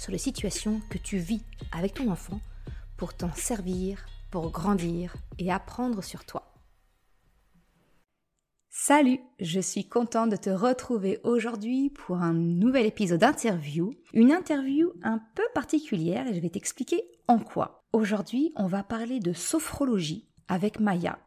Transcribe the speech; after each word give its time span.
sur 0.00 0.12
les 0.12 0.18
situations 0.18 0.80
que 0.88 0.96
tu 0.96 1.18
vis 1.18 1.42
avec 1.72 1.92
ton 1.94 2.10
enfant 2.10 2.40
pour 2.96 3.12
t'en 3.12 3.32
servir, 3.34 4.06
pour 4.30 4.50
grandir 4.50 5.14
et 5.38 5.52
apprendre 5.52 6.02
sur 6.02 6.24
toi. 6.24 6.54
Salut, 8.70 9.20
je 9.40 9.60
suis 9.60 9.86
contente 9.86 10.30
de 10.30 10.36
te 10.36 10.48
retrouver 10.48 11.20
aujourd'hui 11.22 11.90
pour 11.90 12.16
un 12.16 12.32
nouvel 12.32 12.86
épisode 12.86 13.20
d'interview. 13.20 13.94
Une 14.14 14.32
interview 14.32 14.90
un 15.02 15.20
peu 15.34 15.42
particulière 15.54 16.26
et 16.26 16.34
je 16.34 16.40
vais 16.40 16.48
t'expliquer 16.48 17.02
en 17.28 17.38
quoi. 17.38 17.84
Aujourd'hui, 17.92 18.52
on 18.56 18.66
va 18.66 18.82
parler 18.82 19.20
de 19.20 19.34
sophrologie 19.34 20.30
avec 20.48 20.80
Maya, 20.80 21.18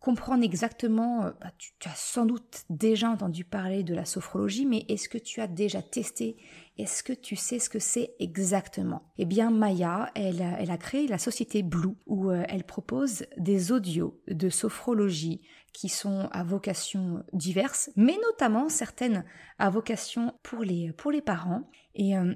comprendre 0.00 0.42
exactement, 0.42 1.26
euh, 1.26 1.30
bah, 1.40 1.52
tu, 1.58 1.72
as 1.84 1.94
sans 1.94 2.24
doute 2.24 2.64
déjà 2.70 3.10
entendu 3.10 3.44
parler 3.44 3.84
de 3.84 3.94
la 3.94 4.06
sophrologie, 4.06 4.64
mais 4.64 4.84
est-ce 4.88 5.08
que 5.08 5.18
tu 5.18 5.40
as 5.40 5.46
déjà 5.46 5.82
testé? 5.82 6.36
Est-ce 6.78 7.02
que 7.02 7.12
tu 7.12 7.36
sais 7.36 7.58
ce 7.58 7.68
que 7.68 7.78
c'est 7.78 8.14
exactement? 8.18 9.02
Eh 9.18 9.26
bien, 9.26 9.50
Maya, 9.50 10.10
elle, 10.14 10.40
elle, 10.58 10.70
a 10.70 10.78
créé 10.78 11.06
la 11.06 11.18
société 11.18 11.62
Blue, 11.62 11.96
où 12.06 12.30
euh, 12.30 12.42
elle 12.48 12.64
propose 12.64 13.26
des 13.36 13.72
audios 13.72 14.20
de 14.26 14.48
sophrologie 14.48 15.42
qui 15.74 15.90
sont 15.90 16.28
à 16.32 16.42
vocation 16.42 17.22
diverses, 17.34 17.90
mais 17.94 18.18
notamment 18.22 18.70
certaines 18.70 19.24
à 19.58 19.68
vocation 19.68 20.32
pour 20.42 20.64
les, 20.64 20.92
pour 20.94 21.10
les 21.12 21.22
parents. 21.22 21.70
Et 21.94 22.16
euh, 22.16 22.34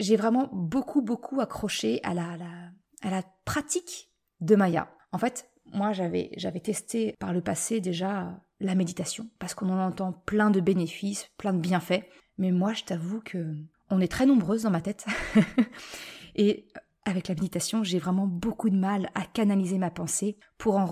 j'ai 0.00 0.16
vraiment 0.16 0.50
beaucoup, 0.52 1.00
beaucoup 1.00 1.40
accroché 1.40 2.00
à 2.02 2.12
la, 2.12 2.36
à 3.02 3.10
la 3.10 3.22
pratique 3.44 4.10
de 4.40 4.56
Maya. 4.56 4.90
En 5.12 5.18
fait, 5.18 5.48
moi, 5.72 5.92
j'avais, 5.92 6.30
testé 6.62 7.14
par 7.18 7.32
le 7.32 7.40
passé 7.40 7.80
déjà 7.80 8.40
la 8.60 8.74
méditation, 8.74 9.28
parce 9.38 9.54
qu'on 9.54 9.70
en 9.70 9.86
entend 9.86 10.12
plein 10.12 10.50
de 10.50 10.60
bénéfices, 10.60 11.28
plein 11.36 11.52
de 11.52 11.58
bienfaits. 11.58 12.04
Mais 12.38 12.52
moi, 12.52 12.72
je 12.72 12.84
t'avoue 12.84 13.20
que 13.20 13.54
on 13.90 14.00
est 14.00 14.10
très 14.10 14.26
nombreuses 14.26 14.62
dans 14.62 14.70
ma 14.70 14.80
tête. 14.80 15.04
Et 16.36 16.66
avec 17.04 17.28
la 17.28 17.34
méditation, 17.34 17.84
j'ai 17.84 17.98
vraiment 17.98 18.26
beaucoup 18.26 18.70
de 18.70 18.76
mal 18.76 19.10
à 19.14 19.24
canaliser 19.26 19.78
ma 19.78 19.90
pensée 19.90 20.38
pour 20.58 20.76
en, 20.76 20.86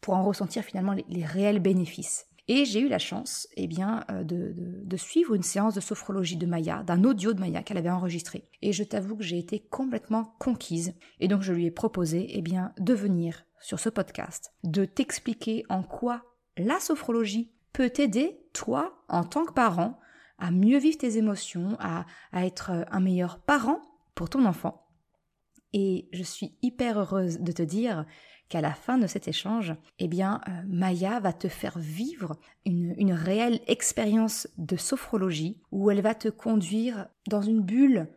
pour 0.00 0.14
en 0.14 0.22
ressentir 0.22 0.62
finalement 0.62 0.94
les, 1.08 1.24
réels 1.24 1.60
bénéfices. 1.60 2.26
Et 2.48 2.64
j'ai 2.64 2.80
eu 2.80 2.88
la 2.88 2.98
chance 2.98 3.46
eh 3.56 3.66
bien, 3.66 4.04
euh, 4.10 4.24
de, 4.24 4.96
suivre 4.96 5.34
une 5.34 5.42
séance 5.42 5.74
de 5.74 5.80
sophrologie 5.80 6.36
de 6.36 6.46
Maya, 6.46 6.82
d'un 6.82 7.04
audio 7.04 7.32
de 7.32 7.40
Maya 7.40 7.62
qu'elle 7.62 7.78
avait 7.78 7.90
enregistré. 7.90 8.48
Et 8.62 8.72
je 8.72 8.82
t'avoue 8.82 9.16
que 9.16 9.22
j'ai 9.22 9.38
été 9.38 9.60
complètement 9.60 10.34
conquise. 10.38 10.94
Et 11.20 11.28
donc 11.28 11.42
je 11.42 11.52
lui 11.52 11.66
ai 11.66 11.70
proposé 11.70 12.26
eh 12.30 12.42
bien, 12.42 12.72
de 12.78 12.94
venir 12.94 13.44
sur 13.60 13.78
ce 13.78 13.88
podcast, 13.88 14.52
de 14.64 14.84
t'expliquer 14.84 15.64
en 15.68 15.82
quoi 15.82 16.22
la 16.56 16.80
sophrologie 16.80 17.52
peut 17.72 17.90
t'aider, 17.90 18.38
toi, 18.52 19.02
en 19.08 19.24
tant 19.24 19.44
que 19.44 19.52
parent, 19.52 19.98
à 20.38 20.50
mieux 20.50 20.78
vivre 20.78 20.98
tes 20.98 21.16
émotions, 21.16 21.76
à, 21.80 22.04
être 22.34 22.72
un 22.90 23.00
meilleur 23.00 23.38
parent 23.38 23.80
pour 24.14 24.28
ton 24.28 24.44
enfant. 24.44 24.81
Et 25.72 26.08
je 26.12 26.22
suis 26.22 26.54
hyper 26.62 26.98
heureuse 26.98 27.40
de 27.40 27.52
te 27.52 27.62
dire 27.62 28.04
qu'à 28.52 28.60
la 28.60 28.74
fin 28.74 28.98
de 28.98 29.06
cet 29.06 29.28
échange, 29.28 29.74
eh 29.98 30.08
bien, 30.08 30.42
euh, 30.46 30.50
Maya 30.66 31.20
va 31.20 31.32
te 31.32 31.48
faire 31.48 31.78
vivre 31.78 32.36
une, 32.66 33.12
réelle 33.12 33.60
expérience 33.66 34.46
de 34.58 34.76
sophrologie 34.76 35.58
où 35.70 35.90
elle 35.90 36.02
va 36.02 36.14
te 36.14 36.28
conduire 36.28 37.06
dans 37.28 37.40
une 37.40 37.62
bulle 37.62 38.08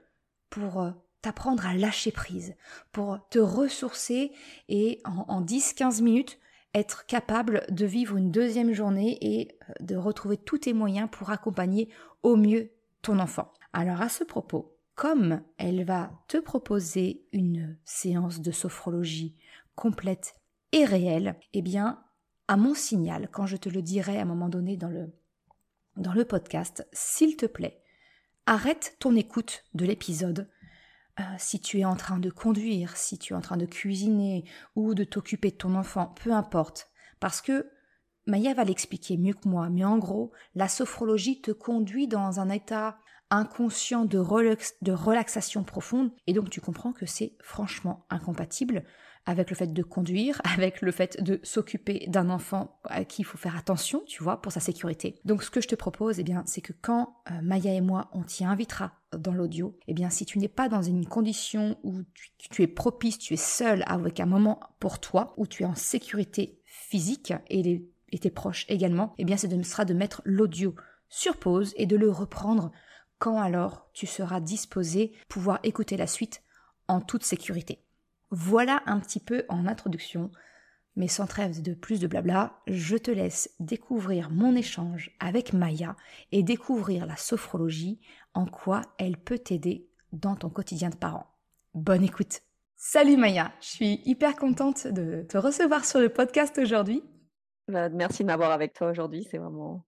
pour 0.50 0.82
euh, 0.82 0.92
t'apprendre 1.22 1.66
à 1.66 1.74
lâcher 1.74 2.12
prise, 2.12 2.54
pour 2.92 3.20
te 3.30 3.40
ressourcer 3.40 4.34
et 4.68 5.02
en, 5.06 5.42
10-15 5.42 6.04
minutes 6.04 6.38
être 6.74 7.06
capable 7.06 7.66
de 7.70 7.86
vivre 7.86 8.18
une 8.18 8.30
deuxième 8.30 8.74
journée 8.74 9.18
et 9.22 9.58
euh, 9.70 9.74
de 9.80 9.96
retrouver 9.96 10.36
tous 10.36 10.58
tes 10.58 10.74
moyens 10.74 11.08
pour 11.10 11.30
accompagner 11.30 11.88
au 12.24 12.36
mieux 12.36 12.72
ton 13.02 13.20
enfant. 13.20 13.54
Alors 13.72 14.02
à 14.02 14.10
ce 14.10 14.26
propos, 14.26 14.75
comme 14.96 15.42
elle 15.58 15.84
va 15.84 16.12
te 16.28 16.38
proposer 16.38 17.28
une 17.32 17.78
séance 17.84 18.42
de 18.42 18.52
sophrologie 18.52 19.36
complète 19.76 20.36
et 20.72 20.86
réelle, 20.86 21.36
eh 21.54 21.62
bien, 21.62 22.04
à 22.48 22.58
mon 22.58 22.74
signal, 22.74 23.30
quand 23.32 23.46
je 23.46 23.58
te 23.58 23.70
le 23.70 23.82
dirai 23.82 24.18
à 24.18 24.22
un 24.22 24.26
moment 24.26 24.50
donné 24.50 24.78
dans 24.78 24.90
le, 24.90 25.14
dans 25.98 26.14
le 26.14 26.26
podcast, 26.26 26.88
s'il 26.94 27.36
te 27.36 27.46
plaît, 27.46 27.82
arrête 28.46 28.96
ton 29.00 29.16
écoute 29.16 29.64
de 29.74 29.86
l'épisode 29.86 30.50
euh, 31.20 31.24
si 31.38 31.60
tu 31.62 31.80
es 31.80 31.86
en 31.86 31.96
train 31.96 32.20
de 32.20 32.30
conduire, 32.30 32.98
si 32.98 33.18
tu 33.18 33.34
es 33.34 33.36
en 33.36 33.42
train 33.42 33.58
de 33.58 33.66
cuisiner 33.66 34.44
ou 34.76 34.94
de 34.94 35.06
t'occuper 35.06 35.52
de 35.52 35.56
ton 35.56 35.76
enfant, 35.76 36.14
peu 36.24 36.32
importe. 36.32 36.90
Parce 37.20 37.42
que 37.42 37.70
Maya 38.28 38.54
va 38.54 38.66
l'expliquer 38.66 39.18
mieux 39.18 39.34
que 39.34 39.48
moi, 39.48 39.70
mais 39.70 39.86
en 39.86 39.98
gros, 39.98 40.32
la 40.56 40.68
sophrologie 40.68 41.42
te 41.42 41.52
conduit 41.52 42.08
dans 42.08 42.40
un 42.40 42.50
état 42.50 42.98
inconscient 43.30 44.06
de, 44.06 44.18
relaxation 44.18 45.64
profonde, 45.64 46.12
et 46.28 46.34
donc 46.34 46.50
tu 46.50 46.62
comprends 46.62 46.94
que 46.94 47.06
c'est 47.06 47.34
franchement 47.42 48.06
incompatible 48.10 48.84
avec 49.26 49.50
le 49.50 49.56
fait 49.56 49.74
de 49.74 49.84
conduire, 49.84 50.40
avec 50.56 50.82
le 50.82 50.92
fait 50.92 51.22
de 51.22 51.40
s'occuper 51.44 52.06
d'un 52.08 52.30
enfant 52.30 52.80
à 52.86 53.04
qui 53.06 53.24
il 53.24 53.26
faut 53.26 53.38
faire 53.38 53.58
attention, 53.58 54.04
tu 54.06 54.24
vois, 54.24 54.42
pour 54.42 54.52
sa 54.52 54.60
sécurité. 54.60 55.20
Donc 55.26 55.44
ce 55.44 55.50
que 55.50 55.62
je 55.62 55.68
te 55.68 55.76
propose, 55.76 56.20
eh 56.20 56.24
bien, 56.24 56.44
c'est 56.46 56.62
que 56.62 56.74
quand 56.74 57.18
euh, 57.32 57.42
Maya 57.42 57.74
et 57.74 57.82
moi, 57.82 58.10
on 58.14 58.24
t'y 58.24 58.46
invitera 58.46 58.94
dans 59.18 59.34
l'audio, 59.34 59.78
eh 59.88 59.94
bien, 59.94 60.10
si 60.10 60.26
tu 60.26 60.38
n'es 60.38 60.48
pas 60.48 60.70
dans 60.70 60.84
une 60.84 61.08
condition 61.08 61.78
où 61.84 62.02
tu, 62.38 62.62
es 62.62 62.68
propice, 62.68 63.18
tu 63.18 63.34
es 63.34 63.38
seul 63.38 63.84
avec 63.88 64.20
un 64.20 64.26
moment 64.26 64.60
pour 64.80 65.00
toi, 65.00 65.34
où 65.38 65.48
tu 65.48 65.64
es 65.64 65.66
en 65.66 65.76
sécurité 65.76 66.60
physique 66.66 67.34
et, 67.50 67.90
tes 68.22 68.30
proches 68.30 68.66
également, 68.70 69.14
eh 69.18 69.26
bien, 69.26 69.36
ce 69.36 69.48
sera 69.64 69.84
de 69.84 69.94
mettre 69.94 70.22
l'audio 70.24 70.74
sur 71.10 71.36
pause 71.36 71.74
et 71.76 71.86
de 71.86 71.98
le 71.98 72.10
reprendre 72.10 72.72
quand 73.20 73.40
alors 73.40 73.90
tu 73.94 74.06
seras 74.06 74.40
disposé 74.40 75.14
pouvoir 75.30 75.60
écouter 75.64 75.98
la 75.98 76.08
suite 76.08 76.44
en 76.88 77.02
toute 77.02 77.24
sécurité. 77.24 77.84
Voilà 78.32 78.82
un 78.86 79.00
petit 79.00 79.20
peu 79.20 79.46
en 79.50 79.68
introduction, 79.68 80.32
mais 80.96 81.08
sans 81.08 81.28
trêve 81.28 81.62
de 81.62 81.74
plus 81.74 82.00
de 82.00 82.08
blabla, 82.08 82.60
je 82.68 82.98
te 82.98 83.12
laisse 83.12 83.54
découvrir 83.60 84.30
mon 84.30 84.56
échange 84.56 85.12
avec 85.20 85.54
Maya 85.54 85.96
et 86.32 86.44
découvrir 86.44 87.06
la 87.06 87.18
sophrologie, 87.18 88.00
en 88.34 88.46
quoi 88.46 88.82
elle 88.98 89.18
peut 89.18 89.40
t'aider 89.40 89.88
dans 90.12 90.36
ton 90.36 90.50
quotidien 90.50 90.90
de 90.90 90.96
parent. 90.96 91.28
Bonne 91.74 92.04
écoute 92.04 92.42
Salut 92.78 93.18
Maya, 93.18 93.52
je 93.62 93.68
suis 93.68 94.02
hyper 94.06 94.36
contente 94.36 94.88
de 94.88 95.26
te 95.28 95.38
recevoir 95.38 95.86
sur 95.86 96.00
le 96.00 96.10
podcast 96.10 96.58
aujourd'hui. 96.58 97.04
Bah, 97.68 97.90
merci 97.90 98.24
de 98.24 98.28
m'avoir 98.28 98.52
avec 98.52 98.74
toi 98.74 98.90
aujourd'hui, 98.90 99.28
c'est 99.30 99.38
vraiment, 99.38 99.86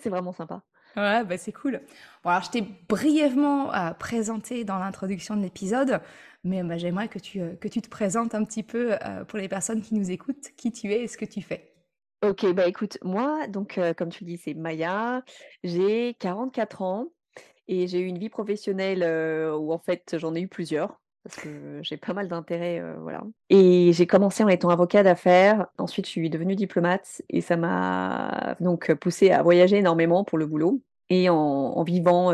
c'est 0.00 0.08
vraiment 0.08 0.32
sympa. 0.32 0.62
Ouais, 0.96 1.24
bah 1.24 1.38
c'est 1.38 1.52
cool. 1.52 1.80
Bon, 2.22 2.30
alors 2.30 2.42
je 2.42 2.50
t'ai 2.50 2.62
brièvement 2.88 3.72
euh, 3.74 3.92
présenté 3.94 4.64
dans 4.64 4.78
l'introduction 4.78 5.36
de 5.36 5.42
l'épisode, 5.42 6.00
mais 6.44 6.62
bah, 6.62 6.76
j'aimerais 6.76 7.08
que 7.08 7.18
tu, 7.18 7.40
euh, 7.40 7.54
que 7.56 7.68
tu 7.68 7.80
te 7.80 7.88
présentes 7.88 8.34
un 8.34 8.44
petit 8.44 8.62
peu 8.62 8.92
euh, 8.92 9.24
pour 9.24 9.38
les 9.38 9.48
personnes 9.48 9.80
qui 9.80 9.94
nous 9.94 10.10
écoutent, 10.10 10.50
qui 10.56 10.70
tu 10.70 10.92
es 10.92 11.02
et 11.04 11.08
ce 11.08 11.16
que 11.16 11.24
tu 11.24 11.40
fais. 11.40 11.72
Ok, 12.22 12.46
bah 12.52 12.68
écoute, 12.68 12.98
moi, 13.02 13.48
donc 13.48 13.80
comme 13.96 14.10
tu 14.10 14.22
dis, 14.22 14.36
c'est 14.36 14.54
Maya, 14.54 15.24
j'ai 15.64 16.14
44 16.20 16.82
ans 16.82 17.08
et 17.66 17.88
j'ai 17.88 17.98
eu 17.98 18.06
une 18.06 18.18
vie 18.18 18.28
professionnelle 18.28 19.02
où 19.56 19.72
en 19.72 19.78
fait 19.80 20.16
j'en 20.18 20.32
ai 20.36 20.40
eu 20.40 20.46
plusieurs 20.46 21.01
parce 21.22 21.36
que 21.36 21.80
j'ai 21.82 21.96
pas 21.96 22.12
mal 22.12 22.28
d'intérêts, 22.28 22.82
voilà. 23.00 23.22
Et 23.48 23.92
j'ai 23.92 24.06
commencé 24.06 24.42
en 24.42 24.48
étant 24.48 24.70
avocat 24.70 25.02
d'affaires. 25.02 25.66
Ensuite, 25.78 26.06
je 26.06 26.10
suis 26.10 26.30
devenue 26.30 26.56
diplomate 26.56 27.22
et 27.30 27.40
ça 27.40 27.56
m'a 27.56 28.56
donc 28.60 28.92
poussé 28.94 29.30
à 29.30 29.42
voyager 29.42 29.78
énormément 29.78 30.24
pour 30.24 30.38
le 30.38 30.46
boulot. 30.46 30.80
Et 31.10 31.28
en, 31.28 31.82
vivant 31.84 32.32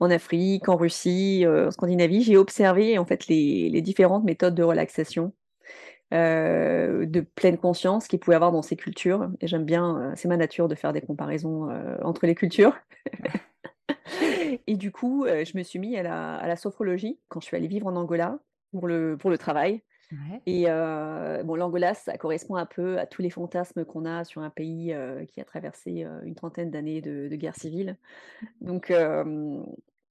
en 0.00 0.10
Afrique, 0.10 0.68
en 0.68 0.76
Russie, 0.76 1.44
en 1.46 1.70
Scandinavie, 1.70 2.22
j'ai 2.22 2.36
observé 2.36 2.98
en 2.98 3.04
fait 3.04 3.28
les, 3.28 3.80
différentes 3.82 4.24
méthodes 4.24 4.54
de 4.54 4.62
relaxation. 4.64 5.32
de 6.10 7.20
pleine 7.36 7.58
conscience 7.58 8.08
qu'il 8.08 8.18
pouvait 8.18 8.36
avoir 8.36 8.50
dans 8.50 8.62
ces 8.62 8.76
cultures. 8.76 9.30
Et 9.40 9.46
j'aime 9.46 9.64
bien, 9.64 10.12
c'est 10.16 10.28
ma 10.28 10.36
nature 10.36 10.68
de 10.68 10.74
faire 10.74 10.92
des 10.92 11.02
comparaisons 11.02 11.68
entre 12.02 12.26
les 12.26 12.34
cultures. 12.34 12.76
Et 14.66 14.76
du 14.76 14.92
coup, 14.92 15.26
je 15.26 15.56
me 15.56 15.62
suis 15.62 15.78
mis 15.78 15.96
à 15.96 16.02
la, 16.02 16.56
sophrologie 16.56 17.18
quand 17.28 17.40
je 17.40 17.46
suis 17.46 17.56
allée 17.56 17.68
vivre 17.68 17.86
en 17.86 17.96
Angola 17.96 18.38
pour 18.72 18.86
le, 18.86 19.16
pour 19.16 19.30
le 19.30 19.38
travail. 19.38 19.82
Et 20.46 20.64
bon, 21.44 21.54
l'Angola, 21.54 21.94
ça 21.94 22.16
correspond 22.16 22.56
un 22.56 22.66
peu 22.66 22.98
à 22.98 23.06
tous 23.06 23.22
les 23.22 23.30
fantasmes 23.30 23.84
qu'on 23.84 24.06
a 24.06 24.24
sur 24.24 24.42
un 24.42 24.50
pays 24.50 24.94
qui 25.28 25.40
a 25.40 25.44
traversé 25.44 26.06
une 26.24 26.34
trentaine 26.34 26.70
d'années 26.70 27.00
de, 27.00 27.34
guerre 27.36 27.56
civile. 27.56 27.96
Donc, 28.60 28.92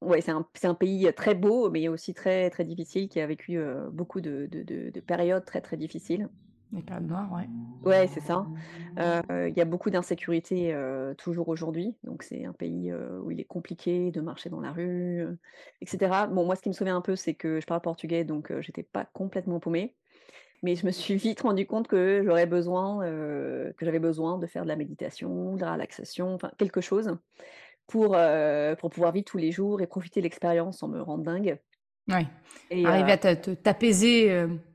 ouais, 0.01 0.21
c'est 0.21 0.31
un 0.31 0.47
un 0.63 0.73
pays, 0.75 1.11
très 1.15 1.35
beau, 1.35 1.69
mais 1.69 1.87
aussi 1.87 2.13
très, 2.13 2.49
très 2.49 2.63
difficile, 2.63 3.09
qui 3.09 3.19
a 3.19 3.27
vécu, 3.27 3.59
beaucoup 3.91 4.21
de 4.21 4.47
de 4.51 4.63
de 4.63 4.89
de 4.91 4.99
périodes 4.99 5.45
très, 5.45 5.61
très 5.61 5.77
difficiles. 5.77 6.29
Les 6.71 6.81
périodes 6.81 7.07
noires, 7.07 7.31
ouais. 7.33 7.49
Ouais, 7.85 8.07
c'est 8.07 8.19
ça. 8.21 8.49
Heu, 8.99 9.21
il 9.49 9.53
y 9.55 9.61
a 9.61 9.65
beaucoup 9.65 9.89
d'insécurité, 9.91 10.73
heu, 10.73 11.15
toujours 11.17 11.47
aujourd'hui, 11.47 11.95
donc 12.03 12.23
c'est 12.23 12.43
un 12.43 12.51
pays, 12.53 12.89
heu, 12.91 13.21
où 13.21 13.31
il 13.31 13.39
est 13.39 13.45
compliqué 13.45 14.11
de 14.11 14.19
marcher 14.19 14.49
dans 14.49 14.59
la 14.59 14.71
rue, 14.73 15.21
heu, 15.21 15.37
et 15.81 15.85
cetera. 15.85 16.27
Bon, 16.27 16.43
moi, 16.43 16.55
ce 16.55 16.61
qui 16.63 16.69
me 16.69 16.73
sauvait 16.73 16.89
un 16.91 17.01
peu, 17.01 17.15
c'est 17.15 17.35
que 17.35 17.61
je 17.61 17.65
parle 17.67 17.81
portugais, 17.81 18.23
donc 18.25 18.51
heu, 18.51 18.61
j'étais 18.61 18.83
pas 18.83 19.05
complètement 19.05 19.59
paumée, 19.59 19.95
mais 20.63 20.75
je 20.75 20.85
me 20.87 20.91
suis 20.91 21.15
vite 21.17 21.41
rendu 21.41 21.67
compte 21.67 21.87
que 21.87 22.23
j'aurais 22.25 22.47
besoin, 22.47 23.01
que 23.05 23.85
j'avais 23.85 23.99
besoin 23.99 24.37
de 24.39 24.47
faire 24.47 24.63
de 24.63 24.69
la 24.69 24.75
méditation, 24.77 25.55
de 25.55 25.61
la 25.61 25.73
relaxation, 25.73 26.33
enfin 26.35 26.51
quelque 26.57 26.81
chose 26.81 27.17
pour, 27.87 28.17
pour 28.79 28.89
pouvoir 28.89 29.11
vivre 29.13 29.25
tous 29.25 29.37
les 29.37 29.51
jours 29.51 29.81
et 29.81 29.87
profiter 29.87 30.19
de 30.21 30.25
l'expérience 30.25 30.79
sans 30.79 30.87
me 30.89 31.01
rendre 31.01 31.23
dingue 31.23 31.59
Ouais, 32.09 32.25
et 32.69 32.85
arriver 32.85 33.11
à 33.11 33.17
t'apaiser, 33.17 34.29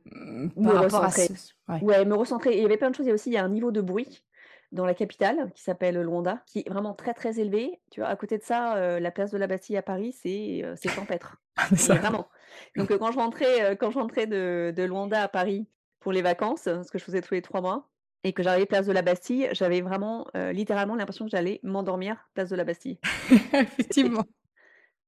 Me 0.07 0.51
par 0.63 0.75
rapport 0.75 1.03
à 1.05 1.07
recentrer. 1.09 1.35
ce 1.35 1.53
ouais. 1.73 1.83
Ouais, 1.83 2.05
me 2.05 2.15
recentrer 2.15 2.57
il 2.57 2.63
y 2.63 2.65
avait 2.65 2.77
plein 2.77 2.91
de 2.91 2.95
choses. 2.95 3.07
Il 3.07 3.09
y 3.09 3.13
a 3.13 3.15
aussi 3.15 3.31
il 3.31 3.35
y 3.35 3.39
a 3.39 3.45
un 3.45 3.49
niveau 3.49 3.71
de 3.71 3.81
bruit 3.81 4.23
dans 4.71 4.87
la 4.87 4.95
capitale 4.95 5.51
qui 5.55 5.63
s'appelle 5.63 6.01
Luanda, 6.01 6.43
qui 6.47 6.61
est 6.61 6.69
vraiment 6.69 6.95
très, 6.95 7.15
très 7.15 7.41
élevé. 7.41 7.81
Tu 7.91 8.01
vois? 8.01 8.09
À 8.09 8.17
côté 8.17 8.39
de 8.39 8.43
ça, 8.43 8.77
heu, 8.79 8.99
la 8.99 9.11
place 9.11 9.31
de 9.31 9.39
la 9.39 9.47
Bastille 9.47 9.77
à 9.77 9.83
Paris, 9.83 10.13
c'est, 10.13 10.63
heu, 10.65 10.75
c'est 10.77 10.91
Mais 11.71 11.77
ça. 11.77 11.95
vraiment. 11.95 12.29
Donc 12.77 12.97
quand 12.97 13.13
je 13.13 13.19
rentrais, 13.19 13.77
quand 13.77 13.91
je 13.91 13.99
rentrais 13.99 14.27
de 14.27 14.73
de 14.77 14.83
Luanda 14.83 15.23
à 15.23 15.29
Paris 15.29 15.67
pour 16.01 16.13
les 16.13 16.23
vacances, 16.23 16.63
ce 16.65 16.91
que 16.91 16.99
je 16.99 17.05
faisais 17.05 17.23
tous 17.23 17.35
les 17.35 17.43
3 17.43 17.61
mois 17.61 17.89
et 18.25 18.33
que 18.33 18.43
j'arrivais 18.43 18.67
place 18.67 18.87
de 18.87 18.93
la 18.93 19.03
Bastille, 19.03 19.49
j'avais 19.53 19.81
vraiment, 19.81 20.27
littéralement 20.53 20.95
l'impression 20.97 21.25
que 21.25 21.31
j'allais 21.31 21.61
m'endormir 21.63 22.29
place 22.35 22.51
de 22.51 22.57
la 22.57 22.65
Bastille. 22.65 22.99
Effectivement. 23.53 24.25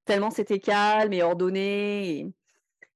Tellement 0.04 0.30
c'était 0.30 0.58
calme 0.60 1.12
et 1.12 1.22
ordonné 1.22 2.20
et 2.20 2.34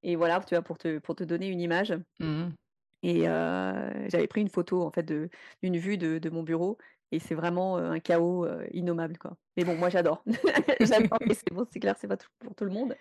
et 0.05 0.17
voilà, 0.17 0.41
tu 0.41 0.55
vois? 0.55 0.63
Pour 0.63 0.79
te 0.79 0.99
pour 1.01 1.17
te 1.17 1.25
donner 1.25 1.49
une 1.49 1.61
image. 1.61 1.95
Mmh 2.21 2.27
mh. 2.49 2.59
Et 3.03 3.29
heu, 3.29 4.09
j'avais 4.09 4.27
pris 4.27 4.41
une 4.41 4.49
photo 4.49 4.83
en 4.83 4.91
fait 4.91 5.05
d'une 5.05 5.77
vue 5.79 5.99
de 5.99 6.19
de 6.19 6.31
mon 6.31 6.43
bureau 6.43 6.79
et 7.13 7.21
c'est 7.21 7.35
vraiment, 7.35 7.79
heu, 7.79 7.85
un 7.87 8.01
chaos, 8.01 8.45
heu, 8.47 8.67
innommable 8.73 9.19
quoi. 9.19 9.37
Mais 9.57 9.65
bon, 9.65 9.77
moi 9.77 9.89
j'adore. 9.91 10.25
J'adore 10.81 11.19
mais 11.27 11.35
c'est 11.35 11.53
bon, 11.53 11.67
c'est 11.71 11.81
clair, 11.81 11.97
c'est 11.99 12.09
pas 12.09 12.17
tout 12.17 12.29
pour 12.41 12.55
tout 12.57 12.65
le 12.65 12.71
monde 12.73 12.97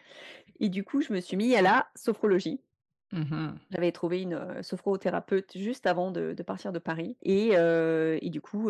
et 0.60 0.70
du 0.70 0.84
coup, 0.86 1.02
je 1.02 1.14
me 1.14 1.22
suis 1.22 1.38
mis 1.38 1.56
à 1.56 1.62
la 1.64 1.90
sophrologie. 1.96 2.62
Mmh 3.12 3.32
mh. 3.32 3.68
J'avais 3.72 3.92
trouvé 3.92 4.22
une, 4.22 4.34
heu, 4.36 4.64
sophrothérapeute 4.64 5.58
juste 5.58 5.88
avant 5.88 6.12
de 6.12 6.32
de 6.34 6.44
partir 6.44 6.72
de 6.72 6.80
Paris 6.80 7.18
et 7.22 8.30
du 8.30 8.40
coup, 8.42 8.70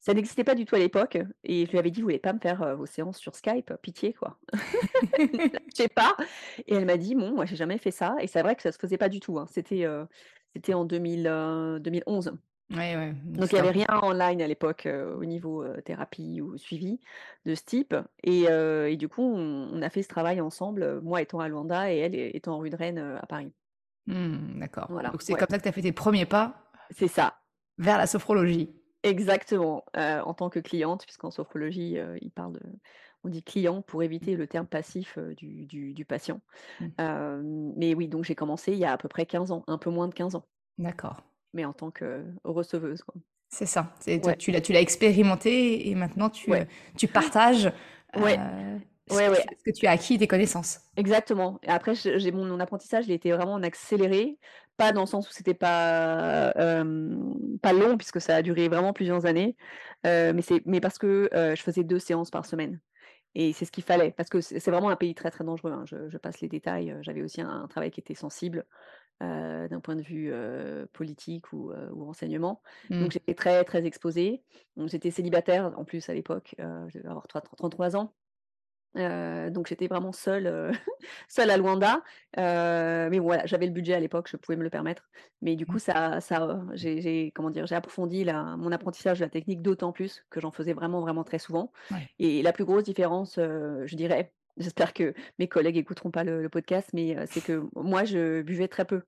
ça 0.00 0.14
n'existait 0.14 0.44
pas 0.44 0.54
du 0.54 0.64
tout 0.64 0.74
à 0.76 0.78
l'époque 0.78 1.18
et 1.44 1.66
je 1.66 1.70
lui 1.70 1.78
avais 1.78 1.90
dit: 1.90 2.00
«Vous 2.00 2.06
voulez 2.06 2.18
pas 2.18 2.32
me 2.32 2.38
faire, 2.40 2.74
vos 2.76 2.86
séances 2.86 3.18
sur 3.18 3.34
Skype? 3.34 3.72
Pitié 3.82 4.14
quoi». 4.14 4.38
Je 5.76 5.82
sais 5.84 5.88
pas 5.88 6.16
et 6.66 6.74
elle 6.74 6.86
m'a 6.86 6.96
dit: 6.98 7.14
«Bon, 7.16 7.32
moi 7.34 7.46
j'ai 7.46 7.56
jamais 7.56 7.78
fait 7.78 7.90
ça» 7.92 8.16
et 8.20 8.26
c'est 8.28 8.42
vrai 8.42 8.56
que 8.56 8.62
ça 8.62 8.72
se 8.72 8.78
faisait 8.78 8.98
pas 8.98 9.08
du 9.10 9.20
tout, 9.20 9.38
hein. 9.38 9.46
C'était, 9.50 9.86
c'était 10.54 10.74
en 10.74 10.84
2000, 10.86 11.26
heu, 11.28 11.80
2011. 11.80 12.32
Ouais, 12.70 12.94
ouais, 12.96 13.12
donc 13.38 13.52
il 13.52 13.56
y 13.56 13.58
c'était 13.58 13.62
un 13.62 13.66
avait 13.66 13.72
rien 13.72 13.86
en 14.02 14.12
ligne 14.12 14.42
à 14.42 14.48
l'époque, 14.48 14.86
au 14.88 15.24
niveau, 15.26 15.64
thérapie 15.84 16.40
ou 16.42 16.58
suivi 16.58 17.00
de 17.46 17.54
ce 17.56 17.64
type 17.64 17.94
et 18.24 18.96
du 18.98 19.08
coup, 19.08 19.22
on 19.22 19.70
on 19.74 19.82
a 19.82 19.90
fait 19.90 20.02
ce 20.04 20.08
travail 20.08 20.40
ensemble, 20.42 21.00
moi 21.02 21.22
étant 21.22 21.40
à 21.40 21.48
Luanda 21.48 21.92
et 21.94 21.98
elle 21.98 22.14
étant 22.16 22.58
rue 22.58 22.70
de 22.70 22.76
Rennes, 22.76 22.98
à 23.00 23.26
Paris. 23.26 23.54
Mmh, 24.06 24.58
d'accord. 24.60 24.88
Voilà, 24.88 25.10
Donc 25.12 25.22
c'est 25.22 25.34
ouais, 25.34 25.40
comme 25.40 25.48
ça 25.50 25.58
que 25.58 25.62
tu 25.62 25.68
as 25.68 25.72
fait 25.72 25.82
tes 25.82 25.92
premiers 25.92 26.26
pas 26.26 26.70
c'est 26.90 27.08
ça, 27.08 27.38
vers 27.78 27.98
la 27.98 28.06
sophrologie. 28.06 28.70
exactement, 29.02 29.84
heu, 29.96 30.20
en 30.24 30.34
tant 30.34 30.50
que 30.50 30.58
cliente 30.60 31.04
puisqu'en 31.04 31.30
sophrologie, 31.30 31.94
de 31.96 32.60
on 33.22 33.28
dit 33.28 33.42
client 33.42 33.82
pour 33.82 34.02
éviter 34.02 34.34
le 34.36 34.46
terme 34.46 34.66
passif, 34.66 35.18
heu, 35.18 35.34
du 35.34 35.66
du 35.66 35.92
du 35.92 36.04
patient. 36.04 36.40
Mmh. 36.80 36.86
Mais 37.76 37.94
oui, 37.94 38.08
donc 38.08 38.24
j'ai 38.24 38.34
commencé 38.34 38.72
il 38.72 38.78
y 38.78 38.84
a 38.84 38.92
à 38.92 38.98
peu 38.98 39.08
près 39.08 39.26
15 39.26 39.52
ans, 39.52 39.64
un 39.66 39.78
peu 39.78 39.90
moins 39.90 40.08
de 40.08 40.14
15 40.14 40.34
ans, 40.34 40.46
D'accord. 40.78 41.22
mais 41.52 41.64
en 41.64 41.72
tant 41.72 41.90
que 41.90 42.24
receveuse. 42.44 43.02
C'est 43.48 43.66
ça. 43.66 43.92
Toi 44.22 44.34
tu 44.34 44.72
l'as 44.72 44.80
expérimenté 44.80 45.88
et 45.88 45.94
maintenant 45.94 46.30
tu, 46.30 46.50
ouais, 46.50 46.68
tu 46.96 47.08
partages, 47.08 47.72
ouais, 48.16 48.38
heu, 49.10 49.14
ce 49.14 49.22
ouais, 49.22 49.28
que 49.28 49.30
ouais. 49.30 49.46
ce 49.58 49.62
que 49.64 49.70
tu 49.76 49.86
as 49.86 49.92
acquis, 49.92 50.18
tes 50.18 50.26
connaissances. 50.28 50.80
Exactement 50.96 51.60
et 51.62 51.68
après 51.68 51.94
j'ai 51.94 52.32
mon 52.32 52.44
mon 52.46 52.58
apprentissage, 52.58 53.06
il 53.06 53.12
était 53.12 53.30
vraiment 53.30 53.54
en 53.54 53.62
accéléré, 53.62 54.38
pas 54.76 54.90
dans 54.92 55.02
le 55.02 55.06
sens 55.06 55.28
où 55.28 55.32
c'était 55.32 55.54
pas, 55.54 56.52
hem, 56.56 57.34
pas 57.62 57.72
long 57.72 57.96
puisque 57.96 58.20
ça 58.20 58.34
a 58.36 58.42
duré 58.42 58.68
vraiment 58.68 58.92
plusieurs 58.92 59.24
années, 59.24 59.56
heu, 60.04 60.32
mais 60.32 60.42
c'est 60.42 60.62
mais 60.66 60.80
parce 60.80 60.98
que, 60.98 61.30
heu, 61.32 61.54
je 61.54 61.62
faisais 61.62 61.84
2 61.84 62.00
séances 62.00 62.30
par 62.32 62.44
semaine 62.44 62.80
et 63.34 63.52
c'est 63.52 63.66
ce 63.66 63.72
qu'il 63.72 63.84
fallait 63.84 64.12
parce 64.12 64.30
que 64.30 64.40
c'est 64.40 64.70
vraiment 64.70 64.90
un 64.90 64.96
pays 64.96 65.14
très, 65.14 65.30
très 65.32 65.44
dangereux, 65.44 65.72
hein. 65.72 65.84
Je 65.86 66.08
je 66.08 66.18
passe 66.18 66.40
les 66.40 66.48
détails, 66.48 66.96
j'avais 67.02 67.22
aussi 67.22 67.42
un 67.42 67.50
un 67.50 67.68
travail 67.68 67.90
qui 67.90 68.00
était 68.00 68.14
sensible, 68.14 68.66
d'un 69.20 69.80
point 69.82 69.96
de 69.96 70.02
vue, 70.02 70.32
politique 70.94 71.52
ou, 71.52 71.72
ou 71.72 72.04
renseignement. 72.06 72.62
Mmh. 72.88 73.00
Donc 73.00 73.12
j'étais 73.12 73.34
très, 73.34 73.64
très 73.64 73.84
exposée. 73.86 74.44
J'étais 74.86 75.10
célibataire 75.12 75.72
en 75.78 75.84
plus 75.84 76.08
à 76.10 76.14
l'époque, 76.14 76.54
je 76.58 76.98
devais 76.98 77.08
avoir 77.10 77.28
trois 77.28 77.42
33 77.42 77.96
ans. 77.96 78.14
Donc 78.94 79.68
j'étais 79.68 79.86
vraiment 79.86 80.12
seule, 80.12 80.72
seule 81.28 81.50
à 81.50 81.56
Luanda, 81.56 82.02
mais 82.36 83.18
voilà, 83.18 83.46
j'avais 83.46 83.66
le 83.66 83.72
budget 83.72 83.94
à 83.94 84.00
l'époque, 84.00 84.28
je 84.30 84.36
pouvais 84.36 84.56
me 84.56 84.62
le 84.62 84.70
permettre. 84.70 85.10
Mais 85.42 85.56
du 85.56 85.66
coup, 85.66 85.78
Mmh. 85.78 85.80
ça 85.80 86.20
ça, 86.20 86.42
heu, 86.46 86.60
j'ai 86.74 87.30
comment 87.34 87.50
dire? 87.50 87.66
J'ai 87.66 87.74
approfondi 87.76 88.24
la 88.24 88.56
mon 88.56 88.72
apprentissage 88.72 89.18
de 89.20 89.24
la 89.24 89.30
technique 89.30 89.62
d'autant 89.62 89.92
plus 89.92 90.24
que 90.30 90.40
j'en 90.40 90.50
faisais 90.50 90.72
vraiment, 90.72 91.00
vraiment 91.00 91.24
très 91.24 91.38
souvent. 91.38 91.72
Ouais. 91.90 92.10
Et 92.18 92.42
la 92.42 92.52
plus 92.52 92.64
grosse 92.64 92.84
différence, 92.84 93.36
je 93.36 93.96
dirais, 93.96 94.34
j'espère 94.56 94.92
que 94.94 95.14
mes 95.38 95.48
collègues 95.48 95.76
écouteront 95.76 96.10
pas 96.10 96.24
le 96.24 96.42
le 96.42 96.48
podcast, 96.48 96.90
mais 96.94 97.26
c'est 97.26 97.42
que 97.42 97.62
moi, 97.76 98.04
je 98.04 98.42
buvais 98.42 98.68
très 98.68 98.84
peu 98.84 99.02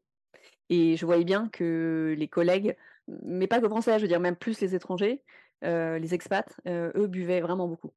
et 0.69 0.97
je 0.97 1.07
voyais 1.07 1.25
bien 1.25 1.49
que 1.49 2.15
les 2.19 2.29
collègues, 2.29 2.77
mais 3.09 3.47
pas 3.47 3.61
que 3.61 3.69
français, 3.69 3.99
je 3.99 4.03
veux 4.03 4.09
dire 4.09 4.21
même 4.21 4.37
plus 4.37 4.61
les 4.61 4.75
étrangers, 4.75 5.23
les 5.63 6.15
expats, 6.15 6.61
eux 6.67 7.07
buvaient 7.09 7.41
vraiment 7.41 7.69
beaucoup. 7.69 7.93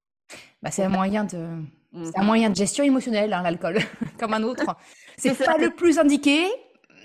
Bah, 0.62 0.72
c'est 0.72 0.83
En 0.83 0.88
un 0.88 0.89
fait 0.89 0.95
moyen 0.98 1.24
de 1.24 1.39
c'est 2.04 2.19
un 2.19 2.24
moyen 2.24 2.50
de 2.50 2.56
gestion 2.56 2.83
émotionnelle, 2.83 3.31
hein, 3.31 3.42
l'alcool, 3.42 3.77
comme 4.19 4.33
un 4.33 4.44
autre. 4.44 4.75
C'est 5.18 5.33
pas 5.45 5.57
le 5.57 5.69
plus 5.69 5.98
indiqué, 5.98 6.45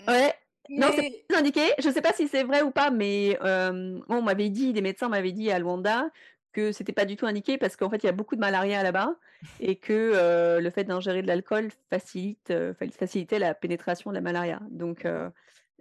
Ouais, 0.09 0.35
non, 0.69 0.89
c'est 0.95 1.25
pas 1.29 1.39
indiqué. 1.39 1.61
Je 1.79 1.91
sais 1.91 2.03
pas 2.03 2.13
si 2.13 2.27
c'est 2.27 2.43
vrai 2.43 2.63
ou 2.63 2.71
pas, 2.71 2.91
mais 2.91 3.39
moi, 3.41 4.19
on 4.19 4.23
m'avait 4.23 4.49
dit, 4.49 4.73
des 4.73 4.83
médecins 4.83 5.09
m'avaient 5.09 5.33
dit 5.33 5.51
à 5.51 5.59
Luanda 5.59 6.11
que 6.53 6.73
c'était 6.73 6.93
pas 6.93 7.05
du 7.05 7.17
tout 7.17 7.27
indiqué 7.27 7.59
parce 7.59 7.77
qu'en 7.77 7.89
fait, 7.89 7.99
il 8.03 8.07
y 8.07 8.09
a 8.09 8.13
beaucoup 8.13 8.35
de 8.35 8.41
malaria 8.41 8.83
là-bas 8.83 9.15
et 9.61 9.77
que, 9.77 10.57
heu, 10.59 10.61
le 10.61 10.71
fait 10.71 10.83
d'ingérer 10.85 11.23
de 11.23 11.29
l'alcool 11.29 11.69
facilite, 11.91 12.51
heu, 12.51 12.73
fa 12.73 12.87
facilitait 12.89 13.39
la 13.39 13.55
pénétration 13.55 14.11
de 14.11 14.17
la 14.17 14.21
malaria. 14.21 14.61
Donc 14.71 15.07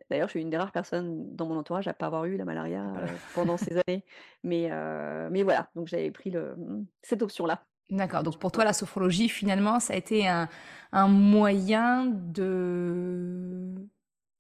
d'ailleurs, 0.09 0.27
je 0.27 0.31
suis 0.31 0.41
une 0.41 0.49
des 0.49 0.57
rares 0.57 0.71
personnes 0.71 1.35
dans 1.35 1.45
mon 1.45 1.57
entourage 1.57 1.87
à 1.87 1.93
pas 1.93 2.07
avoir 2.07 2.25
eu 2.25 2.37
la 2.37 2.45
malaria, 2.45 2.83
heu, 2.83 3.19
pendant 3.33 3.57
ces 3.57 3.77
années. 3.87 4.05
Mais 4.43 4.71
heu, 4.71 5.29
mais 5.31 5.43
voilà, 5.43 5.69
donc 5.75 5.87
j'avais 5.87 6.11
pris 6.11 6.31
le, 6.31 6.55
mmh, 6.55 6.85
cette 7.01 7.21
option-là. 7.21 7.65
D'accord, 7.89 8.21
donc 8.21 8.37
pour 8.37 8.51
toi, 8.51 8.63
la 8.65 8.73
sophrologie, 8.73 9.29
finalement, 9.29 9.79
ça 9.79 9.93
a 9.93 9.97
été 9.97 10.27
un 10.27 10.47
un 10.91 11.07
moyen 11.07 12.05
de 12.07 13.73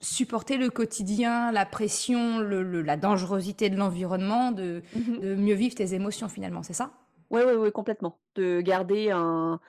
supporter 0.01 0.57
le 0.57 0.69
quotidien, 0.69 1.51
la 1.51 1.65
pression, 1.65 2.39
le 2.39 2.61
le 2.63 2.81
la 2.83 2.95
dangerosité 2.95 3.69
de 3.69 3.75
l'environnement, 3.75 4.51
de 4.51 4.83
Mmh 4.95 5.19
de 5.21 5.35
mieux 5.35 5.55
vivre 5.55 5.75
tes 5.75 5.93
émotions, 5.95 6.29
finalement, 6.29 6.61
c'est 6.63 6.73
ça? 6.73 6.91
Ouais, 7.29 7.43
ouais, 7.43 7.55
ouais, 7.55 7.71
complètement. 7.71 8.19
De 8.35 8.61
garder 8.61 9.11
un, 9.11 9.59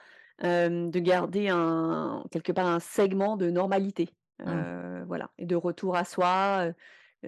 hem, 0.41 0.89
de 0.89 0.99
garder 0.99 1.49
un 1.49 2.23
quelque 2.31 2.51
part 2.51 2.67
un 2.67 2.79
segment 2.79 3.37
de 3.37 3.49
normalité, 3.49 4.09
Mmh. 4.43 4.51
Voilà 5.11 5.31
et 5.37 5.45
de 5.45 5.55
retour 5.55 5.95
à 5.97 6.05
soi, 6.05 6.67
heu 6.69 6.73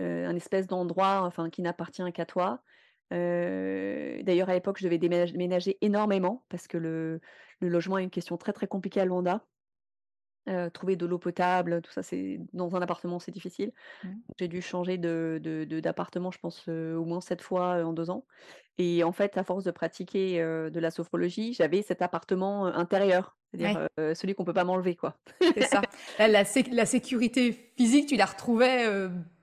heu, 0.01 0.25
un 0.27 0.35
espèce 0.35 0.67
d'endroit, 0.67 1.21
enfin, 1.23 1.49
qui 1.49 1.61
n'appartient 1.61 2.03
qu'à 2.13 2.25
toi. 2.25 2.63
Heu, 3.13 4.21
d'ailleurs, 4.23 4.49
à 4.49 4.53
l'époque, 4.53 4.77
je 4.79 4.85
devais 4.85 4.97
déménage 4.99 5.33
déménager 5.33 5.77
énormément 5.81 6.45
parce 6.49 6.67
que 6.67 6.77
le 6.77 7.21
le 7.59 7.69
logement 7.69 7.97
est 7.99 8.03
une 8.03 8.09
question 8.11 8.37
très, 8.37 8.53
très 8.53 8.67
compliquée 8.67 9.01
à 9.01 9.05
Luanda. 9.05 9.45
Trouver 10.73 10.95
de 10.95 11.05
l'eau 11.05 11.19
potable, 11.19 11.81
tout 11.81 11.91
ça, 11.91 12.03
c'est 12.03 12.39
dans 12.53 12.75
un 12.75 12.81
appartement, 12.81 13.19
c'est 13.19 13.31
difficile. 13.31 13.71
Mmh. 14.03 14.09
J'ai 14.39 14.47
dû 14.47 14.61
changer 14.61 14.97
de 14.97 15.39
de 15.41 15.63
de 15.63 15.79
d'appartement, 15.79 16.31
je 16.31 16.39
pense, 16.39 16.67
au 16.67 17.05
moins 17.05 17.21
7 17.21 17.41
fois, 17.41 17.83
en 17.83 17.93
2 17.93 18.09
ans 18.09 18.25
et 18.77 19.03
en 19.03 19.11
fait, 19.11 19.37
à 19.37 19.43
force 19.43 19.63
de 19.63 19.71
pratiquer, 19.71 20.39
de 20.39 20.79
la 20.79 20.89
sophrologie, 20.91 21.53
j'avais 21.53 21.81
cet 21.83 22.01
appartement, 22.01 22.65
intérieur, 22.65 23.37
c'est-à-dire, 23.51 23.87
Ouais, 23.97 24.15
celui 24.15 24.33
qu'on 24.33 24.45
peut 24.45 24.53
pas 24.53 24.63
m'enlever, 24.63 24.95
quoi, 24.95 25.19
c'est 25.53 25.61
ça. 25.63 25.81
La 26.19 26.27
la 26.27 26.43
sé 26.45 26.63
la 26.71 26.85
sécurité 26.85 27.51
physique, 27.77 28.07
tu 28.09 28.15
la 28.15 28.25
retrouvais, 28.25 28.85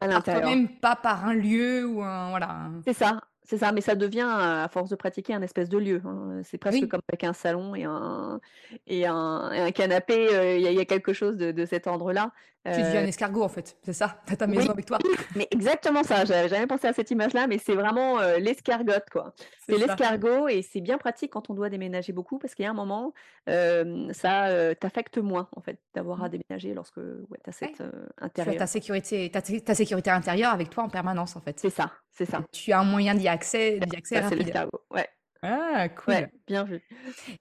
à 0.01 0.09
par 0.09 0.09
l'intérieur. 0.09 0.43
toi-même, 0.43 0.69
pas 0.81 0.97
par 0.97 1.25
un 1.27 1.35
lieu 1.35 1.87
ou 1.87 2.03
un 2.03 2.31
voilà, 2.31 2.51
un 2.51 2.83
C'est 2.85 2.95
ça, 2.95 3.21
c'est 3.51 3.59
ça, 3.59 3.73
mais 3.73 3.81
ça 3.83 3.95
devient, 3.97 4.27
à 4.29 4.69
force 4.73 4.91
de 4.91 4.97
pratiquer, 4.97 5.35
un 5.35 5.43
espèce 5.43 5.69
de 5.69 5.79
lieu, 5.79 6.01
hein. 6.05 6.41
C'est 6.45 6.59
presque 6.59 6.87
Oui. 6.87 6.89
comme 6.89 7.01
avec 7.09 7.25
un 7.25 7.33
salon 7.35 7.75
et 7.75 7.85
un 7.85 8.41
et 8.87 9.07
un 9.07 9.51
et 9.53 9.61
un 9.61 9.71
canapé, 9.73 10.29
heu, 10.35 10.57
il 10.57 10.63
y 10.63 10.67
a 10.69 10.71
il 10.73 10.77
y 10.79 10.81
a 10.81 10.85
quelque 10.87 11.13
chose 11.13 11.37
de 11.37 11.53
de 11.53 11.67
cet 11.67 11.87
ordre-là. 11.87 12.33
Tu 12.71 12.83
deviens 12.83 13.03
un 13.03 13.05
Heu 13.05 13.07
escargot, 13.07 13.43
en 13.45 13.49
fait, 13.49 13.79
c'est 13.83 13.93
ça? 13.93 14.23
Tu 14.27 14.33
as 14.33 14.37
ta 14.37 14.47
oui, 14.47 14.69
maison 14.69 14.73
avec 14.73 14.87
toi? 14.87 14.99
mais 15.37 15.49
exactement 15.53 16.03
ça, 16.05 16.25
j'avais 16.25 16.49
jamais 16.49 16.67
pensé 16.67 16.87
à 16.89 16.93
cette 16.95 17.11
image-là, 17.11 17.47
mais 17.49 17.59
c'est 17.59 17.75
vraiment, 17.77 18.21
heu, 18.23 18.39
l'escargotte, 18.39 19.11
quoi. 19.11 19.35
C'est 19.61 19.79
l'escargot 19.79 20.49
et 20.49 20.63
c'est 20.63 20.81
bien 20.81 20.99
pratique 20.99 21.33
quand 21.33 21.51
on 21.51 21.55
doit 21.55 21.71
déménager 21.71 22.13
beaucoup 22.13 22.39
parce 22.39 22.55
qu'il 22.55 22.65
y 22.65 22.67
a 22.69 22.71
un 22.71 22.75
moment, 22.75 23.15
hem, 23.47 24.13
ça, 24.15 24.75
t'affecte 24.77 25.19
moins, 25.19 25.49
en 25.57 25.61
fait, 25.63 25.81
d'avoir 25.95 26.23
à 26.25 26.29
Mmh. 26.29 26.31
déménager 26.31 26.75
lorsque, 26.75 26.99
ouais, 26.99 27.39
tu 27.45 27.51
as 27.51 27.53
Ouais. 27.63 27.73
cet, 27.73 27.81
heu, 27.83 27.93
Tu 28.35 28.49
as 28.49 28.55
ta 28.55 28.67
sécurité 28.67 29.31
ta 29.31 29.43
ta 29.43 29.75
sécurité 29.75 30.11
intérieure 30.11 30.53
avec 30.53 30.71
toi 30.71 30.85
en 30.85 30.89
permanence, 30.91 31.37
en 31.37 31.41
fait. 31.41 31.67
C'est 31.67 31.71
ça, 31.71 31.93
c'est 32.11 32.25
ça. 32.27 32.49
Tu 32.53 32.73
as 32.73 32.81
un 32.81 32.85
moyen 32.85 33.15
d'y 33.15 33.29
accès 33.41 33.81
d'y 33.81 33.97
accès 33.97 34.21
c'est 34.23 34.23
rapide. 34.23 34.53
Ouais, 34.91 35.09
Ah 35.43 35.89
ouais, 36.09 36.27
cool. 36.29 36.31
bien 36.47 36.65
vu. 36.65 36.83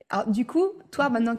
Alors 0.09 0.27
du 0.31 0.45
coup, 0.45 0.73
toi 0.91 1.09
maintenant 1.09 1.35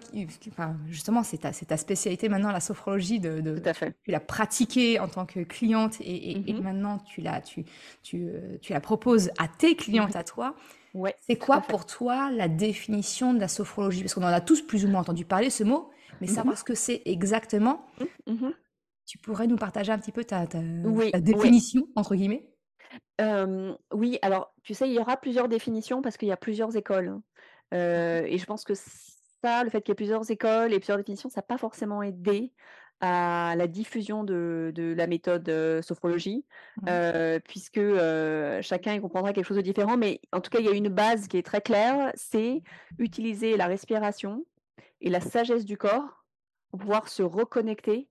enfin 0.49 0.76
justement 0.88 1.23
c'est 1.23 1.38
ta 1.38 1.52
c'est 1.52 1.67
ta 1.67 1.76
spécialité 1.76 2.29
maintenant 2.29 2.52
la 2.52 2.61
sophrologie 2.61 3.19
de 3.21 3.40
Tout 3.55 3.62
à 3.69 3.75
fait. 3.75 3.95
tu 4.05 4.11
l'as 4.12 4.21
pratiquée 4.21 4.99
en 5.00 5.09
tant 5.09 5.26
que 5.26 5.40
cliente 5.40 6.00
et 6.00 6.31
et 6.33 6.50
et 6.50 6.55
Mmh 6.55 6.62
maintenant 6.62 6.99
tu 6.99 7.21
la 7.21 7.40
tu 7.40 7.64
tu, 8.02 8.25
heu, 8.29 8.59
tu 8.62 8.73
la 8.73 8.81
proposes 8.81 9.31
à 9.38 9.49
tes 9.49 9.75
clientes 9.76 10.17
à 10.17 10.25
toi. 10.25 10.55
Ouais, 10.95 11.17
C'est 11.19 11.37
quoi 11.38 11.62
pour 11.62 11.87
toi 11.87 12.31
la 12.33 12.49
définition 12.49 13.35
de 13.35 13.40
la 13.40 13.49
sophrologie? 13.49 14.02
Parce 14.02 14.14
qu'on 14.14 14.23
en 14.25 14.26
a 14.29 14.40
tous 14.43 14.62
plus 14.62 14.85
ou 14.85 14.88
moins 14.88 15.02
entendu 15.02 15.25
parler 15.26 15.50
ce 15.50 15.64
mot, 15.64 15.90
mais 16.21 16.26
Mmh 16.26 16.45
mh. 16.45 16.45
savoir 16.47 16.59
ce 16.59 16.64
que 16.64 16.75
c'est 16.75 17.02
exactement, 17.07 17.87
Mmh. 17.99 18.07
Mmh 18.26 18.47
mh. 18.47 18.55
tu 19.07 19.19
pourrais 19.19 19.47
nous 19.47 19.57
partager 19.57 19.93
un 19.93 19.99
petit 19.99 20.12
peu 20.12 20.25
ta 20.25 20.47
ta 20.47 20.59
Oui, 20.85 21.12
ta 21.12 21.21
oui. 21.31 21.61
«définition» 21.61 21.87
entre 21.97 22.14
guillemets? 22.14 22.50
Hem, 23.18 23.76
oui, 23.92 24.18
alors, 24.23 24.54
tu 24.62 24.75
sais, 24.75 24.88
il 24.88 24.94
y 24.94 24.99
aura 24.99 25.16
plusieurs 25.16 25.49
définitions 25.49 26.02
parce 26.02 26.16
qu'il 26.16 26.28
y 26.28 26.32
a 26.32 26.37
plusieurs 26.37 26.76
écoles. 26.76 27.20
Heu 27.75 28.25
et 28.26 28.38
je 28.38 28.44
pense 28.47 28.64
que 28.64 28.75
ça, 28.75 29.62
le 29.64 29.70
fait 29.70 29.82
qu'il 29.82 29.90
y 29.90 29.92
ait 29.92 29.94
plusieurs 29.94 30.30
écoles 30.30 30.73
et 30.73 30.78
plusieurs 30.80 30.99
définitions, 30.99 31.28
ça 31.28 31.40
a 31.40 31.42
pas 31.42 31.59
forcément 31.59 32.02
aidé 32.02 32.52
à 33.00 33.54
la 33.56 33.66
diffusion 33.66 34.25
de 34.25 34.73
de 34.75 34.94
la 34.94 35.06
méthode, 35.06 35.49
heu, 35.49 35.80
sophrologie, 35.82 36.47
Mmh. 36.76 37.00
heu, 37.14 37.40
puisque, 37.47 37.78
heu, 37.78 38.61
chacun 38.62 38.94
y 38.94 39.00
comprendra 39.00 39.32
quelque 39.32 39.47
chose 39.47 39.56
de 39.56 39.62
différent. 39.62 39.97
Mais 39.97 40.20
en 40.32 40.40
tout 40.40 40.50
cas, 40.50 40.59
il 40.61 40.66
y 40.66 40.68
a 40.68 40.73
une 40.73 40.88
base 40.88 41.28
qui 41.28 41.37
est 41.38 41.42
très 41.47 41.61
claire, 41.62 42.12
c'est 42.14 42.62
utiliser 42.99 43.56
la 43.56 43.66
respiration 43.66 44.44
et 45.02 45.11
la 45.11 45.20
sagesse 45.20 45.64
du 45.66 45.76
corps 45.78 46.25
pour 46.70 46.80
pouvoir 46.80 47.09
se 47.09 47.23
reconnecter 47.25 48.11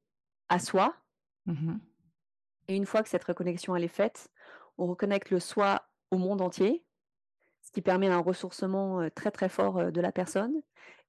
à 0.50 0.60
soi 0.60 0.96
Mmh 1.46 1.66
mh. 1.66 1.80
et 2.68 2.76
une 2.76 2.86
fois 2.86 3.04
que 3.04 3.10
cette 3.10 3.24
reconnexion 3.24 3.76
elle 3.76 3.84
est 3.84 3.88
faite, 3.88 4.30
on 4.80 4.88
reconnecte 4.88 5.32
le 5.32 5.40
soi 5.42 5.90
au 6.12 6.18
monde 6.18 6.42
entier, 6.42 6.86
ce 7.62 7.72
qui 7.72 7.82
permet 7.82 8.08
un 8.08 8.20
ressourcement, 8.20 9.02
heu, 9.02 9.12
très, 9.12 9.32
très 9.32 9.50
fort, 9.50 9.80
heu, 9.80 9.92
de 9.92 10.02
la 10.02 10.12
personne 10.12 10.62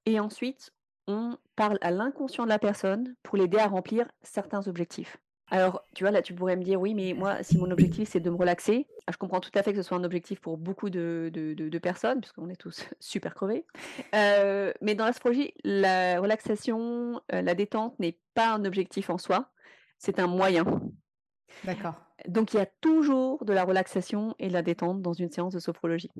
et 0.05 0.19
ensuite 0.19 0.71
on 1.07 1.37
parle 1.55 1.77
à 1.81 1.91
l'inconscient 1.91 2.43
de 2.45 2.49
la 2.49 2.59
personne 2.59 3.15
pour 3.23 3.37
l'aider 3.37 3.57
à 3.57 3.67
remplir 3.67 4.07
certains 4.21 4.67
objectifs. 4.67 5.17
Alors, 5.49 5.83
tu 5.95 6.03
vois, 6.05 6.11
là, 6.11 6.21
tu 6.21 6.33
pourrais 6.33 6.55
me 6.55 6.63
dire: 6.63 6.79
«Oui, 6.79 6.93
mais 6.93 7.13
moi, 7.13 7.43
si 7.43 7.57
mon 7.57 7.71
objectif, 7.71 8.07
c'est 8.07 8.21
de 8.21 8.29
me 8.29 8.37
relaxer», 8.37 8.87
ah, 9.07 9.11
je 9.11 9.17
comprends 9.17 9.41
tout 9.41 9.49
à 9.55 9.63
fait 9.63 9.71
que 9.73 9.77
ce 9.77 9.83
soit 9.83 9.97
un 9.97 10.03
objectif 10.05 10.39
pour 10.39 10.57
beaucoup 10.57 10.89
de 10.89 11.29
de 11.33 11.53
de 11.53 11.77
personnes, 11.79 12.21
puisqu'on 12.21 12.47
est 12.49 12.55
tous 12.55 12.87
super 13.01 13.33
crevés. 13.35 13.65
Heu, 14.15 14.73
mais 14.81 14.95
dans 14.95 15.05
l'astrologie, 15.05 15.53
la 15.65 16.21
relaxation, 16.21 17.21
la 17.29 17.53
détente 17.55 17.99
n'est 17.99 18.19
pas 18.33 18.53
un 18.53 18.63
objectif 18.63 19.09
en 19.09 19.17
soi, 19.17 19.51
c'est 19.97 20.19
un 20.19 20.27
moyen. 20.27 20.63
D'accord. 21.63 21.95
Donc 22.27 22.53
il 22.53 22.57
y 22.57 22.59
a 22.59 22.65
toujours 22.81 23.45
de 23.45 23.53
la 23.53 23.63
relaxation 23.63 24.35
et 24.39 24.47
de 24.47 24.53
la 24.53 24.61
détente 24.61 25.01
dans 25.01 25.13
une 25.13 25.29
séance 25.31 25.53
de 25.53 25.59
sophrologie. 25.59 26.11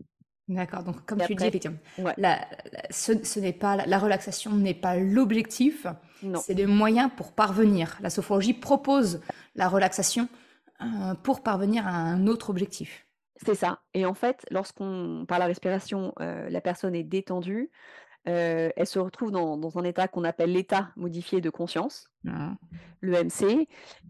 D'accord, 0.47 0.83
donc 0.83 1.05
comme 1.05 1.19
Et 1.19 1.21
tu 1.21 1.31
le 1.33 1.37
dis 1.37 1.45
après 1.45 1.47
effectivement, 1.47 1.77
ouais, 1.97 2.17
la 2.17 2.45
la 2.73 2.81
ce 2.89 3.23
ce 3.23 3.39
n'est 3.39 3.53
pas 3.53 3.75
la 3.77 3.85
la 3.85 3.99
relaxation 3.99 4.51
n'est 4.57 4.73
pas 4.73 4.97
l'objectif, 4.97 5.87
non, 6.21 6.43
c'est 6.43 6.53
le 6.55 6.67
moyen 6.67 7.07
pour 7.09 7.31
parvenir. 7.33 7.97
La 8.01 8.09
sophrologie 8.09 8.53
propose 8.53 9.21
la 9.55 9.69
relaxation, 9.69 10.27
heu, 10.81 11.13
pour 11.23 11.41
parvenir 11.43 11.87
à 11.87 11.91
un 11.91 12.27
autre 12.27 12.49
objectif. 12.49 13.07
c'est 13.43 13.55
ça. 13.55 13.81
Et 13.93 14.05
en 14.05 14.13
fait, 14.13 14.45
lorsqu'on 14.51 15.25
par 15.27 15.39
la 15.39 15.45
respiration, 15.47 16.13
heu, 16.19 16.47
la 16.49 16.61
personne 16.61 16.95
est 16.95 17.03
détendue, 17.03 17.71
heu, 18.27 18.71
elle 18.75 18.87
se 18.87 18.99
retrouve 18.99 19.31
dans 19.31 19.57
dans 19.57 19.77
un 19.79 19.83
état 19.83 20.07
qu'on 20.07 20.23
appelle 20.23 20.51
l'état 20.53 20.91
modifié 20.95 21.41
de 21.41 21.49
conscience, 21.49 22.07
Mmh. 22.23 22.55
l'EMC. 23.01 23.67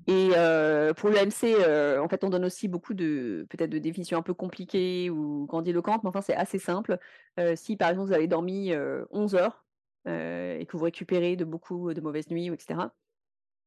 Et 0.07 0.31
heu, 0.35 0.93
pour 0.97 1.09
l'EMC, 1.09 1.55
heu, 1.55 2.01
en 2.01 2.09
fait, 2.09 2.23
on 2.23 2.29
donne 2.29 2.45
aussi 2.45 2.67
beaucoup 2.67 2.93
de 2.93 3.47
peut-être 3.49 3.69
de 3.69 3.79
définitions 3.79 4.17
un 4.19 4.21
peu 4.23 4.33
compliquées 4.33 5.09
ou 5.09 5.45
grandiloquentes, 5.47 6.03
mais 6.03 6.09
enfin, 6.09 6.21
c'est 6.21 6.35
assez 6.35 6.59
simple. 6.59 6.97
Heu, 7.39 7.55
si 7.55 7.77
par 7.77 7.89
exemple 7.89 8.07
vous 8.09 8.13
avez 8.15 8.27
dormi, 8.27 8.71
heu, 8.73 9.07
11 9.11 9.35
heures, 9.35 9.65
heu, 10.07 10.57
et 10.59 10.65
que 10.65 10.77
vous 10.77 10.83
récupérez 10.85 11.35
de 11.35 11.45
beaucoup 11.45 11.93
de 11.93 12.01
mauvaises 12.01 12.29
nuits 12.29 12.49
ou 12.51 12.53
et 12.55 12.59
cetera, 12.59 12.93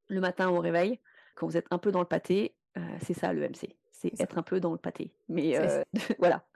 le 0.09 0.21
matin 0.21 0.51
au 0.51 0.61
réveil, 0.61 1.01
quand 1.37 1.47
vous 1.47 1.57
êtes 1.57 1.67
un 1.71 1.79
peu 1.79 1.93
dans 1.93 2.01
le 2.01 2.07
pâté, 2.07 2.57
c'est 3.01 3.15
ça 3.15 3.33
l'EMC, 3.33 3.77
c'est 3.93 4.15
être 4.21 4.39
un 4.39 4.43
peu 4.43 4.61
dans 4.61 4.73
le 4.73 4.79
pâté. 4.79 5.15
Mais 5.29 5.57
voilà. 6.19 6.47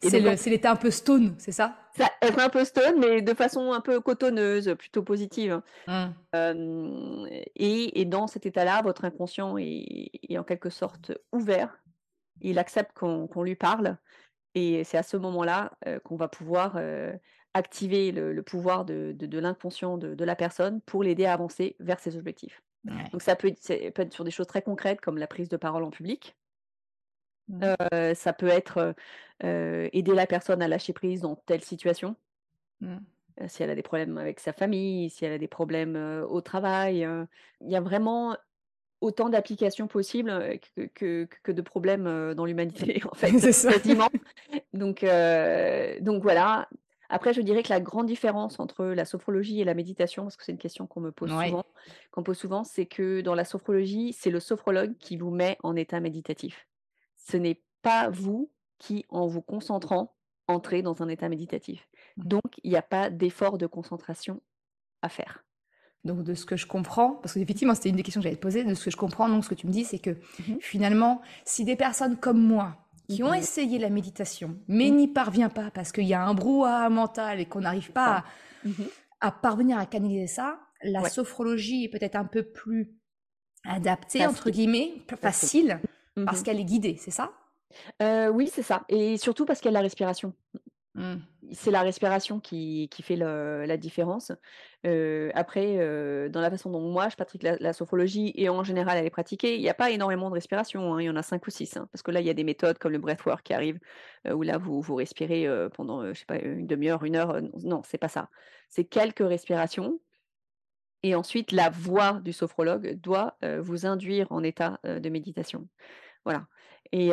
C'est 0.00 0.20
l'état 0.50 0.72
un 0.72 0.76
peu 0.76 0.90
stone, 0.90 1.34
c'est 1.38 1.52
ça? 1.52 1.76
ça 1.90 2.07
être 2.22 2.38
un 2.38 2.48
peu 2.48 2.64
stone, 2.64 2.98
mais 2.98 3.22
de 3.22 3.34
façon 3.34 3.72
un 3.72 3.80
peu 3.80 4.00
cotonneuse, 4.00 4.74
plutôt 4.78 5.02
positive, 5.02 5.52
hein. 5.52 5.62
Mmh. 5.86 6.28
Hem 6.34 7.26
et 7.56 8.00
et 8.00 8.04
dans 8.06 8.26
cet 8.28 8.46
état-là, 8.46 8.82
votre 8.82 9.04
inconscient 9.06 9.58
est 9.58 10.10
est 10.28 10.38
en 10.38 10.44
quelque 10.44 10.70
sorte 10.70 11.12
ouvert. 11.32 11.80
Il 12.42 12.58
accepte 12.58 12.92
qu'on 12.94 13.42
lui 13.42 13.56
parle 13.56 13.98
et 14.54 14.84
c'est 14.84 14.98
à 14.98 15.02
ce 15.04 15.16
moment-là, 15.18 15.72
heu, 15.88 16.00
qu'on 16.00 16.16
va 16.16 16.28
pouvoir, 16.28 16.76
heu, 16.78 17.14
activer 17.54 18.12
le 18.12 18.32
le 18.34 18.42
pouvoir 18.44 18.84
de 18.86 19.12
de 19.16 19.26
de 19.26 19.38
l'inconscient 19.40 19.98
de 19.98 20.14
de 20.14 20.24
la 20.24 20.36
personne 20.36 20.80
pour 20.82 21.04
l'aider 21.04 21.26
à 21.26 21.34
avancer 21.34 21.76
vers 21.80 22.00
ses 22.00 22.16
objectifs. 22.18 22.62
Ouais. 22.84 23.12
Donc 23.12 23.22
ça 23.22 23.36
peut 23.36 23.48
être 23.48 23.58
c'est 23.62 23.90
peut 23.92 24.02
être 24.02 24.14
sur 24.14 24.24
des 24.24 24.30
choses 24.32 24.46
très 24.48 24.62
concrètes 24.62 25.00
comme 25.02 25.18
la 25.18 25.26
prise 25.28 25.48
de 25.50 25.56
parole 25.58 25.84
en 25.84 25.90
public. 25.90 26.36
Mmh. 27.48 27.68
Heu, 27.92 28.14
ça 28.14 28.32
peut 28.32 28.48
être, 28.48 28.94
heu, 29.44 29.88
aider 29.92 30.14
la 30.14 30.26
personne 30.26 30.62
à 30.62 30.68
lâcher 30.68 30.92
prise 30.92 31.20
dans 31.22 31.36
telle 31.36 31.62
situation. 31.64 32.16
Mmh. 32.80 33.04
Heu, 33.40 33.48
si 33.48 33.62
elle 33.62 33.70
a 33.70 33.74
des 33.74 33.82
problèmes 33.82 34.18
avec 34.18 34.40
sa 34.40 34.52
famille, 34.52 35.10
si 35.10 35.24
elle 35.24 35.32
a 35.32 35.38
des 35.38 35.48
problèmes, 35.48 35.96
au 36.28 36.40
travail, 36.40 37.06
il 37.60 37.70
y 37.70 37.76
a 37.76 37.80
vraiment 37.80 38.36
autant 39.00 39.28
d'applications 39.30 39.88
possibles, 39.88 40.58
que 40.76 40.86
que 40.88 41.28
que 41.44 41.52
de 41.52 41.62
problèmes, 41.62 42.34
dans 42.34 42.46
l'humanité 42.46 43.02
en 43.10 43.14
fait, 43.14 43.36
quasiment. 43.66 44.08
Donc 44.74 45.04
voilà. 46.22 46.68
Après 47.10 47.34
je 47.34 47.40
dirais 47.42 47.62
que 47.62 47.70
la 47.70 47.80
grande 47.80 48.06
différence 48.06 48.60
entre 48.60 48.86
la 48.86 49.04
sophrologie 49.06 49.60
et 49.60 49.64
la 49.64 49.74
méditation, 49.74 50.24
parce 50.24 50.36
que 50.36 50.44
c'est 50.44 50.52
une 50.52 50.58
question 50.58 50.86
qu'on 50.86 51.00
me 51.00 51.12
pose 51.12 51.32
Ouais. 51.32 51.34
souvent 51.34 51.64
qu'on 52.12 52.22
pose 52.24 52.38
souvent, 52.38 52.64
c'est 52.64 52.86
que 52.86 53.20
dans 53.22 53.34
la 53.34 53.44
sophrologie, 53.44 54.12
c'est 54.12 54.30
le 54.30 54.40
sophrologue 54.40 54.96
qui 54.98 55.16
vous 55.16 55.30
met 55.30 55.58
en 55.62 55.76
état 55.76 56.00
méditatif. 56.00 56.66
Ce 57.30 57.36
n'est 57.36 57.62
pas 57.82 58.08
vous 58.10 58.50
qui, 58.78 59.04
en 59.08 59.26
vous 59.26 59.42
concentrant, 59.42 60.14
entrez 60.46 60.82
dans 60.82 61.02
un 61.02 61.08
état 61.08 61.28
méditatif. 61.28 61.88
Mmh. 62.16 62.22
Donc 62.24 62.42
il 62.64 62.72
y 62.72 62.76
a 62.76 62.82
pas 62.82 63.10
d'effort 63.10 63.58
de 63.58 63.66
concentration 63.66 64.40
à 65.02 65.08
faire. 65.08 65.44
Donc 66.04 66.22
de 66.22 66.34
ce 66.34 66.46
que 66.46 66.56
je 66.56 66.66
comprends, 66.66 67.12
parce 67.16 67.34
qu'effectivement 67.34 67.74
c'était 67.74 67.88
une 67.90 67.96
des 67.96 68.02
questions 68.02 68.20
que 68.20 68.24
j'allais 68.24 68.36
te 68.36 68.40
poser, 68.40 68.64
de 68.64 68.74
ce 68.74 68.84
que 68.84 68.90
je 68.90 68.96
comprends 68.96 69.28
donc 69.28 69.44
ce 69.44 69.48
que 69.50 69.54
tu 69.54 69.66
me 69.66 69.72
dis, 69.72 69.84
c'est 69.84 69.98
que 69.98 70.10
Mmh 70.10 70.52
mh. 70.54 70.56
finalement, 70.60 71.20
si 71.44 71.64
des 71.64 71.76
personnes 71.76 72.16
comme 72.16 72.40
moi, 72.40 72.76
qui 73.08 73.22
ont 73.22 73.32
Mmh 73.32 73.36
essayé 73.36 73.78
la 73.78 73.90
méditation, 73.90 74.58
mais 74.68 74.90
n'y 74.90 75.08
parvient 75.08 75.48
pas 75.48 75.70
parce 75.70 75.92
qu'il 75.92 76.04
y 76.04 76.14
a 76.14 76.22
un 76.22 76.34
brouhaha 76.34 76.88
mental 76.90 77.40
et 77.40 77.46
qu'on 77.46 77.60
n'arrive 77.62 77.90
pas 77.92 78.24
à, 79.20 79.26
à 79.28 79.32
parvenir 79.32 79.78
à 79.78 79.86
canaliser 79.86 80.26
ça, 80.26 80.60
la 80.82 81.02
Ouais, 81.02 81.08
sophrologie 81.10 81.84
est 81.84 81.88
peut-être 81.88 82.16
un 82.16 82.24
peu 82.26 82.42
plus 82.42 82.94
adaptée, 83.64 84.26
entre 84.26 84.50
guillemets, 84.50 84.92
facile, 85.20 85.80
Mmh 86.18 86.24
parce 86.24 86.42
mh. 86.42 86.44
qu'elle 86.44 86.60
est 86.60 86.64
guidée, 86.64 86.96
c'est 86.98 87.10
ça? 87.10 87.32
Heu, 88.02 88.30
oui, 88.30 88.48
c'est 88.52 88.62
ça 88.62 88.84
et 88.88 89.16
surtout 89.18 89.44
parce 89.46 89.60
qu'il 89.60 89.70
y 89.70 89.74
a 89.74 89.78
la 89.78 89.82
respiration. 89.82 90.34
Mmh. 90.94 91.22
C'est 91.52 91.70
la 91.70 91.82
respiration 91.82 92.40
qui 92.40 92.88
qui 92.90 93.02
fait 93.02 93.14
le 93.16 93.64
la 93.64 93.76
différence. 93.76 94.32
Heu, 94.84 95.30
après, 95.34 95.76
heu, 95.78 96.28
dans 96.28 96.40
la 96.40 96.50
façon 96.50 96.68
dont 96.70 96.80
moi 96.80 97.08
je 97.08 97.14
pratique 97.16 97.44
la 97.44 97.56
la 97.60 97.72
sophrologie 97.72 98.32
et 98.34 98.48
en 98.48 98.64
général 98.64 98.98
elle 98.98 99.06
est 99.06 99.10
pratiquée, 99.10 99.54
il 99.54 99.60
y 99.62 99.68
a 99.68 99.74
pas 99.74 99.90
énormément 99.92 100.28
de 100.30 100.34
respiration, 100.34 100.94
hein, 100.94 101.00
il 101.00 101.04
y 101.04 101.10
en 101.10 101.14
a 101.16 101.22
5 101.22 101.46
ou 101.46 101.50
6, 101.50 101.76
hein. 101.76 101.88
Parce 101.92 102.02
que 102.02 102.10
là, 102.10 102.20
il 102.20 102.26
y 102.26 102.30
a 102.30 102.34
des 102.34 102.42
méthodes 102.44 102.78
comme 102.78 102.90
le 102.92 102.98
breathwork 102.98 103.44
qui 103.44 103.54
arrivent, 103.54 103.78
heu, 104.26 104.34
où 104.34 104.42
là 104.42 104.58
vous 104.58 104.80
vous 104.80 104.96
respirez, 104.96 105.46
pendant, 105.74 106.04
je 106.12 106.18
sais 106.18 106.26
pas, 106.26 106.38
une 106.40 106.66
demi 106.66 106.88
heure, 106.88 107.04
une 107.04 107.14
heure, 107.16 107.36
heu, 107.36 107.50
non, 107.62 107.82
c'est 107.84 107.98
pas 107.98 108.08
ça. 108.08 108.28
C'est 108.68 108.84
quelques 108.84 109.20
respirations 109.26 110.00
et 111.04 111.14
ensuite 111.14 111.52
la 111.52 111.70
voix 111.70 112.20
du 112.24 112.32
sophrologue 112.32 112.94
doit, 113.00 113.38
vous 113.60 113.86
induire 113.86 114.26
en 114.32 114.42
état, 114.42 114.80
de 114.84 115.08
méditation. 115.08 115.68
Voilà 116.28 116.46
et 116.92 117.08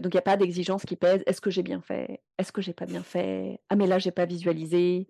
donc 0.00 0.14
il 0.14 0.16
y 0.16 0.18
a 0.18 0.22
pas 0.22 0.36
d'exigence 0.38 0.84
qui 0.86 0.96
pèse. 0.96 1.22
Est-ce 1.26 1.40
que 1.40 1.50
j'ai 1.50 1.62
bien 1.62 1.80
fait? 1.82 2.22
Est-ce 2.38 2.52
que 2.52 2.62
j'ai 2.62 2.72
pas 2.74 2.86
bien 2.86 3.02
fait? 3.02 3.60
Ah 3.70 3.76
mais 3.76 3.86
là 3.86 3.98
j'ai 3.98 4.10
pas 4.12 4.26
visualisé. 4.26 5.08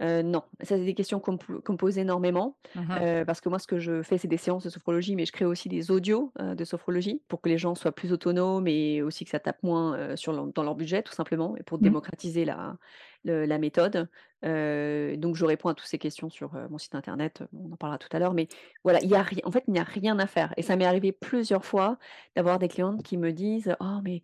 Non, 0.00 0.42
ça 0.60 0.76
c'est 0.76 0.84
des 0.84 0.94
questions 0.94 1.20
qu'on 1.20 1.32
me 1.32 1.36
pou 1.38 1.60
qu'on 1.60 1.74
me 1.74 1.78
pose 1.78 1.98
énormément, 1.98 2.58
Mmh 2.74 3.24
parce 3.26 3.40
que 3.40 3.48
moi 3.48 3.60
ce 3.60 3.68
que 3.68 3.78
je 3.78 4.02
fais, 4.02 4.18
c'est 4.18 4.26
des 4.26 4.36
séances 4.36 4.64
de 4.64 4.70
sophrologie, 4.70 5.14
mais 5.14 5.24
je 5.24 5.30
crée 5.32 5.44
aussi 5.44 5.68
des 5.68 5.92
audios, 5.92 6.32
de 6.40 6.64
sophrologie 6.64 7.22
pour 7.28 7.40
que 7.40 7.48
les 7.48 7.58
gens 7.58 7.76
soient 7.76 7.92
plus 7.92 8.12
autonomes 8.12 8.66
et 8.66 9.02
aussi 9.02 9.24
que 9.24 9.30
ça 9.30 9.38
tape 9.38 9.62
moins, 9.62 10.16
sur 10.16 10.32
leur 10.32 10.46
dans 10.48 10.64
leur 10.64 10.74
budget 10.74 11.02
tout 11.02 11.12
simplement 11.12 11.56
et 11.56 11.62
pour 11.62 11.78
Mmh. 11.80 11.94
démocratiser 11.94 12.44
la 12.44 12.76
le 13.22 13.46
la 13.46 13.58
méthode. 13.58 14.08
Donc 14.42 15.36
je 15.36 15.44
réponds 15.44 15.68
à 15.68 15.74
toutes 15.74 15.86
ces 15.86 15.98
questions 15.98 16.28
sur, 16.28 16.52
mon 16.70 16.78
site 16.78 16.96
internet, 16.96 17.44
on 17.52 17.72
en 17.72 17.76
parlera 17.76 17.98
tout 17.98 18.08
à 18.12 18.18
l'heure, 18.18 18.34
mais 18.34 18.48
voilà, 18.82 19.00
il 19.00 19.08
y 19.08 19.14
a 19.14 19.24
en 19.44 19.50
fait, 19.52 19.62
il 19.68 19.72
n'y 19.74 19.78
a 19.78 19.84
rien 19.84 20.18
à 20.18 20.26
faire 20.26 20.52
et 20.56 20.62
ça 20.62 20.74
m'est 20.76 20.86
arrivé 20.86 21.12
plusieurs 21.12 21.64
fois 21.64 21.98
d'avoir 22.34 22.58
des 22.58 22.68
clientes 22.68 23.02
qui 23.04 23.16
me 23.16 23.32
disent: 23.32 23.76
«Oh 23.80 24.00
mais 24.02 24.22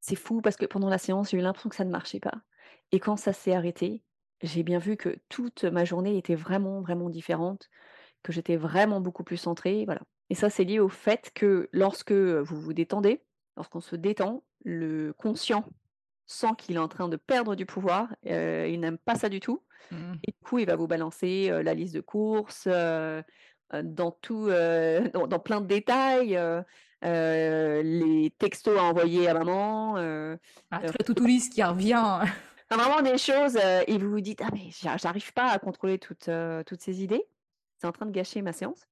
c'est 0.00 0.16
fou 0.16 0.40
parce 0.42 0.56
que 0.56 0.66
pendant 0.66 0.88
la 0.88 0.98
séance, 0.98 1.30
j'ai 1.30 1.38
eu 1.38 1.40
l'impression 1.40 1.68
que 1.70 1.76
ça 1.76 1.84
ne 1.84 1.90
marchait 1.90 2.18
pas 2.20 2.42
et 2.90 2.98
quand 3.00 3.16
ça 3.16 3.32
s'est 3.32 3.54
arrêté, 3.54 4.02
j'ai 4.42 4.62
bien 4.62 4.78
vu 4.78 4.96
que 4.96 5.16
toute 5.28 5.64
ma 5.64 5.84
journée 5.84 6.16
était 6.18 6.34
vraiment, 6.34 6.80
vraiment 6.80 7.10
différente, 7.10 7.68
que 8.22 8.32
j'étais 8.32 8.56
vraiment 8.56 9.00
beaucoup 9.00 9.24
plus 9.24 9.36
centrée, 9.36 9.84
voilà. 9.84 10.02
Et 10.30 10.34
ça, 10.34 10.50
c'est 10.50 10.64
lié 10.64 10.78
au 10.78 10.88
fait 10.88 11.30
que 11.34 11.68
lorsque, 11.72 12.12
vous 12.12 12.60
vous 12.60 12.72
détendez, 12.72 13.22
lorsqu'on 13.56 13.80
se 13.80 13.96
détend, 13.96 14.44
le 14.64 15.12
conscient 15.12 15.64
sent 16.26 16.54
qu'il 16.56 16.76
est 16.76 16.80
en 16.80 16.88
train 16.88 17.08
de 17.08 17.16
perdre 17.16 17.54
du 17.54 17.66
pouvoir, 17.66 18.14
il 18.24 18.78
n'aime 18.80 18.98
pas 18.98 19.14
ça 19.14 19.28
du 19.28 19.40
tout 19.40 19.62
Mmh. 19.90 20.14
et 20.24 20.30
du 20.30 20.38
coup, 20.44 20.58
il 20.58 20.66
va 20.66 20.76
vous 20.76 20.86
balancer, 20.86 21.50
la 21.62 21.74
liste 21.74 21.94
de 21.94 22.00
courses, 22.00 22.66
dans 22.66 24.10
tout, 24.22 24.48
dans 24.48 25.26
dans 25.26 25.38
plein 25.38 25.60
de 25.60 25.66
détails, 25.66 26.38
les 27.02 28.34
textos 28.38 28.78
à 28.78 28.84
envoyer 28.84 29.28
à 29.28 29.34
maman, 29.34 29.96
Ah, 30.70 30.80
tout 30.86 30.94
la 30.98 31.04
to-do 31.04 31.26
list 31.26 31.52
qui 31.52 31.62
revient. 31.62 32.20
Enfin, 32.72 32.88
vraiment 32.88 33.02
des 33.02 33.18
choses, 33.18 33.56
heu 33.56 33.82
et 33.86 33.98
vous 33.98 34.10
vous 34.10 34.20
dites: 34.20 34.40
«Ah 34.42 34.48
mais 34.52 34.70
j'a 34.70 34.96
j'arrive 34.96 35.32
pas 35.32 35.48
à 35.50 35.58
contrôler 35.58 35.98
toutes, 35.98 36.28
heu, 36.28 36.62
toutes 36.66 36.80
ces 36.80 37.02
idées. 37.02 37.26
C'est 37.78 37.86
en 37.86 37.92
train 37.92 38.06
de 38.06 38.12
gâcher 38.12 38.42
ma 38.42 38.52
séance» 38.52 38.86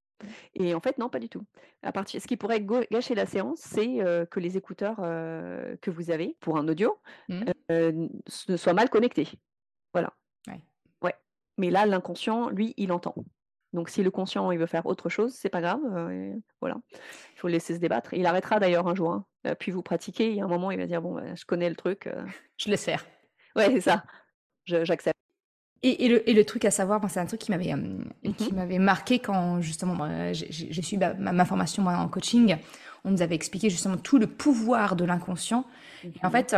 et 0.55 0.75
en 0.75 0.81
fait 0.81 0.99
non, 0.99 1.09
pas 1.11 1.21
du 1.21 1.29
tout. 1.31 1.45
À 1.83 1.93
partir 1.93 2.21
ce 2.23 2.27
qui 2.29 2.37
pourrait 2.37 2.61
go 2.63 2.81
gâcher 2.91 3.15
la 3.15 3.27
séance, 3.27 3.61
c'est, 3.61 4.03
heu, 4.03 4.27
que 4.27 4.41
les 4.41 4.57
écouteurs, 4.59 5.01
heu, 5.03 5.79
que 5.83 5.91
vous 5.91 6.11
avez 6.11 6.37
pour 6.41 6.59
un 6.59 6.69
audio, 6.69 6.99
Mmh. 7.29 7.51
ne 7.71 8.57
soient 8.57 8.73
mal 8.75 8.91
connectés. 8.91 9.29
Voilà, 9.95 10.15
Ouais. 10.49 10.61
ouais. 11.03 11.15
Mais 11.59 11.71
là, 11.71 11.87
l'inconscient, 11.87 12.51
lui, 12.51 12.75
il 12.79 12.93
entend. 12.93 13.15
Donc 13.73 13.91
si 13.91 14.03
le 14.03 14.11
conscient, 14.11 14.51
il 14.53 14.59
veut 14.59 14.67
faire 14.67 14.87
autre 14.87 15.09
chose, 15.11 15.35
c'est 15.35 15.51
pas 15.51 15.61
grave, 15.63 15.81
et 16.13 16.35
voilà. 16.61 16.79
Il 17.35 17.41
faut 17.41 17.49
le 17.49 17.55
laisser 17.55 17.75
se 17.75 17.81
débattre. 17.81 18.15
Il 18.15 18.27
arrêtera 18.27 18.61
d'ailleurs 18.61 18.89
un 18.89 18.95
jour, 18.97 19.13
hein. 19.13 19.27
Puis 19.61 19.73
vous 19.73 19.83
pratiquez, 19.83 20.31
il 20.31 20.37
y 20.37 20.41
a 20.43 20.45
un 20.45 20.49
moment, 20.49 20.71
il 20.73 20.79
va 20.79 20.87
dire: 20.87 21.03
«Bon, 21.03 21.15
bah, 21.15 21.35
je 21.37 21.45
connais 21.47 21.71
le 21.71 21.77
truc, 21.77 22.07
heu». 22.09 22.25
Je 22.59 22.71
laisse 22.71 22.85
faire. 22.85 23.07
Ouais, 23.61 23.71
c'est 23.75 23.81
ça, 23.81 24.05
j'accepte. 24.67 25.17
Et 25.83 26.05
et 26.05 26.09
le 26.09 26.29
et 26.29 26.35
le 26.35 26.45
truc 26.45 26.64
à 26.67 26.71
savoir, 26.71 27.00
c'est 27.09 27.21
un 27.21 27.26
truc 27.26 27.40
qui 27.40 27.50
m'avait, 27.50 27.69
hem, 27.69 28.05
Mmh 28.23 28.79
marqué 28.79 29.19
quand 29.19 29.61
justement, 29.62 29.97
j'ai 30.33 30.83
suivi 30.83 30.99
ma 31.19 31.33
ma 31.33 31.45
formation, 31.45 31.83
moi, 31.83 31.95
en 31.97 32.09
coaching. 32.09 32.57
On 33.05 33.11
nous 33.12 33.23
avait 33.23 33.35
expliqué 33.35 33.71
justement 33.71 33.97
tout 33.97 34.19
le 34.19 34.26
pouvoir 34.26 34.95
de 34.97 35.05
l'inconscient. 35.07 35.64
Mmh 36.05 36.09
en 36.23 36.31
fait, 36.31 36.55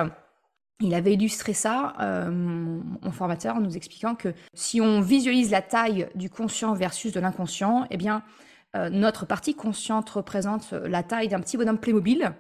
il 0.81 0.95
avait 0.95 1.15
illustré 1.15 1.53
ça, 1.53 1.95
heu, 2.01 2.31
mon 2.31 2.83
mon 3.03 3.13
formateur, 3.13 3.57
en 3.57 3.61
nous 3.61 3.77
expliquant 3.77 4.17
que 4.17 4.35
si 4.55 4.81
on 4.81 5.01
visualise 5.01 5.51
la 5.53 5.63
taille 5.63 6.09
du 6.17 6.29
conscient 6.31 6.75
versus 6.75 7.13
de 7.13 7.21
l'inconscient 7.21 7.87
et 7.91 7.97
bien, 7.97 8.25
heu, 8.77 8.89
notre 8.91 9.25
partie 9.27 9.55
consciente 9.55 10.11
représente, 10.11 10.73
la 10.73 11.05
taille 11.05 11.29
d'un 11.29 11.41
petit 11.41 11.57
bonhomme 11.57 11.79
Playmobil 11.79 12.33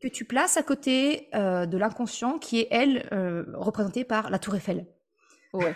que 0.00 0.08
tu 0.08 0.24
places 0.24 0.56
à 0.56 0.62
côté, 0.62 1.28
heu, 1.34 1.66
de 1.66 1.76
l'inconscient 1.78 2.38
qui 2.38 2.60
est 2.60 2.68
elle, 2.70 3.08
heu, 3.12 3.46
représentée 3.54 4.04
par 4.04 4.30
la 4.30 4.38
tour 4.38 4.54
Eiffel. 4.54 4.86
Ouais. 5.52 5.72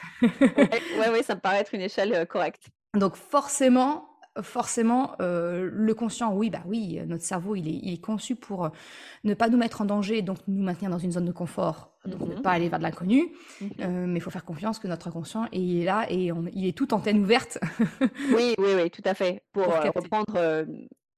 Ouais, 0.99 1.23
ça 1.23 1.35
me 1.35 1.41
paraît 1.41 1.61
être 1.61 1.75
une 1.75 1.81
échelle, 1.81 2.12
heu, 2.14 2.25
correcte. 2.26 2.69
Donc 2.95 3.17
forcément 3.17 4.09
forcément, 4.41 5.14
le 5.21 5.93
conscient, 5.93 6.33
oui, 6.35 6.49
bah, 6.49 6.62
oui, 6.67 6.99
notre 7.07 7.23
cerveau, 7.23 7.55
il 7.55 7.69
est 7.69 7.79
il 7.83 7.93
est 7.93 8.00
conçu 8.00 8.35
pour, 8.35 8.71
ne 9.25 9.35
pas 9.35 9.50
nous 9.50 9.59
mettre 9.59 9.83
en 9.83 9.85
danger, 9.85 10.23
donc 10.23 10.38
nous 10.49 10.62
maintenir 10.62 10.91
dans 10.91 10.97
une 10.99 11.12
zone 11.12 11.26
de 11.26 11.33
confort, 11.33 11.91
Mmh 12.07 12.11
donc 12.11 12.21
ne 12.23 12.35
mh. 12.35 12.43
pas 12.43 12.50
aller 12.52 12.69
vers 12.71 12.79
de 12.79 12.85
l'inconnu. 12.85 13.33
Mmh 13.61 13.67
mais 14.07 14.19
il 14.19 14.23
faut 14.23 14.31
faire 14.31 14.47
confiance 14.47 14.79
que 14.79 14.88
notre 14.88 15.09
inconscient, 15.09 15.49
il 15.52 15.83
est 15.83 15.85
là 15.85 16.07
et 16.09 16.33
on 16.33 16.47
il 16.55 16.67
est 16.67 16.76
tout 16.76 16.95
antenne 16.95 17.19
ouverte 17.21 17.59
Oui, 18.35 18.55
oui, 18.59 18.71
oui, 18.75 18.91
tout 18.91 19.02
à 19.05 19.12
fait. 19.12 19.43
Pour, 19.52 19.67
pour 19.67 20.02
reprendre, 20.02 20.64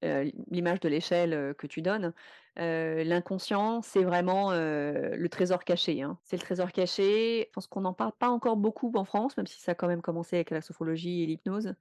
heu, 0.05 0.31
l'image 0.51 0.81
de 0.81 0.89
l'échelle, 0.89 1.33
heu, 1.35 1.55
que 1.55 1.67
tu 1.67 1.83
donnes, 1.83 2.13
heu, 2.59 3.03
l'inconscient, 3.03 3.83
c'est 3.83 4.05
vraiment, 4.05 4.53
le 4.53 5.27
trésor 5.29 5.65
caché, 5.65 6.03
hein. 6.03 6.19
C'est 6.25 6.37
le 6.37 6.43
trésor 6.43 6.71
caché. 6.73 7.47
Je 7.49 7.53
pense 7.53 7.67
qu'on 7.67 7.81
n'en 7.81 7.95
parle 7.95 8.13
pas 8.19 8.29
encore 8.29 8.57
beaucoup 8.57 8.93
en 8.95 9.05
France, 9.05 9.37
même 9.37 9.47
si 9.47 9.61
ça 9.61 9.73
a 9.73 9.75
quand 9.75 9.89
même 9.89 10.03
commencé 10.03 10.37
avec 10.37 10.51
la 10.51 10.61
sophrologie 10.61 11.23
et 11.23 11.27
l'hypnose. 11.27 11.75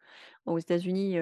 Aux 0.45 0.57
États-Unis, 0.59 1.17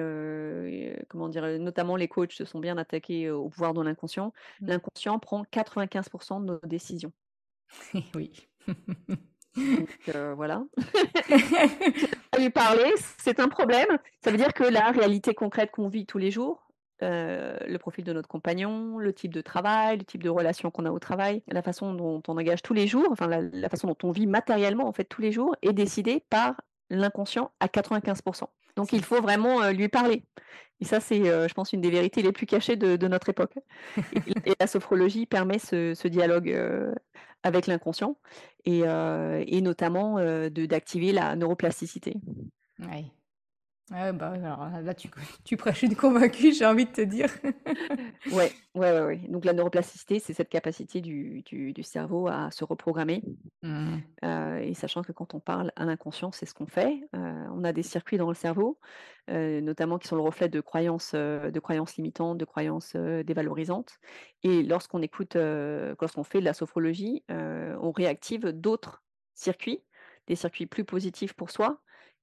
comment 1.08 1.28
dire? 1.28 1.44
Notamment 1.58 1.96
les 1.96 2.08
coachs 2.08 2.32
se 2.32 2.44
sont 2.44 2.60
bien 2.60 2.78
attaqués 2.78 3.30
au 3.30 3.48
pouvoir 3.48 3.74
de 3.74 3.82
l'inconscient. 3.82 4.32
Mmh. 4.60 4.66
L'inconscient 4.68 5.18
prend 5.18 5.44
95% 5.44 6.40
de 6.40 6.46
nos 6.46 6.60
décisions. 6.64 7.12
Oui. 8.14 8.48
Donc 9.56 9.90
heu, 10.14 10.32
voilà. 10.34 10.64
À 12.32 12.38
lui 12.38 12.50
parler, 12.50 12.90
c'est 13.18 13.40
un 13.40 13.48
problème. 13.48 13.88
Ça 14.24 14.30
veut 14.30 14.38
dire 14.38 14.54
que 14.54 14.64
la 14.64 14.90
réalité 14.90 15.34
concrète 15.34 15.70
qu'on 15.70 15.88
vit 15.88 16.06
tous 16.06 16.18
les 16.18 16.30
jours, 16.30 16.61
heu, 17.02 17.56
le 17.66 17.78
profil 17.78 18.04
de 18.04 18.12
notre 18.12 18.28
compagnon, 18.28 18.98
le 18.98 19.12
type 19.12 19.32
de 19.34 19.40
travail, 19.40 19.98
le 19.98 20.04
type 20.04 20.22
de 20.22 20.30
relation 20.30 20.70
qu'on 20.70 20.86
a 20.86 20.90
au 20.92 20.98
travail, 20.98 21.42
la 21.48 21.62
façon 21.62 21.94
dont 21.94 22.22
on 22.28 22.36
engage 22.38 22.62
tous 22.62 22.74
les 22.74 22.86
jours, 22.86 23.08
enfin 23.10 23.26
la 23.26 23.40
la 23.42 23.68
façon 23.68 23.88
dont 23.88 23.96
on 24.04 24.10
vit 24.12 24.26
matériellement 24.26 24.86
en 24.88 24.92
fait 24.92 25.04
tous 25.04 25.22
les 25.22 25.32
jours 25.32 25.56
est 25.62 25.72
décidée 25.72 26.24
par 26.30 26.60
l'inconscient 26.90 27.50
à 27.60 27.68
95% 27.68 28.50
Donc 28.76 28.92
il 28.92 29.02
faut 29.04 29.20
vraiment, 29.20 29.62
heu, 29.62 29.72
lui 29.72 29.88
parler. 29.88 30.24
Et 30.80 30.84
ça 30.84 31.00
c'est, 31.00 31.20
heu, 31.28 31.48
je 31.48 31.54
pense 31.54 31.72
une 31.72 31.80
des 31.80 31.90
vérités 31.90 32.22
les 32.22 32.32
plus 32.32 32.46
cachées 32.46 32.76
de 32.76 32.96
de 32.96 33.08
notre 33.08 33.28
époque. 33.30 33.54
Et 34.26 34.34
et 34.50 34.54
la 34.60 34.66
sophrologie 34.66 35.26
permet 35.26 35.58
ce 35.58 35.94
ce 35.94 36.08
dialogue, 36.08 36.50
avec 37.42 37.66
l'inconscient 37.66 38.16
et 38.64 38.80
et 38.80 39.60
notamment, 39.60 40.16
d'activer 40.50 41.12
la 41.12 41.36
neuroplasticité. 41.36 42.16
Ouais, 43.92 44.12
bah, 44.12 44.30
alors 44.32 44.70
là, 44.80 44.94
tu 44.94 45.10
tu 45.44 45.56
prêches 45.56 45.82
une 45.82 45.96
convaincue, 45.96 46.52
j'ai 46.54 46.64
envie 46.64 46.86
de 46.86 46.92
te 46.92 47.00
dire. 47.02 47.28
Ouais, 48.30 48.56
ouais, 48.74 48.92
ouais, 48.92 49.04
ouais. 49.04 49.18
Donc 49.28 49.44
la 49.44 49.52
neuroplasticité, 49.52 50.18
c'est 50.18 50.32
cette 50.34 50.48
capacité 50.48 51.00
du 51.00 51.42
du 51.42 51.72
du 51.72 51.82
cerveau 51.82 52.28
à 52.28 52.50
se 52.50 52.64
reprogrammer, 52.64 53.22
Mmh. 53.62 54.02
heu 54.24 54.58
et 54.62 54.74
sachant 54.74 55.02
que 55.02 55.12
quand 55.12 55.34
on 55.34 55.40
parle 55.40 55.72
à 55.76 55.84
l'inconscient, 55.84 56.32
c'est 56.32 56.46
ce 56.46 56.54
qu'on 56.54 56.66
fait. 56.66 57.00
Heu, 57.14 57.18
on 57.52 57.64
a 57.64 57.72
des 57.72 57.82
circuits 57.82 58.18
dans 58.18 58.28
le 58.28 58.34
cerveau, 58.34 58.78
heu, 59.30 59.60
notamment 59.60 59.98
qui 59.98 60.08
sont 60.08 60.16
le 60.16 60.22
reflet 60.22 60.48
de 60.48 60.60
croyances, 60.60 61.14
de 61.14 61.60
croyances 61.60 61.96
limitantes, 61.96 62.38
de 62.38 62.44
croyances, 62.44 62.94
dévalorisantes 62.96 63.98
et 64.42 64.62
lorsqu'on 64.62 65.02
écoute, 65.02 65.36
lorsqu'on 65.36 66.24
fait 66.24 66.40
de 66.40 66.44
la 66.44 66.54
sophrologie, 66.54 67.24
on 67.28 67.92
réactive 67.92 68.46
d'autres 68.52 69.02
circuits, 69.34 69.84
des 70.28 70.36
circuits 70.36 70.66
plus 70.66 70.84
positifs 70.84 71.34
pour 71.34 71.50
soi 71.50 71.82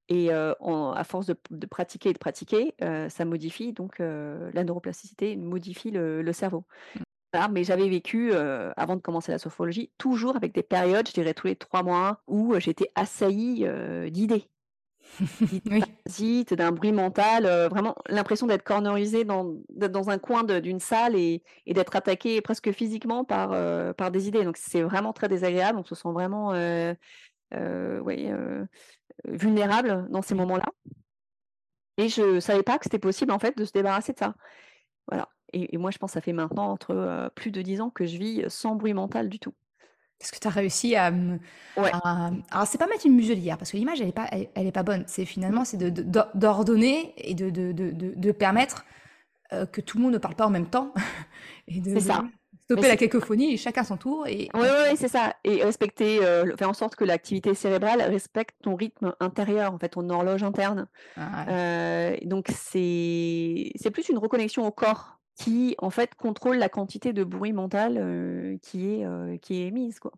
et 0.10 0.34
en 0.60 0.92
à 0.94 1.04
force 1.04 1.28
de 1.28 1.36
de 1.52 1.66
pratiquer 1.68 2.10
et 2.10 2.14
de 2.14 2.18
pratiquer, 2.20 2.76
heu, 2.84 3.10
ça 3.10 3.26
modifie 3.26 3.74
donc 3.74 4.00
heu, 4.02 4.50
la 4.54 4.64
neuroplasticité 4.64 5.38
modifie 5.38 5.92
le 5.92 6.22
le 6.22 6.34
cerveau. 6.34 6.66
Voilà, 7.34 7.48
mais 7.50 7.64
j'avais 7.64 7.90
vécu, 7.90 8.34
avant 8.34 8.96
de 8.96 9.02
commencer 9.02 9.32
la 9.32 9.40
sophrologie, 9.40 9.92
toujours 10.00 10.36
avec 10.36 10.54
des 10.54 10.64
périodes, 10.64 11.08
je 11.08 11.14
dirais 11.14 11.34
tous 11.36 11.48
les 11.48 11.56
3 11.56 11.84
mois, 11.84 12.24
où, 12.28 12.56
j'étais 12.60 12.92
assaillie, 12.96 13.66
d'idées. 14.12 14.50
Oui. 15.70 16.00
d'un 16.56 16.72
bruit 16.72 16.92
mental, 16.92 17.46
vraiment 17.70 17.96
l'impression 18.08 18.48
d'être 18.48 18.64
cornerisée 18.64 19.24
dans 19.26 19.56
dans 19.70 20.10
un 20.10 20.18
coin 20.20 20.44
d'une 20.44 20.80
salle 20.80 21.16
et 21.16 21.44
et 21.66 21.74
d'être 21.74 21.96
attaquée 21.96 22.42
presque 22.42 22.72
physiquement 22.72 23.24
par, 23.26 23.50
par 23.96 24.12
des 24.12 24.28
idées. 24.28 24.44
Donc 24.44 24.58
c'est 24.58 24.82
vraiment 24.82 25.14
très 25.14 25.28
désagréable, 25.28 25.80
on 25.80 25.84
se 25.84 25.96
sent 25.96 26.10
vraiment, 26.12 26.54
oui, 27.54 28.28
heu, 28.32 28.68
vulnérable 29.26 30.08
dans 30.12 30.22
ces 30.22 30.36
moments-là. 30.36 30.66
Et 31.98 32.08
je 32.08 32.40
savais 32.40 32.64
pas 32.64 32.78
que 32.78 32.86
c'était 32.86 33.00
possible, 33.00 33.32
en 33.32 33.40
fait, 33.40 33.58
de 33.58 33.66
se 33.66 33.72
débarrasser 33.74 34.14
de 34.14 34.20
ça. 34.20 34.36
Voilà 35.08 35.30
et 35.54 35.74
et 35.74 35.78
moi, 35.78 35.92
je 35.92 35.98
pense, 35.98 36.12
ça 36.12 36.22
fait 36.22 36.34
maintenant 36.34 36.70
entre, 36.72 36.94
heu, 36.94 37.30
plus 37.36 37.52
de 37.52 37.62
10 37.62 37.82
ans 37.82 37.90
que 37.90 38.06
je 38.06 38.18
vis, 38.18 38.46
sans 38.50 38.76
bruit 38.76 38.94
mental 38.94 39.30
du 39.30 39.40
tout. 39.40 39.54
Est-ce 40.22 40.32
que 40.32 40.40
tu 40.40 40.48
as 40.48 40.52
réussi 40.52 40.96
à, 40.96 41.08
Ouais. 41.78 41.92
à 41.94 42.32
alors 42.52 42.68
c'est 42.68 42.78
pas 42.78 42.88
mettre 42.88 43.06
une 43.06 43.16
muselière 43.16 43.58
parce 43.58 43.72
que 43.72 43.78
l'image 43.78 44.02
elle 44.02 44.10
est 44.10 44.14
pas 44.14 44.28
elle 44.32 44.50
elle 44.56 44.68
est 44.68 44.72
pas 44.72 44.84
bonne. 44.84 45.04
C'est 45.08 45.26
finalement 45.26 45.66
c'est 45.66 45.78
de 45.78 45.90
de 45.90 46.04
d'or 46.04 46.28
d'ordonner 46.36 47.14
et 47.18 47.36
de 47.36 47.50
de 47.50 47.72
de 47.74 48.32
permettre, 48.32 48.86
que 49.52 49.82
tout 49.82 49.98
le 49.98 50.04
monde 50.04 50.14
ne 50.14 50.18
parle 50.20 50.36
pas 50.36 50.48
en 50.48 50.52
même 50.52 50.70
temps 50.70 50.94
et 51.68 51.82
de 51.82 51.92
C'est 51.94 52.00
ça. 52.02 52.26
Stopper 52.70 52.88
la 52.88 52.98
cacophonie 52.98 53.54
et 53.54 53.58
chacun 53.58 53.84
son 53.84 53.98
tour 53.98 54.28
et 54.28 54.50
ouais, 54.54 54.62
ouais, 54.62 54.96
c'est 54.96 55.08
ça 55.08 55.36
et 55.44 55.64
respecter, 55.64 56.20
le 56.20 56.56
faire 56.56 56.70
en 56.70 56.74
sorte 56.74 56.96
que 56.96 57.04
l'activité 57.04 57.56
cérébrale 57.56 58.02
respecte 58.02 58.56
ton 58.62 58.76
rythme 58.76 59.16
intérieur, 59.20 59.74
en 59.74 59.80
fait, 59.80 59.90
ton 59.90 60.08
horloge 60.10 60.44
interne. 60.44 60.88
ah 61.16 61.46
ouais. 61.48 61.54
Heu, 61.54 62.28
donc 62.28 62.48
c'est 62.50 63.72
plus 63.92 64.10
une 64.10 64.18
reconnexion 64.18 64.66
au 64.68 64.72
corps 64.72 65.20
qui, 65.36 65.76
en 65.80 65.90
fait, 65.90 66.16
contrôle 66.16 66.58
la 66.58 66.70
quantité 66.70 67.14
de 67.14 67.24
bruit 67.24 67.54
mental, 67.54 67.98
heu, 67.98 68.60
qui 68.62 68.94
est, 68.94 69.06
heu, 69.06 69.38
qui 69.42 69.62
est 69.62 69.68
émise, 69.68 70.00
quoi. 70.00 70.12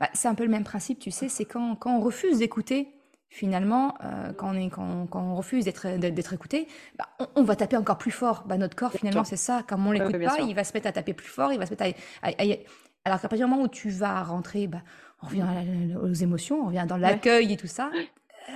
Bah, 0.00 0.08
c'est 0.14 0.28
un 0.28 0.34
peu 0.34 0.44
le 0.44 0.50
même 0.50 0.64
principe, 0.64 0.98
tu 0.98 1.10
sais, 1.10 1.28
c'est 1.28 1.44
quand 1.44 1.76
quand 1.76 1.96
on 1.96 2.00
refuse 2.00 2.38
d'écouter 2.38 2.88
finalement, 3.34 3.96
euh, 4.04 4.32
quand, 4.32 4.50
on 4.50 4.54
est, 4.54 4.70
quand, 4.70 5.06
quand 5.08 5.20
on 5.20 5.34
refuse 5.34 5.64
d'être 5.64 6.32
écouté, 6.32 6.68
bah, 6.96 7.06
on, 7.18 7.26
on 7.34 7.42
va 7.42 7.56
taper 7.56 7.76
encore 7.76 7.98
plus 7.98 8.12
fort. 8.12 8.44
Bah, 8.46 8.56
notre 8.56 8.76
corps, 8.76 8.92
finalement, 8.92 9.24
c'est 9.24 9.36
ça. 9.36 9.64
Comme 9.66 9.84
on 9.86 9.90
Ouais, 9.90 9.98
l'écoute 9.98 10.22
pas, 10.22 10.36
sûr. 10.36 10.46
il 10.46 10.54
va 10.54 10.62
se 10.62 10.72
mettre 10.72 10.86
à 10.86 10.92
taper 10.92 11.14
plus 11.14 11.26
fort, 11.26 11.52
il 11.52 11.58
va 11.58 11.66
se 11.66 11.70
mettre 11.72 11.82
à... 12.22 12.28
à- 12.28 12.30
à- 12.30 12.56
alors 13.04 13.20
qu'à 13.20 13.28
partir 13.28 13.46
du 13.46 13.50
moment 13.50 13.64
où 13.64 13.68
tu 13.68 13.90
vas 13.90 14.22
rentrer, 14.22 14.68
bah, 14.68 14.82
on 15.22 15.26
revient 15.26 15.44
la- 15.92 15.98
aux 16.00 16.12
émotions, 16.12 16.62
on 16.62 16.66
revient 16.66 16.84
dans 16.88 16.94
Ouais. 16.94 17.00
l'accueil 17.02 17.52
et 17.52 17.56
tout 17.56 17.66
ça, 17.66 17.90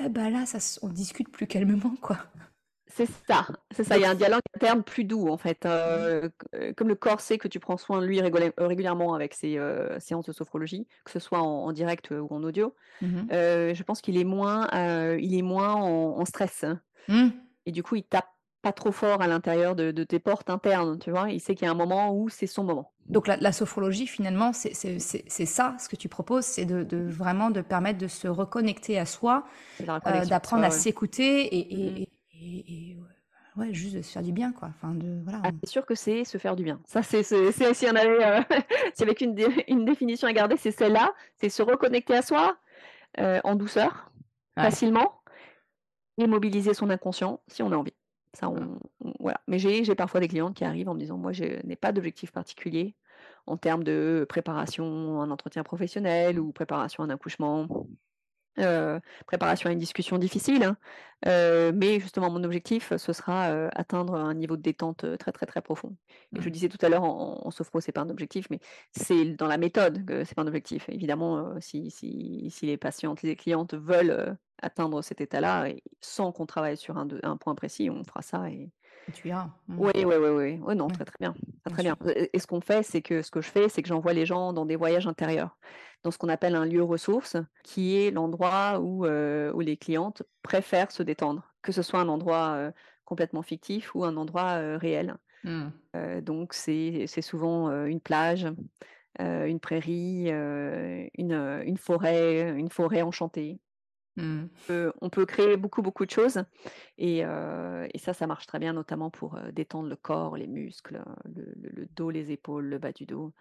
euh, 0.04 0.08
bah 0.08 0.30
là, 0.30 0.46
ça, 0.46 0.58
on 0.82 0.88
discute 0.88 1.28
plus 1.30 1.46
calmement, 1.48 1.94
quoi. 2.00 2.18
C'est 2.90 3.08
ça, 3.28 3.46
c'est 3.70 3.84
ça. 3.84 3.96
Il 3.96 4.02
y 4.02 4.04
a 4.04 4.10
un 4.10 4.14
dialogue 4.14 4.40
interne 4.56 4.82
plus 4.82 5.04
doux, 5.04 5.28
en 5.28 5.36
fait. 5.36 5.64
Euh, 5.66 6.28
comme 6.76 6.88
le 6.88 6.94
corps 6.94 7.20
sait 7.20 7.38
que 7.38 7.46
tu 7.46 7.60
prends 7.60 7.76
soin 7.76 8.00
de 8.00 8.06
lui 8.06 8.20
euh, 8.20 8.50
régulièrement 8.58 9.14
avec 9.14 9.34
ses 9.34 9.58
euh, 9.58 10.00
séances 10.00 10.26
de 10.26 10.32
sophrologie, 10.32 10.86
que 11.04 11.10
ce 11.10 11.18
soit 11.18 11.40
en, 11.40 11.64
en 11.66 11.72
direct 11.72 12.10
ou 12.10 12.26
en 12.34 12.42
audio, 12.42 12.74
euh, 13.30 13.74
je 13.74 13.82
pense 13.82 14.00
qu'il 14.00 14.16
est 14.18 14.24
moins, 14.24 14.68
il 15.18 15.36
est 15.38 15.42
moins 15.42 15.74
en, 15.74 16.18
en 16.18 16.24
stress. 16.24 16.64
hein. 16.64 16.80
Mm. 17.08 17.28
Et 17.66 17.72
du 17.72 17.82
coup, 17.82 17.96
il 17.96 18.02
tape 18.04 18.26
pas 18.62 18.72
trop 18.72 18.90
fort 18.90 19.22
à 19.22 19.28
l'intérieur 19.28 19.76
de, 19.76 19.92
de 19.92 20.02
tes 20.04 20.18
portes 20.18 20.50
internes, 20.50 20.98
tu 20.98 21.10
vois. 21.10 21.30
Il 21.30 21.40
sait 21.40 21.54
qu'il 21.54 21.66
y 21.66 21.68
a 21.68 21.70
un 21.70 21.76
moment 21.76 22.12
où 22.12 22.28
c'est 22.28 22.48
son 22.48 22.64
moment. 22.64 22.92
Donc 23.06 23.28
la, 23.28 23.36
la 23.36 23.52
sophrologie, 23.52 24.06
finalement, 24.06 24.52
c'est 24.52 24.74
c'est- 24.74 24.98
c'est- 24.98 25.24
c'est 25.28 25.46
ça, 25.46 25.76
ce 25.78 25.88
que 25.88 25.94
tu 25.96 26.08
proposes, 26.08 26.44
c'est 26.44 26.64
de, 26.64 26.82
de 26.82 26.98
vraiment 27.08 27.50
de 27.50 27.60
permettre 27.60 27.98
de 27.98 28.08
se 28.08 28.26
reconnecter 28.26 28.98
à 28.98 29.06
soi, 29.06 29.44
euh, 29.80 29.86
à 30.04 30.26
d'apprendre 30.26 30.64
à 30.64 30.68
ouais. 30.68 30.72
s'écouter 30.72 31.42
et, 31.46 32.02
et, 32.02 32.08
et- 32.40 32.90
et, 32.92 32.96
ouais, 32.96 33.66
ouais, 33.66 33.74
juste 33.74 33.96
de 33.96 34.02
se 34.02 34.12
faire 34.12 34.22
du 34.22 34.32
bien, 34.32 34.52
quoi. 34.52 34.68
Enfin, 34.68 34.94
de, 34.94 35.20
voilà. 35.22 35.40
Ah, 35.44 35.50
c'est 35.62 35.70
sûr 35.70 35.84
que 35.86 35.94
c'est 35.94 36.24
se 36.24 36.38
faire 36.38 36.56
du 36.56 36.64
bien. 36.64 36.80
Ça, 36.86 37.02
c'est 37.02 37.22
si 37.22 37.34
on 37.86 37.94
avait, 37.96 38.24
euh, 38.24 38.40
avait 39.00 39.14
qu'une 39.14 39.34
dé- 39.34 39.64
une 39.68 39.84
définition 39.84 40.28
à 40.28 40.32
garder, 40.32 40.56
c'est 40.56 40.70
celle-là. 40.70 41.12
C'est 41.36 41.48
se 41.48 41.62
reconnecter 41.62 42.14
à 42.16 42.22
soi 42.22 42.56
euh, 43.18 43.40
en 43.44 43.54
douceur, 43.56 44.10
Ouais. 44.56 44.64
facilement, 44.64 45.22
et 46.18 46.26
mobiliser 46.26 46.74
son 46.74 46.90
inconscient 46.90 47.40
si 47.46 47.62
on 47.62 47.70
a 47.72 47.76
envie. 47.76 47.94
Ça, 48.34 48.48
on, 48.50 48.78
on- 49.04 49.14
voilà. 49.20 49.40
Mais 49.46 49.58
j'ai 49.58 49.84
j'ai 49.84 49.94
parfois 49.94 50.20
des 50.20 50.28
clientes 50.28 50.54
qui 50.54 50.64
arrivent 50.64 50.88
en 50.88 50.94
me 50.94 50.98
disant, 51.00 51.16
moi, 51.16 51.32
je 51.32 51.44
n'ai 51.66 51.76
pas 51.76 51.92
d'objectif 51.92 52.32
particulier 52.32 52.94
en 53.46 53.56
termes 53.56 53.82
de 53.84 54.26
préparation 54.28 55.20
à 55.20 55.24
un 55.24 55.30
entretien 55.30 55.62
professionnel 55.62 56.38
ou 56.38 56.52
préparation 56.52 57.02
à 57.02 57.06
un 57.06 57.10
accouchement. 57.10 57.66
Euh, 58.58 59.00
préparation 59.26 59.70
à 59.70 59.72
une 59.72 59.78
discussion 59.78 60.18
difficile, 60.18 60.62
hein. 60.64 60.76
Euh, 61.26 61.72
mais 61.74 61.98
justement 61.98 62.30
mon 62.30 62.44
objectif, 62.44 62.96
ce 62.96 63.12
sera 63.12 63.48
euh, 63.48 63.68
atteindre 63.74 64.14
un 64.14 64.34
niveau 64.34 64.56
de 64.56 64.62
détente 64.62 65.02
euh, 65.02 65.16
très 65.16 65.32
très 65.32 65.46
très 65.46 65.60
profond. 65.60 65.96
Et 66.36 66.40
je 66.40 66.48
Mm. 66.48 66.52
disais 66.52 66.68
tout 66.68 66.78
à 66.86 66.88
l'heure 66.88 67.02
en, 67.02 67.40
en 67.44 67.50
sophro, 67.50 67.80
c'est 67.80 67.90
pas 67.90 68.02
un 68.02 68.10
objectif, 68.10 68.46
mais 68.50 68.60
c'est 68.92 69.24
dans 69.34 69.48
la 69.48 69.58
méthode 69.58 70.04
que 70.04 70.22
c'est 70.22 70.36
pas 70.36 70.42
un 70.42 70.46
objectif. 70.46 70.88
Évidemment, 70.88 71.38
euh, 71.38 71.54
si, 71.60 71.90
si, 71.90 72.48
si 72.50 72.66
les 72.66 72.76
patientes, 72.76 73.22
les 73.22 73.34
clientes 73.34 73.74
veulent 73.74 74.10
euh, 74.10 74.32
atteindre 74.62 75.02
cet 75.02 75.20
état-là, 75.20 75.66
sans 76.00 76.30
qu'on 76.30 76.46
travaille 76.46 76.76
sur 76.76 76.96
un, 76.98 77.06
de- 77.06 77.20
un 77.24 77.36
point 77.36 77.56
précis, 77.56 77.90
on 77.90 78.04
fera 78.04 78.22
ça. 78.22 78.48
Et... 78.48 78.70
Tu 79.12 79.28
iras. 79.28 79.48
Oui, 79.68 79.90
oui, 79.96 80.14
oui, 80.18 80.58
oui. 80.60 80.76
Non, 80.76 80.86
très 80.88 81.04
très 81.04 81.16
bien, 81.18 81.34
très 81.64 81.82
bien 81.82 81.96
très 81.96 82.30
et 82.32 82.38
ce 82.38 82.46
qu'on 82.46 82.60
fait, 82.60 82.82
c'est 82.82 83.02
que 83.02 83.22
ce 83.22 83.30
que 83.30 83.40
je 83.40 83.48
fais, 83.48 83.68
c'est 83.68 83.82
que 83.82 83.88
j'envoie 83.88 84.12
les 84.12 84.26
gens 84.26 84.52
dans 84.52 84.66
des 84.66 84.76
voyages 84.76 85.06
intérieurs, 85.06 85.56
dans 86.02 86.10
ce 86.10 86.18
qu'on 86.18 86.28
appelle 86.28 86.54
un 86.54 86.64
lieu 86.64 86.82
ressource, 86.82 87.36
qui 87.64 87.96
est 87.96 88.10
l'endroit 88.10 88.80
où, 88.80 89.04
euh, 89.04 89.52
où 89.52 89.60
les 89.60 89.76
clientes 89.76 90.22
préfèrent 90.42 90.92
se 90.92 91.02
détendre, 91.02 91.54
que 91.62 91.72
ce 91.72 91.82
soit 91.82 92.00
un 92.00 92.08
endroit 92.08 92.54
euh, 92.56 92.72
complètement 93.04 93.42
fictif 93.42 93.94
ou 93.94 94.04
un 94.04 94.16
endroit 94.16 94.58
euh, 94.60 94.76
réel. 94.78 95.16
Mm. 95.44 95.68
Euh, 95.96 96.20
donc 96.20 96.52
c'est 96.54 97.06
souvent 97.22 97.84
une 97.86 98.00
plage, 98.00 98.46
une 99.18 99.60
prairie, 99.60 100.28
une, 100.28 101.32
une 101.64 101.76
forêt, 101.76 102.50
une 102.56 102.70
forêt 102.70 103.02
enchantée. 103.02 103.60
Mm. 104.16 104.46
peut- 104.66 104.92
on 105.00 105.10
peut 105.10 105.26
créer 105.26 105.56
beaucoup, 105.56 105.80
beaucoup 105.80 106.04
de 106.04 106.10
choses. 106.10 106.42
Et, 106.96 107.24
euh, 107.24 107.86
et 107.94 107.98
ça, 107.98 108.12
ça 108.14 108.26
marche 108.26 108.46
très 108.46 108.58
bien, 108.58 108.72
notamment 108.72 109.10
pour 109.10 109.38
détendre 109.52 109.88
le 109.88 109.96
corps, 109.96 110.36
les 110.36 110.46
muscles, 110.48 111.02
le, 111.24 111.52
le- 111.56 111.70
le 111.70 111.86
dos, 111.86 112.10
les 112.10 112.30
épaules, 112.32 112.66
le 112.66 112.78
bas 112.78 112.92
du 112.92 113.06
dos. 113.06 113.32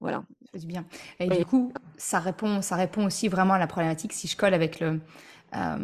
Voilà. 0.00 0.24
Ça 0.52 0.60
fait 0.60 0.66
bien. 0.66 0.84
Et 1.20 1.28
du 1.28 1.44
coup, 1.44 1.72
ça 1.96 2.18
répond, 2.20 2.60
ça 2.62 2.76
répond 2.76 3.06
aussi 3.06 3.28
vraiment 3.28 3.54
à 3.54 3.58
la 3.58 3.66
problématique 3.66 4.12
si 4.12 4.28
je 4.28 4.36
colle 4.36 4.54
avec 4.54 4.80
le, 4.80 5.00
euh, 5.56 5.76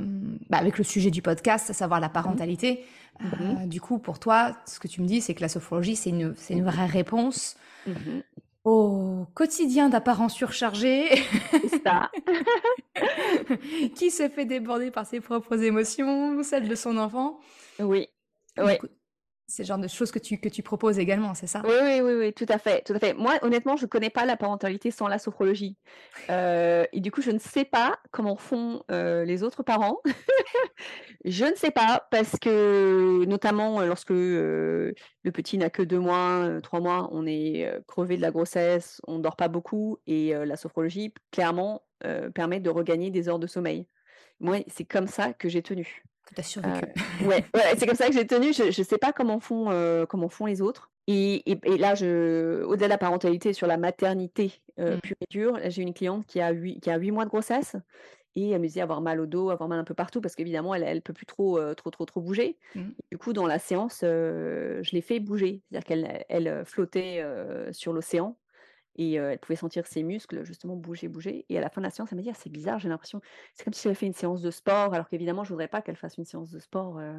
bah, 0.48 0.58
avec 0.58 0.78
le 0.78 0.84
sujet 0.84 1.10
du 1.10 1.22
podcast, 1.22 1.70
à 1.70 1.72
savoir 1.72 2.00
la 2.00 2.08
parentalité. 2.08 2.84
Euh, 3.22 3.24
Mhm. 3.36 3.68
du 3.68 3.80
coup, 3.80 3.98
pour 3.98 4.18
toi, 4.18 4.56
ce 4.66 4.78
que 4.80 4.88
tu 4.88 5.02
me 5.02 5.06
dis, 5.06 5.20
c'est 5.20 5.34
que 5.34 5.42
la 5.42 5.48
sophrologie, 5.48 5.96
c'est 5.96 6.10
une, 6.10 6.34
c'est 6.36 6.54
une 6.54 6.64
vraie 6.64 6.86
réponse 6.86 7.56
Mhm. 7.86 8.22
au 8.64 9.26
quotidien 9.34 9.88
d'apparence 9.88 10.34
surchargé 10.34 11.08
C'est 11.52 11.82
ça. 11.82 12.10
qui 13.94 14.10
se 14.10 14.28
fait 14.28 14.44
déborder 14.44 14.90
par 14.90 15.06
ses 15.06 15.20
propres 15.20 15.62
émotions, 15.62 16.42
celles 16.42 16.68
de 16.68 16.74
son 16.74 16.96
enfant. 16.98 17.38
Oui. 17.78 18.06
Ouais. 18.58 18.78
C'est 19.50 19.64
le 19.64 19.66
genre 19.66 19.78
de 19.78 19.88
choses 19.88 20.12
que 20.12 20.20
tu, 20.20 20.38
que 20.38 20.48
tu 20.48 20.62
proposes 20.62 21.00
également, 21.00 21.34
c'est 21.34 21.48
ça? 21.48 21.60
Oui, 21.64 21.74
oui, 21.82 22.00
oui, 22.00 22.12
oui, 22.14 22.32
tout 22.32 22.46
à 22.48 22.58
fait, 22.58 22.82
tout 22.82 22.92
à 22.92 23.00
fait. 23.00 23.14
Moi, 23.14 23.34
honnêtement, 23.42 23.76
je 23.76 23.82
ne 23.82 23.88
connais 23.88 24.08
pas 24.08 24.24
la 24.24 24.36
parentalité 24.36 24.92
sans 24.92 25.08
la 25.08 25.18
sophrologie. 25.18 25.76
Euh, 26.30 26.84
et 26.92 27.00
du 27.00 27.10
coup, 27.10 27.20
je 27.20 27.32
ne 27.32 27.38
sais 27.40 27.64
pas 27.64 27.98
comment 28.12 28.36
font 28.36 28.84
euh, 28.92 29.24
les 29.24 29.42
autres 29.42 29.64
parents. 29.64 29.98
je 31.24 31.46
ne 31.46 31.56
sais 31.56 31.72
pas, 31.72 32.06
parce 32.12 32.38
que 32.38 33.24
notamment 33.24 33.80
euh, 33.80 33.86
lorsque 33.86 34.10
le 34.10 34.94
petit 35.32 35.58
n'a 35.58 35.68
que 35.68 35.82
deux 35.82 35.98
mois, 35.98 36.60
trois 36.62 36.78
mois, 36.78 37.08
on 37.10 37.26
est 37.26 37.68
crevé 37.88 38.16
de 38.16 38.22
la 38.22 38.30
grossesse, 38.30 39.00
on 39.08 39.18
ne 39.18 39.22
dort 39.22 39.34
pas 39.34 39.48
beaucoup, 39.48 39.98
et 40.06 40.32
la 40.32 40.56
sophrologie, 40.56 41.12
clairement, 41.32 41.82
permet 42.34 42.60
de 42.60 42.70
regagner 42.70 43.10
des 43.10 43.28
heures 43.28 43.40
de 43.40 43.48
sommeil. 43.48 43.88
Moi, 44.38 44.58
c'est 44.68 44.84
comme 44.84 45.08
ça 45.08 45.32
que 45.32 45.48
j'ai 45.48 45.62
tenu. 45.62 46.04
Que 46.30 46.34
tu 46.36 46.40
as 46.40 46.44
survécu. 46.44 46.86
Euh, 47.22 47.26
ouais, 47.26 47.44
c'est 47.76 47.86
comme 47.86 47.96
ça 47.96 48.06
que 48.06 48.12
j'ai 48.14 48.26
tenu. 48.26 48.52
Je 48.54 48.64
ne 48.66 48.84
sais 48.84 48.96
pas 48.98 49.12
comment 49.12 49.40
font, 49.40 49.70
euh, 49.70 50.06
comment 50.06 50.28
font 50.30 50.46
les 50.46 50.62
autres. 50.62 50.90
Et, 51.06 51.50
et- 51.50 51.60
et 51.64 51.76
là, 51.78 51.94
je, 51.94 52.62
au-delà 52.64 52.86
de 52.86 52.90
la 52.90 52.98
parentalité, 52.98 53.52
sur 53.52 53.66
la 53.66 53.76
maternité 53.76 54.52
euh, 54.78 54.96
Mm. 54.96 55.00
pure 55.00 55.16
et 55.20 55.26
dure, 55.30 55.58
j'ai 55.66 55.82
une 55.82 55.92
cliente 55.94 56.24
qui 56.26 56.40
a 56.40 56.50
huit, 56.50 56.80
qui 56.80 56.90
a 56.90 56.98
mois 56.98 57.24
de 57.24 57.30
grossesse 57.30 57.76
et 58.36 58.50
elle 58.50 58.60
me 58.60 58.66
disait 58.66 58.80
avoir 58.80 59.00
mal 59.00 59.20
au 59.20 59.26
dos, 59.26 59.50
avoir 59.50 59.68
mal 59.68 59.78
un 59.80 59.84
peu 59.84 59.92
partout 59.94 60.20
parce 60.20 60.34
qu'évidemment, 60.36 60.74
elle 60.74 60.94
ne 60.94 61.00
peut 61.00 61.12
plus 61.12 61.26
trop, 61.26 61.58
euh, 61.58 61.74
trop, 61.74 61.90
trop, 61.90 62.04
trop 62.06 62.20
bouger. 62.20 62.56
Mm. 62.74 62.82
Du 63.10 63.18
coup, 63.18 63.32
dans 63.32 63.46
la 63.46 63.58
séance, 63.58 64.00
euh, 64.04 64.80
je 64.82 64.92
l'ai 64.92 65.00
fait 65.02 65.18
bouger. 65.20 65.62
C'est-à-dire 65.70 65.84
qu'elle 65.86 66.24
elle, 66.28 66.48
euh, 66.48 66.64
flottait 66.64 67.18
euh, 67.20 67.72
sur 67.72 67.92
l'océan 67.92 68.36
et 68.96 69.18
euh, 69.20 69.32
elle 69.32 69.38
pouvait 69.38 69.56
sentir 69.56 69.86
ses 69.86 70.02
muscles 70.02 70.44
justement 70.44 70.76
bouger, 70.76 71.08
bouger. 71.08 71.46
Et 71.48 71.58
à 71.58 71.60
la 71.60 71.70
fin 71.70 71.80
de 71.80 71.86
la 71.86 71.90
séance, 71.90 72.10
elle 72.12 72.16
m'a 72.16 72.22
dit, 72.22 72.30
«Ah, 72.30 72.34
c'est 72.36 72.50
bizarre, 72.50 72.78
j'ai 72.78 72.88
l'impression, 72.88 73.20
c'est 73.54 73.64
comme 73.64 73.72
si 73.72 73.82
j'avais 73.84 73.94
fait 73.94 74.06
une 74.06 74.12
séance 74.14 74.42
de 74.42 74.50
sport, 74.50 74.94
alors 74.94 75.08
qu'évidemment, 75.08 75.44
je 75.44 75.50
voudrais 75.50 75.68
pas 75.68 75.82
qu'elle 75.82 75.96
fasse 75.96 76.16
une 76.18 76.24
séance 76.24 76.50
de 76.50 76.58
sport 76.58 76.98
euh, 76.98 77.14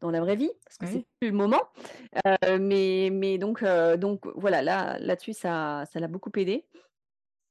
dans 0.00 0.10
la 0.10 0.20
vraie 0.20 0.36
vie, 0.36 0.50
parce 0.64 0.78
que 0.78 0.86
Oui. 0.86 0.92
c'est 0.92 1.06
plus 1.20 1.30
le 1.30 1.36
moment. 1.36 1.62
Euh, 2.26 2.58
mais, 2.60 3.10
mais 3.12 3.38
donc, 3.38 3.64
donc 3.98 4.26
voilà, 4.34 4.62
là, 4.62 4.98
là-dessus, 4.98 5.32
ça, 5.32 5.84
ça 5.90 6.00
l'a 6.00 6.08
beaucoup 6.08 6.30
aidé. 6.36 6.66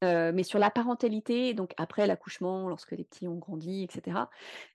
Mais 0.01 0.43
sur 0.43 0.59
la 0.59 0.69
parentalité, 0.69 1.53
donc 1.53 1.73
après 1.77 2.07
l'accouchement, 2.07 2.69
lorsque 2.69 2.91
les 2.91 3.03
petits 3.03 3.27
ont 3.27 3.35
grandi, 3.35 3.83
etc., 3.83 4.29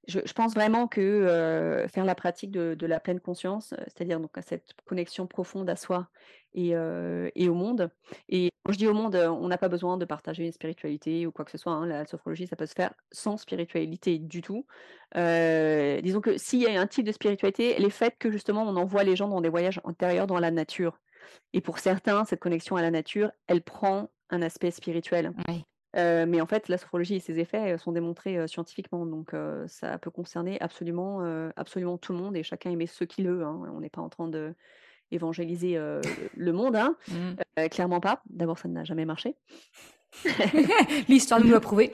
je, 0.06 0.20
pense 0.34 0.54
vraiment 0.54 0.86
que 0.86 1.86
faire 1.90 2.04
la 2.04 2.14
pratique 2.14 2.50
de, 2.50 2.86
la 2.86 3.00
pleine 3.00 3.20
conscience, 3.20 3.74
c'est-à-dire 3.86 4.20
donc 4.20 4.32
cette 4.42 4.74
connexion 4.84 5.26
profonde 5.26 5.70
à 5.70 5.76
soi 5.76 6.08
et, 6.52 6.76
au 6.76 7.54
monde. 7.54 7.90
Et 8.28 8.50
quand 8.64 8.72
je 8.72 8.78
dis 8.78 8.86
au 8.86 8.92
monde, 8.92 9.16
on 9.16 9.48
n'a 9.48 9.56
pas 9.56 9.68
besoin 9.68 9.96
de 9.96 10.04
partager 10.04 10.44
une 10.44 10.52
spiritualité 10.52 11.26
ou 11.26 11.32
quoi 11.32 11.44
que 11.44 11.50
ce 11.50 11.58
soit. 11.58 11.72
hein, 11.72 11.86
la 11.86 12.06
sophrologie, 12.06 12.46
ça 12.46 12.56
peut 12.56 12.66
se 12.66 12.74
faire 12.74 12.92
sans 13.10 13.38
spiritualité 13.38 14.18
du 14.18 14.42
tout. 14.42 14.66
Disons 15.14 16.20
que 16.20 16.36
s'il 16.36 16.60
y 16.60 16.66
a 16.66 16.78
un 16.78 16.86
type 16.86 17.06
de 17.06 17.12
spiritualité, 17.12 17.74
elle 17.76 17.84
est 17.84 17.90
faite 17.90 18.16
que 18.18 18.30
justement 18.30 18.62
on 18.64 18.76
envoie 18.76 19.04
les 19.04 19.16
gens 19.16 19.28
dans 19.28 19.40
des 19.40 19.48
voyages 19.48 19.80
intérieurs 19.84 20.26
dans 20.26 20.38
la 20.38 20.50
nature. 20.50 21.00
Et 21.52 21.60
pour 21.60 21.78
certains, 21.78 22.24
cette 22.24 22.40
connexion 22.40 22.76
à 22.76 22.82
la 22.82 22.90
nature, 22.90 23.30
elle 23.46 23.62
prend 23.62 24.10
un 24.34 24.42
aspect 24.42 24.70
spirituel. 24.70 25.32
Oui. 25.48 25.64
Euh, 25.96 26.26
mais 26.26 26.40
en 26.40 26.46
fait, 26.46 26.68
la 26.68 26.78
sophrologie 26.78 27.16
et 27.16 27.20
ses 27.20 27.38
effets 27.38 27.74
euh, 27.74 27.78
sont 27.78 27.92
démontrés 27.92 28.36
euh, 28.36 28.46
scientifiquement, 28.46 29.06
donc 29.06 29.32
euh, 29.32 29.64
ça 29.68 29.96
peut 29.98 30.10
concerner 30.10 30.60
absolument, 30.60 31.20
absolument 31.56 31.98
tout 31.98 32.12
le 32.12 32.18
monde 32.18 32.36
et 32.36 32.42
chacun 32.42 32.74
met 32.74 32.86
ce 32.86 33.04
qu'il 33.04 33.28
veut. 33.28 33.44
hein. 33.44 33.62
On 33.72 33.80
n'est 33.80 33.90
pas 33.90 34.00
en 34.00 34.08
train 34.08 34.28
de 34.28 34.54
évangéliser 35.10 35.78
le 36.36 36.52
monde, 36.52 36.76
hein. 36.76 36.96
Mm. 37.08 37.68
Clairement 37.68 38.00
pas. 38.00 38.20
D'abord, 38.30 38.58
ça 38.58 38.66
n'a 38.68 38.82
jamais 38.82 39.04
marché. 39.04 39.36
L'histoire 41.08 41.40
nous 41.40 41.50
l'a 41.50 41.60
prouvé. 41.60 41.92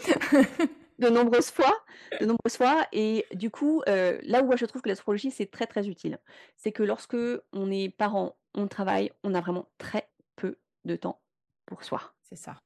de 0.99 1.09
nombreuses 1.09 1.51
fois, 1.51 1.75
de 2.19 2.25
nombreuses 2.25 2.57
fois. 2.57 2.87
Et 2.93 3.27
du 3.35 3.51
coup, 3.51 3.83
là 3.87 4.43
où 4.43 4.47
moi, 4.47 4.57
je 4.57 4.65
trouve 4.65 4.81
que 4.81 4.89
l'astrologie 4.89 5.31
c'est 5.31 5.51
très 5.51 5.67
très 5.67 5.87
utile, 5.87 6.19
c'est 6.57 6.73
que 6.73 6.83
lorsque 6.83 7.17
on 7.53 7.71
est 7.71 7.91
parent, 7.91 8.37
on 8.55 8.69
travaille, 8.69 9.13
on 9.23 9.35
a 9.35 9.41
vraiment 9.43 9.69
très 9.77 10.09
peu 10.37 10.57
de 10.87 10.97
temps 10.97 11.21
pour 11.67 11.85
soi. 11.85 12.01
C'est 12.31 12.39
ça. 12.39 12.57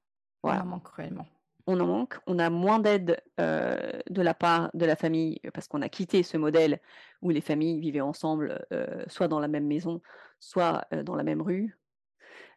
Voilà. 0.42 0.60
On 0.60 0.62
en 0.62 0.66
manque 0.66 0.84
cruellement. 0.84 1.26
On 1.66 1.80
en 1.80 1.86
manque, 1.86 2.18
on 2.26 2.38
a 2.38 2.50
moins 2.50 2.78
d'aide 2.78 3.22
euh, 3.40 3.90
de 4.10 4.20
la 4.20 4.34
part 4.34 4.68
de 4.74 4.84
la 4.84 4.96
famille 4.96 5.40
parce 5.54 5.66
qu'on 5.66 5.80
a 5.80 5.88
quitté 5.88 6.22
ce 6.22 6.36
modèle 6.36 6.78
où 7.22 7.30
les 7.30 7.40
familles 7.40 7.80
vivaient 7.80 8.02
ensemble, 8.02 8.66
euh, 8.72 9.02
soit 9.06 9.28
dans 9.28 9.40
la 9.40 9.48
même 9.48 9.66
maison, 9.66 10.02
soit 10.40 10.84
euh, 10.92 11.02
dans 11.02 11.14
la 11.16 11.22
même 11.24 11.40
rue, 11.40 11.78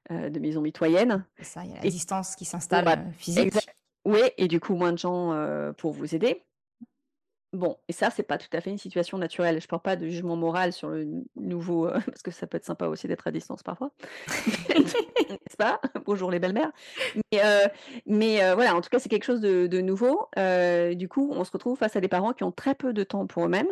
de 0.09 0.39
maisons 0.39 0.61
mitoyennes. 0.61 1.25
C'est 1.37 1.43
ça, 1.45 1.63
il 1.63 1.71
y 1.71 1.73
a 1.73 1.77
la 1.79 1.85
Et- 1.85 1.89
distance 1.89 2.35
qui 2.35 2.43
s'installe 2.45 3.11
physique. 3.13 3.47
Exact. 3.47 3.75
Oui, 4.05 4.19
et 4.37 4.47
du 4.49 4.59
coup, 4.59 4.75
moins 4.75 4.91
de 4.93 4.97
gens 4.97 5.33
pour 5.77 5.91
vous 5.93 6.13
aider. 6.15 6.43
Bon, 7.57 7.75
et 7.87 7.93
ça, 7.93 8.11
c'est 8.11 8.21
pas 8.21 8.37
tout 8.37 8.49
à 8.53 8.61
fait 8.61 8.69
une 8.69 8.77
situation 8.77 9.17
naturelle. 9.17 9.59
Je 9.59 9.67
parle 9.67 9.81
pas 9.81 9.95
de 9.95 10.07
jugement 10.07 10.35
moral 10.35 10.73
sur 10.73 10.89
le 10.89 11.07
nouveau, 11.35 11.87
heu, 11.87 11.93
parce 12.05 12.21
que 12.21 12.29
ça 12.29 12.45
peut 12.45 12.57
être 12.57 12.65
sympa 12.65 12.85
aussi 12.85 13.07
d'être 13.07 13.25
à 13.25 13.31
distance 13.31 13.63
parfois. 13.63 13.91
N'est-ce 14.77 15.57
pas? 15.57 15.81
Bonjour 16.05 16.29
les 16.29 16.37
belles-mères. 16.37 16.71
Mais, 17.33 17.41
mais, 18.05 18.43
heu, 18.43 18.53
voilà, 18.53 18.75
en 18.75 18.81
tout 18.81 18.89
cas, 18.89 18.99
c'est 18.99 19.09
quelque 19.09 19.25
chose 19.25 19.41
de 19.41 19.65
de 19.65 19.81
nouveau. 19.81 20.29
Du 20.95 21.09
coup, 21.09 21.31
on 21.33 21.43
se 21.43 21.51
retrouve 21.51 21.79
face 21.79 21.95
à 21.95 21.99
des 21.99 22.07
parents 22.07 22.33
qui 22.33 22.43
ont 22.43 22.51
très 22.51 22.75
peu 22.75 22.93
de 22.93 23.03
temps 23.03 23.25
pour 23.25 23.45
eux-mêmes 23.45 23.69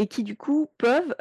et 0.00 0.08
qui, 0.08 0.24
du 0.24 0.36
coup, 0.36 0.68
peuvent, 0.76 1.14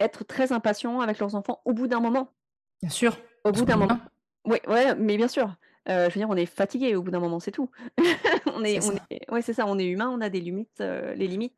être 0.00 0.24
très 0.24 0.50
impatients 0.52 1.00
avec 1.00 1.18
leurs 1.18 1.34
enfants 1.34 1.60
au 1.66 1.74
bout 1.74 1.88
d'un 1.88 2.00
moment. 2.00 2.32
Bien 2.80 2.90
sûr, 2.90 3.18
Au 3.44 3.52
bout 3.52 3.66
d'un 3.66 3.76
moment. 3.76 3.98
Oui, 4.46 4.56
ouais, 4.66 4.94
mais 4.94 5.18
bien 5.18 5.28
sûr. 5.28 5.54
Heu, 5.88 5.92
je 6.08 6.14
veux 6.14 6.20
dire, 6.20 6.28
on 6.30 6.36
est 6.36 6.46
fatigué 6.46 6.94
au 6.94 7.02
bout 7.02 7.10
d'un 7.10 7.20
moment, 7.20 7.40
c'est 7.40 7.50
tout. 7.52 7.70
On 8.46 8.62
c'est 8.62 8.74
est 8.74 8.78
on 8.78 8.92
ça. 8.92 8.94
est 9.10 9.30
ouais, 9.32 9.42
c'est 9.42 9.52
ça, 9.54 9.64
on 9.66 9.78
est 9.78 9.86
humain, 9.86 10.10
on 10.12 10.20
a 10.20 10.28
des 10.28 10.40
limites, 10.40 10.80
heu, 10.80 11.12
les 11.14 11.26
limites 11.26 11.54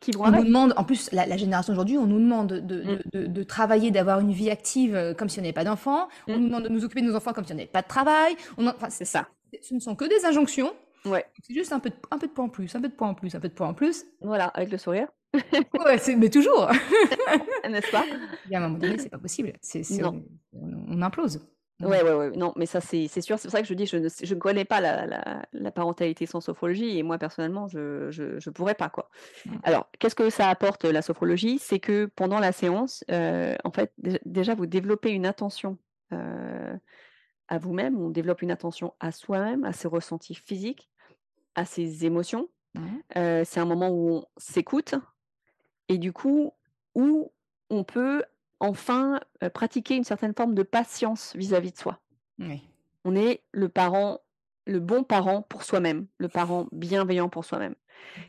qui 0.00 0.10
vont 0.10 0.24
On 0.24 0.28
nous 0.28 0.34
avec. 0.34 0.46
demande, 0.46 0.74
en 0.76 0.84
plus, 0.84 1.10
la, 1.12 1.24
la 1.24 1.36
génération 1.38 1.72
d'aujourd'hui, 1.72 1.96
on 1.96 2.06
nous 2.06 2.18
demande 2.18 2.48
de, 2.48 2.60
de, 2.60 2.82
de, 2.82 3.02
de- 3.20 3.26
de 3.26 3.42
travailler, 3.42 3.90
d'avoir 3.90 4.20
une 4.20 4.32
vie 4.32 4.50
active 4.50 4.94
euh, 4.94 5.14
comme 5.14 5.30
si 5.30 5.38
on 5.38 5.42
n'avait 5.42 5.54
pas 5.54 5.64
d'enfants. 5.64 6.08
On 6.26 6.32
Mmh. 6.34 6.40
nous 6.40 6.46
demande 6.48 6.64
de 6.64 6.68
nous 6.68 6.84
occuper 6.84 7.00
de 7.00 7.06
nos 7.06 7.16
enfants 7.16 7.32
comme 7.32 7.44
si 7.46 7.52
on 7.52 7.56
n'avait 7.56 7.66
pas 7.68 7.80
de 7.82 7.88
travail. 7.88 8.36
On 8.58 8.66
en- 8.66 8.70
enfin, 8.70 8.90
C'est 8.90 9.06
c'est- 9.06 9.12
ça. 9.12 9.28
c'est- 9.50 9.62
ce 9.64 9.74
ne 9.74 9.80
sont 9.80 9.94
que 9.96 10.04
des 10.04 10.26
injonctions. 10.26 10.72
Ouais, 11.06 11.24
C'est 11.42 11.54
juste 11.54 11.72
un 11.72 11.80
peu, 11.80 11.88
de, 11.88 11.94
un 12.10 12.18
peu 12.18 12.26
de 12.26 12.32
poids 12.32 12.44
en 12.44 12.48
plus, 12.50 12.74
un 12.74 12.80
peu 12.82 12.88
de 12.88 12.94
poids 12.94 13.06
en 13.08 13.14
plus, 13.14 13.34
un 13.34 13.40
peu 13.40 13.48
de 13.48 13.54
poids 13.54 13.68
en 13.68 13.72
plus. 13.74 14.04
voilà, 14.20 14.46
avec 14.48 14.70
le 14.70 14.76
sourire, 14.76 15.08
Ouais, 15.86 15.96
c'est- 15.96 16.16
mais 16.16 16.28
toujours. 16.28 16.68
n'est-ce 17.70 17.90
pas? 17.90 18.04
Il 18.46 18.52
y 18.52 18.54
a 18.54 18.58
un 18.58 18.62
moment 18.68 18.78
donné, 18.78 18.98
c'est 18.98 19.08
pas 19.08 19.18
possible. 19.18 19.54
C'est, 19.62 19.82
c'est- 19.84 20.02
Non. 20.02 20.22
on, 20.52 20.84
on 20.98 21.02
implose. 21.02 21.40
Ouais, 21.80 22.02
ouais, 22.02 22.12
ouais, 22.12 22.30
non, 22.32 22.52
mais 22.56 22.66
ça, 22.66 22.80
c'est 22.80 23.06
c'est 23.06 23.20
sûr. 23.20 23.38
C'est 23.38 23.46
pour 23.46 23.52
ça 23.52 23.62
que 23.62 23.68
je 23.68 23.74
dis, 23.74 23.86
je 23.86 23.96
ne 23.96 24.08
sais 24.08 24.26
je 24.26 24.34
ne 24.34 24.40
connais 24.40 24.64
pas 24.64 24.80
la 24.80 25.06
la 25.06 25.46
la 25.52 25.70
parentalité 25.70 26.26
sans 26.26 26.40
sophrologie 26.40 26.98
et 26.98 27.04
moi, 27.04 27.18
personnellement, 27.18 27.68
je 27.68 28.10
je 28.10 28.40
je 28.40 28.50
pourrais 28.50 28.74
pas, 28.74 28.88
quoi. 28.90 29.10
Alors, 29.64 29.90
qu'est-ce 29.98 30.14
que 30.16 30.30
ça 30.30 30.48
apporte, 30.50 30.84
la 30.84 31.02
sophrologie? 31.02 31.58
C'est 31.58 31.80
que 31.80 32.06
pendant 32.06 32.40
la 32.40 32.52
séance, 32.52 33.04
heu, 33.10 33.56
en 33.64 33.72
fait, 33.72 33.92
déj 33.98 34.18
déjà, 34.24 34.54
vous 34.54 34.66
développez 34.66 35.10
une 35.12 35.26
attention, 35.26 35.78
heu, 36.12 36.78
à 37.48 37.58
vous-même. 37.58 38.00
On 38.00 38.10
développe 38.10 38.42
une 38.42 38.50
attention 38.52 38.94
à 39.00 39.12
soi-même, 39.12 39.64
à 39.64 39.72
ses 39.72 39.88
ressentis 39.88 40.34
physiques, 40.34 40.90
à 41.56 41.64
ses 41.66 42.06
émotions. 42.06 42.48
Heu, 43.16 43.44
c'est 43.44 43.60
un 43.60 43.66
moment 43.66 43.90
où 43.90 44.10
on 44.10 44.26
s'écoute 44.38 44.94
et 45.88 45.98
du 45.98 46.12
coup, 46.12 46.52
où 46.94 47.32
on 47.70 47.84
peut 47.84 48.22
enfin, 48.60 49.20
heu, 49.42 49.50
pratiquer 49.50 49.96
une 49.96 50.04
certaine 50.04 50.34
forme 50.34 50.54
de 50.54 50.62
patience 50.62 51.34
vis-à-vis 51.36 51.72
de 51.72 51.78
soi. 51.78 52.00
Oui. 52.38 52.68
On 53.04 53.14
est 53.16 53.42
le 53.52 53.68
parent 53.68 54.20
le 54.66 54.80
bon 54.80 55.02
parent 55.02 55.40
pour 55.40 55.62
soi-même, 55.62 56.08
le 56.18 56.28
parent 56.28 56.68
bienveillant 56.72 57.30
pour 57.30 57.46
soi-même 57.46 57.74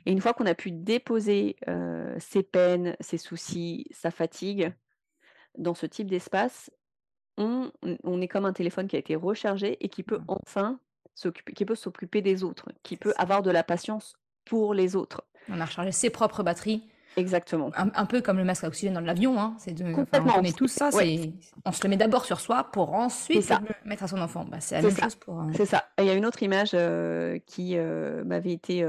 et 0.05 0.11
une 0.13 0.21
fois 0.21 0.33
qu'on 0.35 0.45
a 0.45 0.55
pu 0.55 0.71
déposer, 0.71 1.57
heu, 1.69 2.15
ses 2.19 2.43
peines, 2.43 2.95
ses 3.01 3.17
soucis, 3.17 3.87
sa 3.91 4.11
fatigue 4.11 4.73
dans 5.57 5.75
ce 5.75 5.85
type 5.87 6.09
d'espace, 6.09 6.71
on 7.37 7.71
on 8.03 8.21
est 8.21 8.27
comme 8.29 8.45
un 8.45 8.53
téléphone 8.53 8.87
qui 8.87 8.97
a 8.97 8.99
été 8.99 9.15
rechargé 9.15 9.77
et 9.83 9.89
qui 9.89 10.03
peut 10.03 10.19
Mm. 10.19 10.29
enfin 10.29 10.79
s'occuper 11.15 11.53
qui 11.53 11.65
peut 11.65 11.75
s'occuper 11.75 12.21
des 12.21 12.43
autres, 12.43 12.69
qui 12.83 12.97
peut 12.97 13.13
avoir 13.17 13.43
de 13.43 13.51
la 13.51 13.63
patience 13.63 14.15
pour 14.45 14.73
les 14.75 14.95
autres. 14.95 15.25
On 15.49 15.59
a 15.59 15.65
rechargé 15.65 15.91
ses 15.91 16.09
propres 16.09 16.43
batteries. 16.43 16.87
Exactement. 17.19 17.69
Un, 17.77 17.89
un 17.93 18.05
peu 18.05 18.21
comme 18.21 18.37
le 18.37 18.43
masque 18.43 18.63
à 18.63 18.67
oxygène 18.67 18.93
dans 18.93 19.01
l'avion. 19.01 19.39
Hein. 19.39 19.55
C'est 19.59 19.73
de, 19.73 19.83
enfin, 19.83 19.91
on 19.93 19.95
Complètement. 20.05 20.33
connaît 20.33 20.51
tous 20.53 20.67
ça. 20.67 20.89
Ouais. 20.93 21.31
On 21.65 21.71
se 21.71 21.83
le 21.83 21.89
met 21.89 21.97
d'abord 21.97 22.25
sur 22.25 22.39
soi 22.39 22.63
pour 22.71 22.93
ensuite 22.93 23.43
ça. 23.43 23.61
le 23.61 23.89
mettre 23.89 24.03
à 24.03 24.07
son 24.07 24.19
enfant. 24.21 24.45
Bah, 24.49 24.59
c'est 24.59 24.75
la 24.75 24.81
même 24.81 24.91
ça. 24.91 25.03
chose 25.03 25.15
pour. 25.15 25.39
un- 25.39 25.51
C'est 25.53 25.65
ça. 25.65 25.83
Il 25.99 26.05
y 26.05 26.09
a 26.09 26.13
une 26.13 26.25
autre 26.25 26.41
image, 26.41 26.71
heu, 26.73 27.39
qui, 27.45 27.75
heu, 27.77 28.23
m'avait 28.25 28.53
été, 28.53 28.85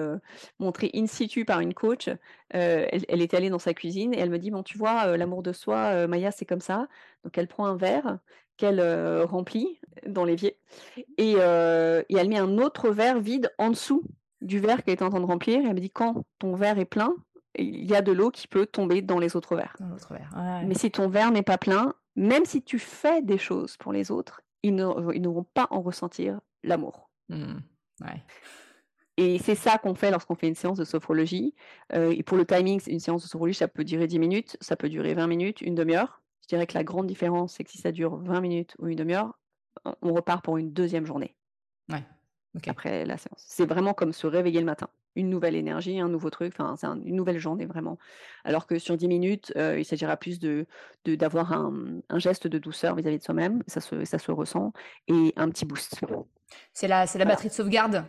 montrée 0.58 0.90
in 0.94 1.06
situ 1.06 1.44
par 1.44 1.60
une 1.60 1.74
coach. 1.74 2.08
Elle 2.50 3.04
elle 3.08 3.20
était 3.22 3.36
allée 3.36 3.50
dans 3.50 3.58
sa 3.58 3.74
cuisine 3.74 4.14
et 4.14 4.18
elle 4.18 4.30
me 4.30 4.38
dit: 4.38 4.50
«Bon, 4.50 4.62
tu 4.62 4.78
vois, 4.78 5.16
l'amour 5.16 5.42
de 5.42 5.52
soi, 5.52 6.06
Maya, 6.06 6.30
c'est 6.30 6.44
comme 6.46 6.60
ça». 6.60 6.86
Donc 7.24 7.36
elle 7.36 7.48
prend 7.48 7.66
un 7.66 7.76
verre 7.76 8.18
qu'elle, 8.56 8.80
remplit 9.24 9.78
dans 10.06 10.24
l'évier 10.24 10.56
et 11.18 11.32
et 11.32 12.16
elle 12.16 12.28
met 12.28 12.38
un 12.38 12.58
autre 12.58 12.90
verre 12.90 13.20
vide 13.20 13.50
en 13.58 13.70
dessous 13.70 14.02
du 14.40 14.58
verre 14.58 14.82
qu'elle 14.82 14.94
était 14.94 15.02
en 15.04 15.10
train 15.10 15.20
de 15.20 15.26
remplir 15.26 15.60
et 15.60 15.64
elle 15.66 15.74
me 15.74 15.80
dit: 15.80 15.90
«Quand 15.90 16.24
ton 16.38 16.54
verre 16.54 16.78
est 16.78 16.84
plein, 16.86 17.14
il 17.56 17.84
y 17.84 17.94
a 17.94 18.02
de 18.02 18.12
l'eau 18.12 18.30
qui 18.30 18.46
peut 18.46 18.66
tomber 18.66 19.02
dans 19.02 19.18
les 19.18 19.36
autres 19.36 19.56
verres. 19.56 19.76
Dans 19.80 19.88
l'autre 19.88 20.12
verre. 20.12 20.30
Ouais. 20.36 20.64
Mais 20.66 20.74
si 20.74 20.90
ton 20.90 21.08
verre 21.08 21.30
n'est 21.30 21.42
pas 21.42 21.58
plein, 21.58 21.94
même 22.16 22.44
si 22.44 22.62
tu 22.62 22.78
fais 22.78 23.22
des 23.22 23.38
choses 23.38 23.76
pour 23.76 23.92
les 23.92 24.10
autres, 24.10 24.42
ils 24.62 24.74
ne 24.74 25.12
ils 25.14 25.26
vont 25.26 25.44
pas 25.44 25.66
en 25.70 25.82
ressentir 25.82 26.40
l'amour». 26.62 27.10
Hmm. 27.28 27.58
Ouais. 28.02 28.24
Et 29.16 29.38
c'est 29.38 29.54
ça 29.54 29.76
qu'on 29.78 29.94
fait 29.94 30.10
lorsqu'on 30.10 30.34
fait 30.34 30.48
une 30.48 30.54
séance 30.54 30.78
de 30.78 30.84
sophrologie. 30.84 31.54
Heu 31.94 32.12
et 32.12 32.22
pour 32.22 32.36
le 32.36 32.46
timing, 32.46 32.80
c'est 32.80 32.90
une 32.90 33.00
séance 33.00 33.22
de 33.22 33.28
sophrologie, 33.28 33.58
ça 33.58 33.68
peut 33.68 33.84
durer 33.84 34.06
10 34.06 34.18
minutes, 34.18 34.56
ça 34.60 34.76
peut 34.76 34.88
durer 34.88 35.14
20 35.14 35.26
minutes, 35.26 35.60
une 35.60 35.74
demi-heure. 35.74 36.22
Je 36.42 36.48
dirais 36.48 36.66
que 36.66 36.74
la 36.74 36.84
grande 36.84 37.06
différence, 37.06 37.54
c'est 37.54 37.64
que 37.64 37.70
si 37.70 37.78
ça 37.78 37.92
dure 37.92 38.16
20 38.16 38.40
minutes 38.40 38.76
ou 38.78 38.88
une 38.88 38.96
demi-heure, 38.96 39.38
on 39.84 39.94
on 40.02 40.14
repart 40.14 40.44
pour 40.44 40.56
une 40.56 40.72
deuxième 40.72 41.06
journée 41.06 41.36
Ouais. 41.90 42.04
Ok. 42.56 42.68
après 42.68 43.04
la 43.04 43.16
séance. 43.16 43.44
C'est 43.46 43.66
vraiment 43.66 43.94
comme 43.94 44.12
se 44.12 44.26
réveiller 44.26 44.60
le 44.60 44.66
matin. 44.66 44.88
Une 45.16 45.28
nouvelle 45.28 45.56
énergie, 45.56 45.98
un 46.00 46.08
nouveau 46.08 46.30
truc, 46.30 46.52
enfin, 46.56 46.76
c'est 46.76 46.86
un 46.86 47.00
une 47.04 47.16
nouvelle 47.16 47.38
journée 47.38 47.66
vraiment. 47.66 47.98
Alors 48.44 48.66
que 48.66 48.78
sur 48.78 48.96
10 48.96 49.08
minutes, 49.08 49.52
heu, 49.56 49.78
il 49.80 49.84
s'agira 49.84 50.16
plus 50.16 50.38
de 50.38 50.66
de 51.04 51.14
d'avoir 51.16 51.52
un, 51.52 51.72
un 52.08 52.18
geste 52.20 52.46
de 52.46 52.58
douceur 52.58 52.94
vis-à-vis 52.94 53.18
de 53.18 53.22
soi-même, 53.24 53.62
ça 53.66 53.80
se 53.80 54.04
ça 54.04 54.18
se 54.18 54.30
ressent 54.30 54.72
et 55.08 55.32
un 55.36 55.48
petit 55.50 55.64
boost. 55.64 56.00
C'est 56.72 56.88
la, 56.88 57.06
c'est 57.06 57.18
la 57.18 57.24
Voilà. 57.24 57.34
batterie 57.36 57.48
de 57.48 57.54
sauvegarde 57.54 58.04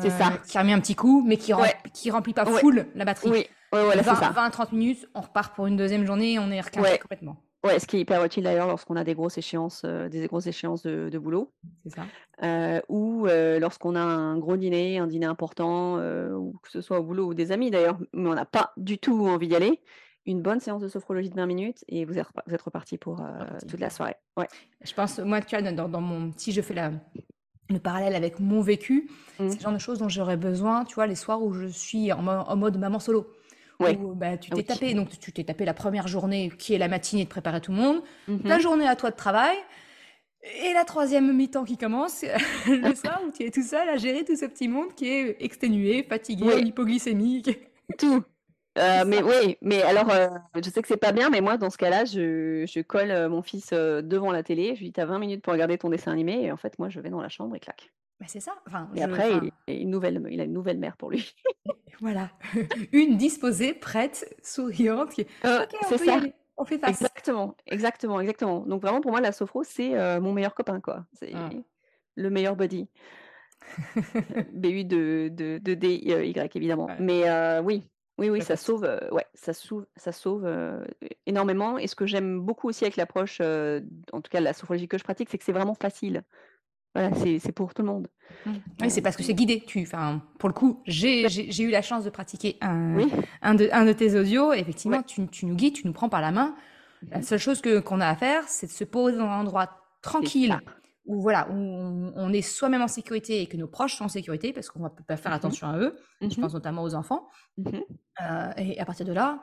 C'est 0.00 0.08
euh, 0.08 0.18
ça. 0.18 0.32
qui 0.46 0.58
remet 0.58 0.72
un 0.72 0.80
petit 0.80 0.94
coup, 0.94 1.22
mais 1.26 1.36
qui, 1.36 1.52
rem- 1.52 1.62
Ouais. 1.62 1.74
qui 1.94 2.10
remplit 2.10 2.34
pas 2.34 2.44
Ouais. 2.44 2.60
full 2.60 2.86
la 2.94 3.04
batterie. 3.04 3.30
Oui, 3.30 3.46
ouais, 3.72 3.84
voilà, 3.84 4.02
c'est 4.02 4.14
ça. 4.14 4.32
20-30 4.32 4.72
minutes, 4.74 5.08
on 5.14 5.20
repart 5.22 5.54
pour 5.54 5.66
une 5.66 5.76
deuxième 5.76 6.06
journée, 6.06 6.38
on 6.38 6.50
est 6.50 6.60
rechargé 6.60 6.90
Ouais. 6.92 6.98
complètement. 6.98 7.36
Ouais, 7.66 7.78
ce 7.78 7.86
qui 7.86 7.96
est 7.96 8.00
hyper 8.00 8.24
utile 8.24 8.44
d'ailleurs 8.44 8.66
lorsqu'on 8.68 8.96
a 8.96 9.04
des 9.04 9.14
grosses 9.14 9.38
échéances, 9.38 9.84
heu, 9.84 10.08
des 10.08 10.26
grosses 10.26 10.46
échéances 10.46 10.82
de 10.82 11.08
de 11.10 11.18
boulot, 11.18 11.52
C'est 11.84 11.90
ça. 11.90 12.06
heu, 12.42 12.82
ou 12.88 13.26
heu, 13.28 13.58
lorsqu'on 13.58 13.94
a 13.94 14.00
un 14.00 14.38
gros 14.38 14.56
dîner, 14.56 14.98
un 14.98 15.06
dîner 15.06 15.26
important, 15.26 15.98
ou 15.98 16.54
que 16.62 16.70
ce 16.70 16.80
soit 16.80 16.98
au 17.00 17.02
boulot 17.02 17.26
ou 17.26 17.34
des 17.34 17.52
amis 17.52 17.70
d'ailleurs, 17.70 17.98
mais 18.12 18.28
on 18.28 18.34
n'a 18.34 18.44
pas 18.46 18.72
du 18.76 18.98
tout 18.98 19.26
envie 19.26 19.48
d'y 19.48 19.56
aller. 19.56 19.80
Une 20.28 20.42
bonne 20.42 20.58
séance 20.58 20.82
de 20.82 20.88
sophrologie 20.88 21.30
de 21.30 21.36
20 21.36 21.46
minutes 21.46 21.84
et 21.88 22.04
vous 22.04 22.18
êtes 22.18 22.26
repa 22.26 22.42
vous 22.48 22.54
êtes 22.54 22.62
repartis 22.62 22.98
pour, 22.98 23.18
Reparti. 23.18 23.66
toute 23.68 23.78
la 23.80 23.90
soirée. 23.90 24.16
Ouais. 24.36 24.48
Je 24.82 24.92
pense, 24.92 25.20
moi, 25.20 25.40
tu 25.40 25.56
vois, 25.56 25.70
dans, 25.72 25.88
dans 25.88 26.00
mon, 26.00 26.32
si 26.36 26.50
je 26.50 26.60
fais 26.62 26.74
la, 26.74 26.90
le 27.70 27.78
parallèle 27.78 28.14
avec 28.16 28.40
mon 28.40 28.60
vécu, 28.60 29.08
Mmh. 29.38 29.50
c'est 29.50 29.56
le 29.58 29.62
genre 29.62 29.72
de 29.72 29.78
choses 29.78 29.98
dont 29.98 30.08
j'aurais 30.08 30.36
besoin, 30.38 30.84
tu 30.84 30.94
vois, 30.96 31.06
les 31.06 31.14
soirs 31.14 31.42
où 31.42 31.52
je 31.52 31.66
suis 31.66 32.10
en, 32.12 32.22
mo- 32.22 32.30
en 32.46 32.56
mode 32.56 32.76
maman 32.78 32.98
solo. 32.98 33.26
Ouais. 33.80 33.98
Où 33.98 34.14
bah, 34.14 34.38
tu 34.38 34.50
Ah 34.50 34.54
t'es 34.54 34.62
oui. 34.62 34.64
tapé, 34.64 34.94
donc 34.94 35.18
tu 35.18 35.32
t'es 35.32 35.44
tapé 35.44 35.64
la 35.64 35.74
première 35.74 36.08
journée 36.08 36.50
qui 36.58 36.74
est 36.74 36.78
la 36.78 36.88
matinée 36.88 37.24
de 37.24 37.28
préparer 37.28 37.60
tout 37.60 37.72
le 37.72 37.78
monde, 37.78 38.02
Mmh 38.26 38.42
ta 38.46 38.58
journée 38.58 38.88
à 38.88 38.96
toi 38.96 39.10
de 39.10 39.16
travail, 39.16 39.56
et 40.42 40.72
la 40.74 40.84
troisième 40.84 41.32
mi-temps 41.36 41.64
qui 41.64 41.78
commence, 41.78 42.24
le 42.68 42.94
soir 42.94 43.20
où 43.26 43.32
tu 43.32 43.44
es 43.44 43.50
tout 43.50 43.62
seul 43.62 43.88
à 43.88 43.96
gérer 43.96 44.24
tout 44.24 44.36
ce 44.36 44.46
petit 44.46 44.68
monde 44.68 44.94
qui 44.94 45.08
est 45.08 45.36
exténué, 45.44 46.04
fatigué, 46.04 46.54
Oui. 46.54 46.62
hypoglycémique. 46.62 47.50
Tout. 47.98 48.24
Heu, 48.78 49.04
mais 49.06 49.22
oui, 49.22 49.56
mais 49.62 49.82
alors, 49.82 50.10
heu, 50.10 50.28
je 50.62 50.68
sais 50.70 50.82
que 50.82 50.88
c'est 50.88 50.96
pas 50.98 51.12
bien, 51.12 51.30
mais 51.30 51.40
moi 51.40 51.56
dans 51.56 51.70
ce 51.70 51.78
cas-là, 51.78 52.04
je 52.04 52.66
je 52.66 52.80
colle, 52.82 53.10
heu, 53.10 53.28
mon 53.28 53.42
fils, 53.42 53.70
devant 53.72 54.32
la 54.32 54.42
télé, 54.42 54.74
je 54.74 54.80
lui 54.80 54.86
dis: 54.88 54.92
«Tu 54.92 55.00
as 55.00 55.06
20 55.06 55.18
minutes 55.18 55.42
pour 55.42 55.52
regarder 55.54 55.78
ton 55.78 55.88
dessin 55.90 56.12
animé» 56.12 56.44
et 56.44 56.52
en 56.52 56.56
fait, 56.58 56.78
moi 56.78 56.88
je 56.90 57.00
vais 57.00 57.10
dans 57.10 57.22
la 57.22 57.28
chambre 57.30 57.56
et 57.56 57.60
clac. 57.60 57.92
Bah, 58.20 58.26
c'est 58.28 58.40
ça. 58.40 58.54
Enfin, 58.66 58.90
Et 58.94 59.02
je- 59.02 59.02
après, 59.02 59.36
enfin, 59.36 59.38
il 59.38 59.50
est 59.66 59.80
une 59.82 59.90
nouvelle 59.90 60.26
il 60.30 60.40
a 60.40 60.44
une 60.44 60.52
nouvelle 60.52 60.78
mère 60.78 60.96
pour 60.96 61.10
lui. 61.10 61.34
voilà. 62.00 62.30
Une 62.92 63.16
disposée, 63.16 63.74
prête, 63.74 64.34
souriante, 64.42 65.10
qui 65.12 65.22
Heu, 65.44 65.60
OK, 65.62 65.76
on 65.88 65.88
c'est 65.88 65.98
peut 65.98 66.06
y 66.08 66.12
ça. 66.12 66.14
aller, 66.14 66.34
on 66.56 66.64
fait 66.64 66.78
face. 66.78 67.02
Exactement, 67.02 67.56
exactement, 67.66 68.20
exactement. 68.20 68.60
Donc 68.66 68.82
vraiment 68.82 69.00
pour 69.00 69.10
moi 69.12 69.20
la 69.20 69.32
sophro 69.32 69.64
c'est, 69.64 69.94
heu, 69.96 70.20
mon 70.20 70.32
meilleur 70.32 70.54
copain 70.54 70.80
quoi. 70.80 71.06
C'est 71.14 71.32
Mmh. 71.34 71.62
le 72.16 72.30
meilleur 72.30 72.56
buddy. 72.56 72.88
BU 74.52 74.84
de 74.84 75.28
de 75.32 75.58
de 75.58 75.74
D, 75.74 76.02
heu, 76.08 76.24
Y 76.26 76.56
évidemment. 76.56 76.86
Ouais. 76.86 76.96
Mais 77.00 77.24
oui, 77.60 77.84
oui, 78.18 78.30
oui, 78.30 78.42
ça 78.42 78.56
sauve, 78.56 78.82
ouais, 79.12 79.26
ça 79.34 79.52
sauve 79.52 79.86
ça 79.96 80.12
sauve, 80.12 80.46
énormément 81.26 81.78
et 81.78 81.86
ce 81.86 81.94
que 81.96 82.06
j'aime 82.06 82.40
beaucoup 82.40 82.68
aussi 82.68 82.84
avec 82.84 82.96
l'approche, 82.96 83.40
en 83.40 84.20
tout 84.20 84.30
cas 84.30 84.40
la 84.40 84.52
sophrologie 84.52 84.88
que 84.88 84.98
je 84.98 85.04
pratique, 85.04 85.28
c'est 85.30 85.38
que 85.38 85.44
c'est 85.44 85.52
vraiment 85.52 85.74
facile. 85.74 86.22
Voilà, 86.96 87.10
c'est 87.14 87.52
pour 87.52 87.74
tout 87.74 87.82
le 87.82 87.88
monde. 87.88 88.08
Mmh. 88.46 88.50
Oui, 88.80 88.90
c'est 88.90 89.02
parce 89.02 89.16
que 89.16 89.22
c'est 89.22 89.34
guidé. 89.34 89.62
Tu, 89.66 89.82
enfin, 89.82 90.22
pour 90.38 90.48
le 90.48 90.54
coup, 90.54 90.82
j'ai 90.86 91.62
eu 91.62 91.70
la 91.70 91.82
chance 91.82 92.04
de 92.04 92.10
pratiquer 92.10 92.56
un, 92.62 92.96
Oui, 92.96 93.12
un, 93.42 93.54
de, 93.54 93.68
un 93.72 93.84
de 93.84 93.92
tes 93.92 94.18
audios. 94.18 94.52
Effectivement, 94.54 94.98
Ouais. 94.98 95.04
tu, 95.04 95.26
tu 95.28 95.44
nous 95.46 95.54
guides, 95.54 95.74
tu 95.74 95.86
nous 95.86 95.92
prends 95.92 96.08
par 96.08 96.20
la 96.22 96.32
main. 96.32 96.54
La 97.10 97.20
seule 97.22 97.38
chose 97.38 97.60
que 97.60 97.80
qu'on 97.80 98.00
a 98.00 98.08
à 98.08 98.16
faire, 98.16 98.44
c'est 98.48 98.66
de 98.66 98.72
se 98.72 98.84
poser 98.84 99.18
dans 99.18 99.26
un 99.28 99.40
endroit 99.40 99.68
tranquille 100.00 100.58
où 101.04 101.20
voilà, 101.20 101.48
où 101.50 101.54
on, 101.54 102.12
on 102.16 102.32
est 102.32 102.42
soi-même 102.42 102.82
en 102.82 102.88
sécurité 102.88 103.42
et 103.42 103.46
que 103.46 103.56
nos 103.56 103.68
proches 103.68 103.94
sont 103.96 104.04
en 104.06 104.08
sécurité 104.08 104.52
parce 104.52 104.70
qu'on 104.70 104.80
va 104.80 104.90
pas 104.90 105.16
faire 105.16 105.30
Mhm. 105.32 105.36
attention 105.36 105.68
à 105.68 105.78
eux. 105.78 105.96
Je 106.22 106.26
Mmh 106.26 106.30
pense 106.40 106.54
notamment 106.54 106.82
aux 106.82 106.94
enfants. 106.94 107.28
Mmh 107.58 107.68
Euh, 108.22 108.50
et 108.56 108.80
à 108.80 108.84
partir 108.86 109.04
de 109.04 109.12
là, 109.12 109.40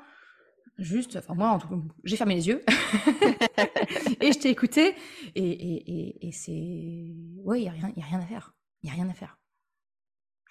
juste, 0.77 1.15
enfin 1.15 1.33
moi, 1.33 1.59
j'ai 2.03 2.17
fermé 2.17 2.35
les 2.35 2.47
yeux 2.47 2.63
et 4.21 4.31
je 4.31 4.39
t'ai 4.39 4.49
écouté. 4.49 4.95
Et, 5.35 6.29
c'est, 6.31 6.51
ouais, 7.43 7.61
il 7.61 7.65
y 7.65 7.67
a 7.67 7.71
rien, 7.71 8.19
à 8.19 8.25
faire. 8.25 8.53
Il 8.81 8.89
y 8.89 8.91
a 8.91 8.95
rien 8.95 9.09
à 9.09 9.13
faire. 9.13 9.37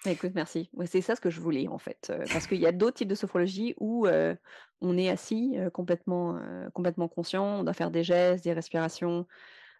Écoute, 0.05 0.31
merci. 0.35 0.69
C'est 0.85 1.01
ça 1.01 1.15
ce 1.15 1.21
que 1.21 1.29
je 1.29 1.39
voulais 1.39 1.69
en 1.69 1.77
fait, 1.77 2.11
heu, 2.13 2.25
parce 2.31 2.45
qu'il 2.45 2.59
y 2.59 2.65
a 2.65 2.73
d'autres 2.73 2.97
types 2.97 3.07
de 3.07 3.15
sophrologie 3.15 3.73
où, 3.79 4.05
heu, 4.05 4.35
on 4.81 4.97
est 4.97 5.09
assis, 5.09 5.55
heu, 5.57 5.69
complètement, 5.69 6.39
complètement 6.73 7.07
conscient, 7.07 7.59
on 7.59 7.63
doit 7.63 7.73
faire 7.73 7.91
des 7.91 8.03
gestes, 8.03 8.43
des 8.43 8.51
respirations, 8.51 9.25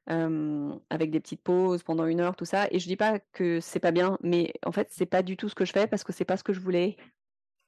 avec 0.08 1.12
des 1.12 1.20
petites 1.20 1.42
pauses 1.42 1.84
pendant 1.84 2.06
une 2.06 2.22
heure, 2.22 2.36
tout 2.36 2.46
ça 2.46 2.68
et 2.72 2.80
je 2.80 2.88
dis 2.88 2.96
pas 2.96 3.20
que 3.20 3.60
c'est 3.60 3.80
pas 3.80 3.92
bien, 3.92 4.18
mais 4.22 4.54
en 4.66 4.72
fait, 4.72 4.88
c'est 4.92 5.06
pas 5.06 5.24
du 5.24 5.38
tout 5.38 5.50
ce 5.50 5.56
que 5.56 5.66
je 5.66 5.74
fais 5.74 5.88
parce 5.88 6.04
que 6.04 6.14
c'est 6.14 6.26
pas 6.26 6.38
ce 6.38 6.44
que 6.44 6.54
je 6.54 6.60
voulais 6.60 6.98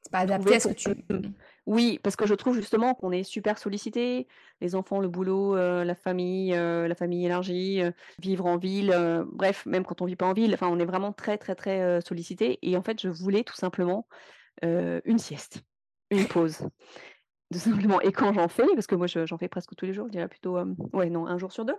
C'est 0.06 0.12
pas 0.12 0.20
adapté 0.20 0.44
trouver 0.44 0.56
à 0.56 0.60
ce 0.60 0.68
que 0.68 0.74
pour 0.74 0.94
tu 0.94 1.32
oui, 1.66 2.00
parce 2.04 2.16
que 2.16 2.28
je 2.28 2.36
trouve 2.36 2.56
justement 2.56 2.94
qu'on 2.94 3.12
est 3.12 3.24
super 3.24 3.58
sollicité, 3.58 4.28
les 4.62 4.76
enfants, 4.76 5.00
le 5.00 5.08
boulot, 5.08 5.56
heu, 5.56 5.84
la 5.84 5.96
famille, 5.96 6.54
heu, 6.54 6.86
la 6.86 6.94
famille 6.94 7.26
élargie, 7.26 7.82
heu, 7.82 7.92
vivre 8.20 8.46
en 8.46 8.58
ville, 8.58 8.96
bref, 9.32 9.66
même 9.66 9.84
quand 9.84 10.00
on 10.04 10.06
vit 10.06 10.16
pas 10.16 10.28
en 10.28 10.34
ville, 10.34 10.54
enfin, 10.54 10.68
on 10.68 10.78
est 10.78 10.86
vraiment 10.86 11.12
très, 11.12 11.40
très, 11.40 11.56
très, 11.56 12.02
sollicité 12.02 12.60
et 12.62 12.78
en 12.78 12.84
fait, 12.84 13.02
je 13.02 13.10
voulais 13.10 13.44
tout 13.44 13.56
simplement, 13.56 14.08
une 14.62 15.18
sieste, 15.18 15.64
une 16.12 16.28
pause, 16.28 16.60
tout 17.52 17.58
simplement 17.58 18.00
et 18.00 18.12
quand 18.12 18.32
j'en 18.32 18.48
fais, 18.48 18.68
parce 18.76 18.86
que 18.86 18.96
moi 18.96 19.08
je 19.08 19.26
j'en 19.26 19.40
fais 19.40 19.50
presque 19.50 19.76
tous 19.76 19.88
les 19.88 19.94
jours, 19.94 20.06
je 20.06 20.12
dirais 20.12 20.28
plutôt, 20.28 20.60
ouais, 20.94 21.10
non, 21.10 21.26
un 21.26 21.40
jour 21.40 21.52
sur 21.52 21.66
2. 21.66 21.76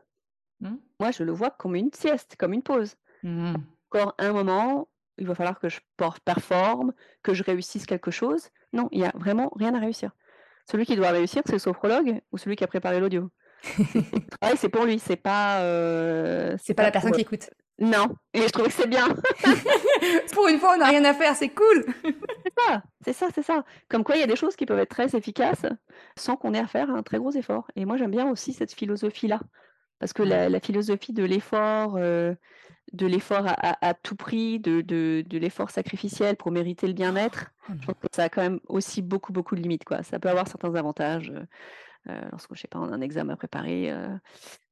Mmh. 0.61 0.77
moi 0.99 1.11
je 1.12 1.23
le 1.23 1.33
vois 1.33 1.51
comme 1.51 1.77
une 1.77 1.93
sieste, 1.93 2.35
comme 2.37 2.55
une 2.55 2.62
pause. 2.62 2.97
Mmh. 3.23 3.55
Encore 3.93 4.15
un 4.19 4.33
moment, 4.33 4.89
il 5.19 5.27
va 5.27 5.35
falloir 5.35 5.59
que 5.61 5.69
je 5.69 5.81
performe, 6.25 6.93
que 7.23 7.35
je 7.35 7.43
réussisse 7.43 7.87
quelque 7.87 8.11
chose. 8.11 8.49
Non, 8.73 8.89
il 8.93 9.01
y 9.01 9.05
a 9.05 9.13
vraiment 9.17 9.51
rien 9.57 9.75
à 9.75 9.79
réussir. 9.81 10.11
Celui 10.71 10.87
qui 10.87 10.97
doit 10.97 11.11
réussir, 11.11 11.43
c'est 11.47 11.53
le 11.55 11.59
sophrologue 11.59 12.21
ou 12.33 12.39
celui 12.39 12.57
qui 12.57 12.65
a 12.65 12.69
préparé 12.69 13.01
l'audio. 13.01 13.31
C'est 13.93 14.03
c'est 14.11 14.21
le 14.21 14.27
travail, 14.39 14.57
c'est 14.59 14.69
pour 14.69 14.85
lui, 14.85 14.99
c'est 14.99 15.17
pas, 15.17 15.63
heu, 15.65 16.57
C'est 16.59 16.75
pas 16.75 16.83
pas 16.83 16.85
la 16.85 16.91
personne 16.91 17.13
qui 17.13 17.21
écoute. 17.23 17.51
non 17.79 18.09
et 18.35 18.43
je 18.43 18.49
trouvais 18.53 18.69
que 18.69 18.75
c'est 18.75 18.89
bien. 18.89 19.09
Pour 20.33 20.49
une 20.49 20.59
fois, 20.59 20.75
on 20.77 20.81
a 20.81 20.89
rien 20.89 21.05
à 21.05 21.15
faire, 21.15 21.35
c'est 21.35 21.51
cool! 21.51 21.85
C'est 22.45 22.53
ça, 22.59 22.83
c'est 23.05 23.13
ça, 23.13 23.29
c'est 23.35 23.43
ça. 23.43 23.65
Comme 23.89 24.05
quoi 24.05 24.17
il 24.17 24.21
y 24.21 24.23
a 24.23 24.27
des 24.27 24.37
choses 24.37 24.57
qui 24.57 24.67
peuvent 24.67 24.79
être 24.79 24.91
très 24.91 25.15
efficaces 25.17 25.67
sans 26.17 26.37
qu'on 26.37 26.55
ait 26.55 26.59
à 26.61 26.67
faire 26.67 26.91
un 26.91 27.03
très 27.03 27.19
gros 27.19 27.33
effort 27.33 27.69
et 27.77 27.85
moi 27.85 27.97
j'aime 27.97 28.11
bien 28.11 28.31
aussi 28.31 28.53
cette 28.53 28.73
philosophie-là. 28.73 29.41
Parce 29.99 30.13
que 30.13 30.23
la 30.23 30.49
la 30.49 30.61
philosophie 30.61 31.13
de 31.13 31.25
l'effort, 31.25 31.97
heu, 31.99 32.37
de 32.92 33.07
l'effort 33.07 33.46
à 33.46 33.53
à 33.53 33.88
à 33.90 33.94
tout 33.94 34.16
prix, 34.16 34.61
de 34.61 34.81
de 34.81 35.25
de 35.27 35.38
l'effort 35.38 35.70
sacrificiel 35.70 36.37
pour 36.37 36.51
mériter 36.53 36.87
le 36.87 36.92
bien-être, 36.94 37.51
Oh 37.68 37.72
je 37.81 37.87
pense 37.87 37.96
que 38.01 38.07
ça 38.14 38.25
a 38.25 38.29
quand 38.29 38.42
même 38.42 38.61
aussi 38.68 39.03
beaucoup, 39.03 39.33
beaucoup 39.33 39.57
de 39.57 39.61
limites, 39.61 39.85
quoi. 39.85 40.03
Ça 40.03 40.18
peut 40.20 40.29
avoir 40.31 40.49
certains 40.49 40.75
avantages, 40.75 41.31
heu, 41.31 41.46
lorsque, 42.33 42.55
je 42.55 42.61
sais 42.62 42.68
pas, 42.68 42.79
on 42.81 42.92
a 42.92 42.96
un 42.96 43.01
examen 43.03 43.35
à 43.35 43.37
préparer, 43.37 43.92
heu, 43.92 44.18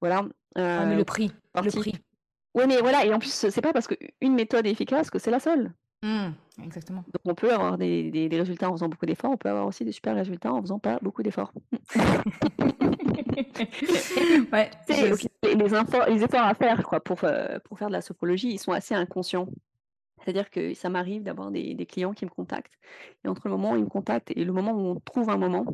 voilà, 0.00 0.24
Ouais, 0.76 0.86
mais 0.86 0.96
le 0.96 1.04
prix, 1.04 1.32
le 1.62 1.70
prix. 1.72 1.92
Ouais, 2.54 2.66
mais 2.66 2.80
voilà 2.80 3.04
et 3.04 3.12
en 3.12 3.18
plus, 3.18 3.30
c'est 3.50 3.60
pas 3.62 3.72
parce 3.72 3.88
qu'une 3.88 4.34
méthode 4.34 4.66
est 4.66 4.70
efficace 4.70 5.10
que 5.10 5.18
c'est 5.18 5.30
la 5.32 5.40
seule. 5.40 5.74
Mmh, 6.04 6.34
exactement. 6.62 7.02
Donc 7.06 7.22
on 7.24 7.34
peut 7.34 7.50
avoir 7.50 7.78
des 7.78 8.10
des 8.10 8.28
des 8.28 8.38
résultats 8.38 8.68
en 8.68 8.72
faisant 8.72 8.90
beaucoup 8.90 9.06
d'efforts, 9.06 9.30
on 9.30 9.36
peut 9.38 9.48
avoir 9.48 9.66
aussi 9.66 9.86
des 9.86 9.92
super 9.92 10.14
résultats 10.14 10.52
en 10.52 10.60
faisant 10.60 10.78
pas 10.78 10.98
beaucoup 11.00 11.22
d'efforts. 11.22 11.52
Ouais, 14.52 14.70
les 14.88 16.22
efforts 16.22 16.42
à 16.42 16.54
faire 16.54 16.82
quoi 16.82 17.00
pour, 17.00 17.22
heu, 17.24 17.58
pour 17.64 17.78
faire 17.78 17.88
de 17.88 17.92
la 17.92 18.00
sophrologie, 18.00 18.52
ils 18.52 18.58
sont 18.58 18.72
assez 18.72 18.94
inconscients. 18.94 19.48
C'est-à-dire 20.22 20.50
que 20.50 20.74
ça 20.74 20.88
m'arrive 20.88 21.22
d'avoir 21.22 21.50
des 21.50 21.74
des 21.74 21.86
clients 21.86 22.12
qui 22.12 22.24
me 22.24 22.30
contactent 22.30 22.78
et 23.24 23.28
entre 23.28 23.42
le 23.46 23.52
moment 23.52 23.72
où 23.72 23.76
ils 23.76 23.84
me 23.84 23.88
contactent 23.88 24.30
et 24.36 24.44
le 24.44 24.52
moment 24.52 24.72
où 24.72 24.80
on 24.90 25.00
trouve 25.00 25.30
un 25.30 25.36
moment 25.36 25.66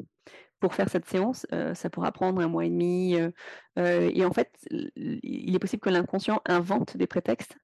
pour 0.60 0.74
faire 0.74 0.88
cette 0.90 1.06
séance, 1.08 1.46
heu, 1.52 1.74
ça 1.74 1.90
pourra 1.90 2.12
prendre 2.12 2.40
1 2.42 2.48
mois 2.48 2.64
et 2.66 2.70
demi, 2.70 3.16
heu 3.16 3.32
heu 3.78 4.10
et 4.16 4.24
en 4.26 4.32
fait, 4.32 4.52
il 4.70 5.54
est 5.54 5.58
possible 5.58 5.80
que 5.82 5.90
l'inconscient 5.90 6.42
invente 6.46 6.96
des 6.96 7.06
prétextes, 7.08 7.56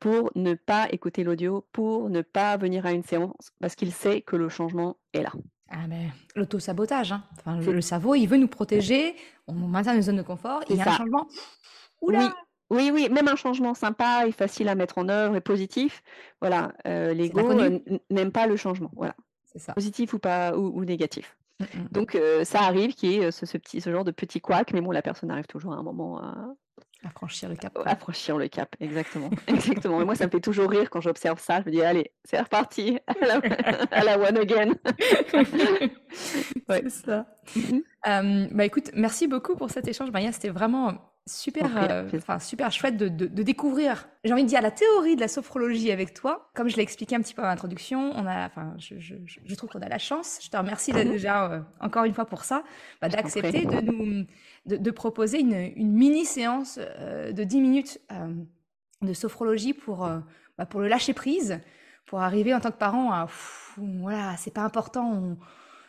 pour 0.00 0.30
ne 0.36 0.54
pas 0.54 0.88
écouter 0.92 1.24
l'audio, 1.24 1.66
pour 1.72 2.10
ne 2.10 2.22
pas 2.22 2.56
venir 2.58 2.86
à 2.86 2.92
une 2.92 3.02
séance, 3.04 3.52
parce 3.60 3.74
qu'il 3.76 3.92
sait 3.92 4.22
que 4.22 4.36
le 4.36 4.48
changement 4.50 4.98
est 5.14 5.22
là. 5.22 5.32
Ah 5.68 5.86
beh, 5.88 6.10
l'auto-sabotage, 6.36 7.12
hein. 7.12 7.24
Enfin, 7.38 7.56
le 7.60 7.80
cerveau, 7.80 8.14
il 8.14 8.26
veut 8.26 8.36
nous 8.36 8.48
protéger, 8.48 9.16
on 9.46 9.54
maintient 9.54 9.94
une 9.94 10.02
zone 10.02 10.16
de 10.16 10.22
confort, 10.22 10.62
il 10.68 10.76
y 10.76 10.80
a 10.80 10.86
un 10.86 10.90
changement, 10.90 11.26
ouh 12.02 12.10
là! 12.10 12.30
Oui, 12.30 12.44
oui, 12.70 12.90
oui, 12.92 13.08
même 13.10 13.28
un 13.28 13.36
changement 13.36 13.74
sympa 13.74 14.26
et 14.26 14.32
facile 14.32 14.68
à 14.68 14.74
mettre 14.74 14.98
en 14.98 15.08
œuvre 15.08 15.36
et 15.36 15.40
positif, 15.40 16.02
voilà, 16.40 16.72
l'ego, 16.84 17.54
n'aime 18.10 18.32
pas 18.32 18.46
le 18.46 18.56
changement, 18.56 18.90
voilà, 18.94 19.16
C'est 19.46 19.58
ça. 19.60 19.76
positif 19.76 20.14
ou 20.14 20.20
pas 20.20 20.56
ou 20.58 20.78
ou 20.80 20.84
négatif. 20.84 21.36
Mmh. 21.60 21.66
Donc 21.92 22.14
heu, 22.16 22.44
ça 22.44 22.60
arrive 22.62 22.94
qu'il 22.94 23.10
y 23.12 23.14
ait, 23.16 23.26
heu, 23.26 23.30
ce 23.30 23.46
ce 23.46 23.58
petit 23.58 23.80
ce 23.80 23.90
genre 23.90 24.04
de 24.04 24.10
petit 24.10 24.40
couac, 24.40 24.72
mais 24.72 24.80
bon, 24.80 24.90
la 24.90 25.02
personne 25.02 25.30
arrive 25.30 25.46
toujours 25.46 25.72
à 25.74 25.76
un 25.76 25.82
moment 25.82 26.18
à 26.18 26.54
À 27.04 27.10
franchir 27.10 27.48
le 27.50 27.56
cap, 27.56 27.78
à 27.84 27.96
franchir 27.96 28.38
le 28.38 28.48
cap, 28.48 28.74
exactement, 28.80 29.30
exactement 29.46 30.00
et 30.00 30.04
moi, 30.04 30.14
ça 30.14 30.24
me 30.26 30.30
fait 30.30 30.40
toujours 30.40 30.70
rire 30.70 30.88
quand 30.90 31.00
j'observe 31.02 31.38
ça. 31.38 31.60
Je 31.60 31.66
me 31.66 31.70
dis: 31.70 31.82
«Allez, 31.82 32.12
c'est 32.24 32.40
reparti, 32.40 32.98
à 33.06 33.26
la 33.26 33.40
à 33.90 34.04
la 34.04 34.18
one 34.18 34.38
again». 34.38 34.72
Ouais. 36.68 36.82
C'est 36.82 36.88
ça. 36.90 37.26
Mmh 37.56 37.60
mh. 37.78 37.80
Hem, 38.04 38.48
bah, 38.52 38.64
écoute, 38.64 38.90
merci 38.94 39.26
beaucoup 39.28 39.56
pour 39.56 39.70
cet 39.70 39.88
échange, 39.88 40.10
Maya, 40.10 40.32
c'était 40.32 40.50
vraiment 40.50 41.13
super, 41.26 42.10
enfin, 42.18 42.38
super 42.38 42.70
chouette 42.70 42.96
de 42.98 43.08
de 43.08 43.26
de 43.26 43.42
découvrir, 43.42 44.08
j'ai 44.24 44.32
envie 44.34 44.42
de 44.44 44.48
dire, 44.48 44.60
la 44.60 44.70
théorie 44.70 45.16
de 45.16 45.20
la 45.22 45.28
sophrologie 45.28 45.90
avec 45.90 46.12
toi. 46.12 46.50
Comme 46.54 46.68
je 46.68 46.76
l'ai 46.76 46.82
expliqué 46.82 47.16
un 47.16 47.20
petit 47.20 47.32
peu 47.32 47.40
en 47.42 47.46
introduction, 47.46 48.12
on 48.14 48.26
a 48.26 48.46
enfin, 48.46 48.74
je 48.78 48.98
je 48.98 49.14
je 49.24 49.40
je 49.42 49.54
trouve 49.54 49.70
qu'on 49.70 49.80
a 49.80 49.88
la 49.88 49.98
chance, 49.98 50.38
je 50.42 50.50
te 50.50 50.56
remercie 50.56 50.92
Mmh 50.92 50.94
dé 50.94 51.04
mh. 51.04 51.14
déjà, 51.14 51.50
heu, 51.50 51.64
encore 51.80 52.04
une 52.04 52.12
fois 52.14 52.26
pour 52.26 52.44
ça, 52.44 52.62
bah, 53.00 53.08
d'accepter 53.08 53.64
de 53.64 53.80
nous 53.80 54.26
de 54.66 54.76
de 54.76 54.90
proposer 54.90 55.40
une 55.40 55.54
une 55.76 55.92
mini 55.92 56.26
séance, 56.26 56.78
heu, 56.78 57.32
de 57.32 57.44
10 57.44 57.60
minutes, 57.60 58.00
de 59.02 59.12
sophrologie 59.12 59.74
pour, 59.74 60.08
bah, 60.58 60.66
pour 60.66 60.80
le 60.80 60.88
lâcher 60.88 61.14
prise, 61.14 61.60
pour 62.06 62.20
arriver 62.20 62.54
en 62.54 62.60
tant 62.60 62.70
que 62.70 62.76
parent 62.78 63.12
à 63.12 63.26
voilà, 63.76 64.36
c'est 64.36 64.52
pas 64.52 64.62
important, 64.62 65.10
on 65.12 65.38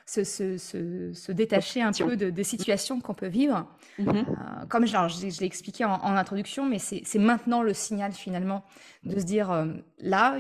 se 0.05 0.23
se 0.23 0.57
se 0.57 1.13
se 1.13 1.31
détacher 1.31 1.81
un 1.81 1.93
peu 1.93 2.15
de 2.17 2.29
des 2.29 2.43
situations 2.43 3.01
qu'on 3.01 3.13
peut 3.15 3.27
vivre. 3.27 3.67
Mmh 3.97 4.11
mh. 4.13 4.25
Heu, 4.27 4.67
comme 4.69 4.85
genre 4.87 5.09
je 5.09 5.29
je 5.29 5.39
l'ai 5.41 5.47
expliqué 5.47 5.85
en 5.85 5.93
en 5.95 6.15
introduction, 6.17 6.65
mais 6.67 6.79
c'est 6.79 7.19
maintenant 7.19 7.63
le 7.63 7.73
signal 7.73 8.13
finalement 8.13 8.65
de 9.05 9.19
se 9.19 9.25
dire, 9.25 9.51
hem: 9.53 9.83
«Là, 9.99 10.39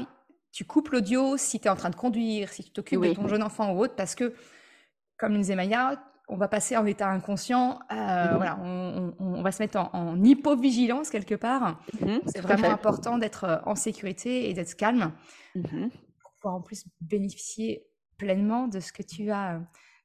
tu 0.53 0.65
coupes 0.65 0.89
l'audio 0.89 1.37
si 1.37 1.59
tu 1.59 1.67
es 1.67 1.71
en 1.71 1.75
train 1.77 1.91
de 1.91 1.95
conduire, 1.97 2.49
si 2.53 2.63
tu 2.65 2.71
t'occupes 2.71 3.01
de 3.03 3.09
ton 3.09 3.27
jeune 3.27 3.43
enfant 3.43 3.73
ou 3.73 3.79
autre», 3.81 3.95
parce 3.95 4.15
que, 4.15 4.33
comme 5.17 5.33
le 5.33 5.39
disait 5.39 5.55
Maya, 5.55 6.03
on 6.29 6.37
va 6.37 6.47
passer 6.49 6.77
en 6.77 6.85
état 6.87 7.09
inconscient, 7.09 7.79
heu, 7.91 7.95
Mmh 8.21 8.29
mh. 8.37 8.37
voilà, 8.37 8.59
on 8.63 9.13
on 9.19 9.25
on 9.39 9.43
va 9.43 9.51
se 9.53 9.63
mettre 9.63 9.77
en 9.79 9.89
en 9.93 10.23
hypovigilance 10.23 11.09
quelque 11.11 11.35
part. 11.35 11.81
Mmh 11.93 12.05
mh, 12.11 12.21
C'est 12.25 12.41
vraiment 12.41 12.71
important 12.71 13.17
d'être, 13.19 13.61
en 13.67 13.75
sécurité 13.75 14.49
et 14.49 14.53
d'être 14.55 14.75
calme, 14.75 15.13
pour 16.21 16.31
pouvoir 16.41 16.55
en 16.55 16.61
plus 16.61 16.85
bénéficier 17.01 17.87
pleinement 18.17 18.67
de 18.67 18.79
ce 18.79 18.91
que 18.93 19.03
tu 19.03 19.25
vas, 19.27 19.57
heu, 19.57 19.61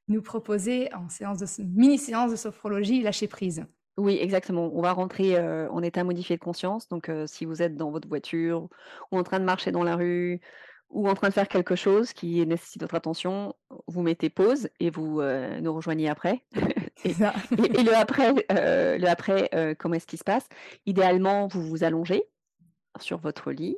nous 0.07 0.21
proposer 0.21 0.93
en 0.93 1.09
séance 1.09 1.37
de 1.39 1.45
s 1.45 1.59
mini 1.59 1.97
séance 1.97 2.31
de 2.31 2.35
sophrologie 2.35 3.01
lâcher 3.01 3.27
prise. 3.27 3.65
Oui, 3.97 4.17
exactement. 4.21 4.71
On 4.73 4.81
va 4.81 4.93
rentrer, 4.93 5.37
heu, 5.37 5.67
en 5.69 5.83
état 5.83 6.03
modifié 6.03 6.37
de 6.37 6.41
conscience, 6.41 6.87
donc 6.87 7.09
heu, 7.09 7.27
si 7.27 7.45
vous 7.45 7.61
êtes 7.61 7.75
dans 7.75 7.91
votre 7.91 8.07
voiture 8.07 8.69
ou 9.11 9.17
en 9.17 9.23
train 9.23 9.39
de 9.39 9.43
marcher 9.45 9.71
dans 9.71 9.83
la 9.83 9.95
rue 9.97 10.39
ou 10.89 11.09
en 11.09 11.13
train 11.13 11.27
de 11.29 11.33
faire 11.33 11.47
quelque 11.47 11.75
chose 11.75 12.13
qui 12.13 12.45
nécessite 12.45 12.81
votre 12.81 12.95
attention, 12.95 13.53
vous 13.87 14.01
mettez 14.01 14.29
pause 14.29 14.69
et 14.79 14.89
vous, 14.89 15.21
nous 15.61 15.73
rejoignez 15.73 16.09
après 16.09 16.45
et 17.03 17.13
ça. 17.13 17.33
et 17.57 17.79
et 17.79 17.83
le 17.83 17.95
après, 17.95 18.33
le 18.49 19.07
après, 19.07 19.49
comment 19.79 19.95
est-ce 19.95 20.07
qu'il 20.07 20.19
se 20.19 20.23
passe? 20.25 20.47
Idéalement, 20.85 21.47
vous 21.47 21.61
vous 21.61 21.83
allongez 21.83 22.23
sur 22.99 23.19
votre 23.19 23.51
lit, 23.51 23.77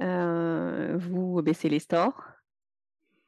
vous 0.00 1.42
baissez 1.42 1.68
les 1.68 1.80
stores, 1.80 2.22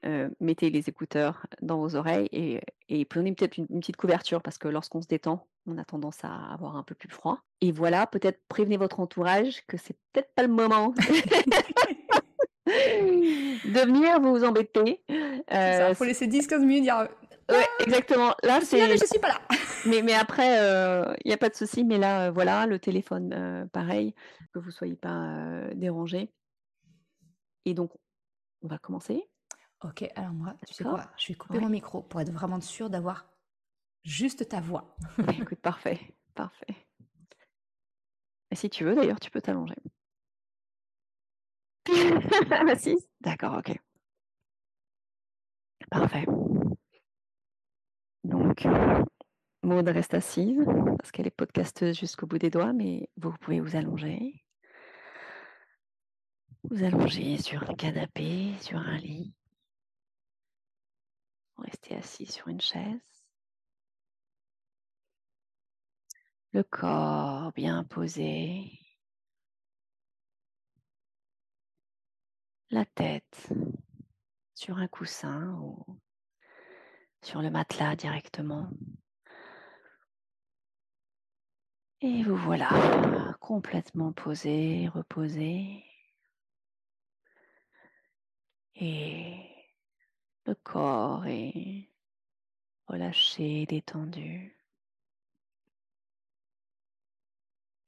heu, 0.06 0.34
mettez 0.40 0.70
les 0.70 0.88
écouteurs 0.88 1.46
dans 1.62 1.78
vos 1.78 1.96
oreilles 1.96 2.28
et 2.32 2.60
et 2.88 3.04
prenez 3.04 3.32
peut-être 3.34 3.58
une 3.58 3.66
une 3.70 3.80
petite 3.80 3.96
couverture 3.96 4.42
parce 4.42 4.58
que 4.58 4.68
lorsqu'on 4.68 5.02
se 5.02 5.08
détend, 5.08 5.46
on 5.66 5.76
a 5.78 5.84
tendance 5.84 6.24
à 6.24 6.34
avoir 6.52 6.76
un 6.76 6.82
peu 6.82 6.94
plus 6.94 7.08
froid 7.08 7.40
et 7.60 7.72
voilà, 7.72 8.06
peut-être 8.06 8.40
prévenez 8.48 8.76
votre 8.76 9.00
entourage 9.00 9.64
que 9.66 9.76
c'est 9.76 9.96
peut-être 10.12 10.32
pas 10.34 10.42
le 10.42 10.48
moment 10.48 10.94
de 12.66 13.80
venir 13.80 14.20
vous 14.20 14.44
embêter, 14.44 15.02
ça, 15.50 15.90
heu, 15.90 15.94
faut 15.94 16.04
laisser 16.04 16.26
10-15 16.26 16.60
minutes 16.64 16.84
dire, 16.84 16.98
heu: 17.00 17.08
«Non, 17.48 17.56
Ouais, 17.56 17.66
exactement. 17.80 18.34
Là, 18.42 18.58
mais 18.58 18.64
c'est 18.64 18.96
je 18.96 19.06
suis 19.06 19.18
pas 19.20 19.28
là!» 19.28 19.40
mais 19.86 20.02
mais 20.02 20.14
après, 20.14 20.56
il 21.24 21.30
y 21.30 21.32
a 21.32 21.36
pas 21.36 21.48
de 21.48 21.54
souci, 21.54 21.84
mais 21.84 21.98
là, 21.98 22.28
heu, 22.28 22.32
voilà, 22.32 22.66
le 22.66 22.78
téléphone, 22.78 23.68
pareil, 23.72 24.14
que 24.52 24.58
vous 24.58 24.70
soyez 24.70 24.96
pas, 24.96 25.14
heu, 25.14 25.74
dérangés 25.74 26.30
et 27.64 27.74
donc 27.74 27.90
on 28.62 28.68
va 28.68 28.78
commencer. 28.78 29.22
OK, 29.86 30.04
alors 30.16 30.32
moi, 30.32 30.54
tu 30.66 30.74
sais 30.74 30.84
quoi? 30.84 31.10
Je 31.16 31.28
vais 31.28 31.34
couper 31.34 31.54
Ouais. 31.58 31.60
mon 31.60 31.68
micro 31.70 32.02
pour 32.02 32.20
être 32.20 32.32
vraiment 32.32 32.60
sûre 32.60 32.90
d'avoir 32.90 33.28
juste 34.02 34.48
ta 34.48 34.60
voix. 34.60 34.96
Bah, 35.18 35.32
écoute, 35.38 35.60
parfait, 35.60 36.00
parfait. 36.34 36.74
Et 38.50 38.56
si 38.56 38.68
tu 38.68 38.84
veux 38.84 38.94
d'ailleurs, 38.94 39.20
tu 39.20 39.30
peux 39.30 39.40
t'allonger. 39.40 39.76
Assise? 42.70 43.08
D'accord, 43.20 43.58
OK. 43.58 43.78
Parfait. 45.90 46.26
Donc 48.24 48.66
Maud 49.62 49.88
reste 49.88 50.14
assise 50.14 50.64
parce 50.98 51.12
qu'elle 51.12 51.26
est 51.28 51.30
podcasteuse 51.30 51.96
jusqu'au 51.96 52.26
bout 52.26 52.38
des 52.38 52.50
doigts, 52.50 52.72
mais 52.72 53.08
vous 53.16 53.32
pouvez 53.40 53.60
vous 53.60 53.76
allonger. 53.76 54.42
Vous 56.70 56.82
allongez 56.82 57.38
sur 57.38 57.68
un 57.70 57.74
canapé, 57.74 58.52
sur 58.60 58.78
un 58.78 58.96
lit. 58.96 59.32
Restez 61.58 61.96
assis 61.96 62.26
sur 62.26 62.48
une 62.48 62.60
chaise. 62.60 63.24
Le 66.52 66.62
corps 66.62 67.52
bien 67.52 67.84
posé. 67.84 68.80
La 72.70 72.84
tête 72.84 73.48
sur 74.54 74.78
un 74.78 74.88
coussin 74.88 75.52
ou 75.60 75.98
sur 77.22 77.42
le 77.42 77.50
matelas 77.50 77.96
directement. 77.96 78.70
Et 82.00 82.22
vous 82.22 82.36
voilà 82.36 83.34
complètement 83.40 84.12
posé, 84.12 84.88
reposé. 84.88 85.84
Et 88.74 89.55
le 90.46 90.54
corps 90.54 91.26
est 91.26 91.90
relâché, 92.86 93.66
détendu. 93.66 94.56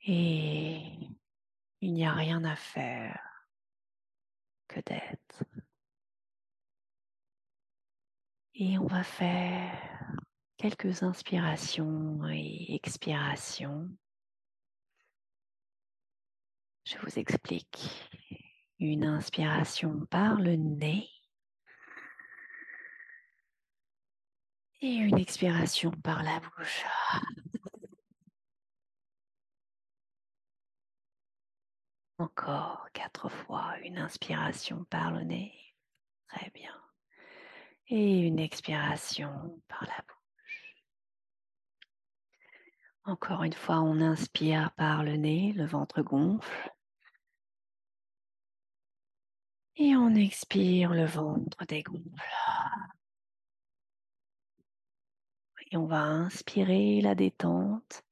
Et 0.06 0.82
il 1.80 1.92
n'y 1.92 2.04
a 2.04 2.12
rien 2.12 2.42
à 2.44 2.56
faire 2.56 3.20
que 4.66 4.80
d'être. 4.80 5.44
Et 8.54 8.76
on 8.78 8.86
va 8.86 9.04
faire 9.04 10.16
quelques 10.56 11.04
inspirations 11.04 12.26
et 12.28 12.74
expirations. 12.74 13.88
Je 16.84 16.98
vous 16.98 17.18
explique. 17.18 18.10
Une 18.80 19.04
inspiration 19.04 20.06
par 20.06 20.36
le 20.36 20.56
nez 20.56 21.08
et 24.80 24.94
une 24.94 25.18
expiration 25.18 25.90
par 25.90 26.22
la 26.22 26.40
bouche. 26.40 26.84
Encore 32.18 32.88
quatre 32.92 33.28
fois 33.28 33.78
une 33.84 33.98
inspiration 33.98 34.84
par 34.84 35.10
le 35.12 35.22
nez. 35.22 35.52
Très 36.28 36.50
bien. 36.50 36.74
Et 37.88 38.20
une 38.20 38.38
expiration 38.38 39.60
par 39.68 39.84
la 39.84 40.04
bouche. 40.06 40.76
Encore 43.04 43.42
une 43.42 43.54
fois, 43.54 43.80
on 43.80 44.00
inspire 44.00 44.72
par 44.72 45.02
le 45.02 45.16
nez, 45.16 45.52
le 45.54 45.64
ventre 45.64 46.02
gonfle. 46.02 46.70
Et 49.76 49.96
on 49.96 50.14
expire, 50.14 50.92
le 50.92 51.06
ventre 51.06 51.64
dégonfle. 51.64 52.04
Et 55.70 55.76
on 55.76 55.86
va 55.86 56.00
inspirer 56.00 57.00
la 57.02 57.14
détente. 57.14 58.02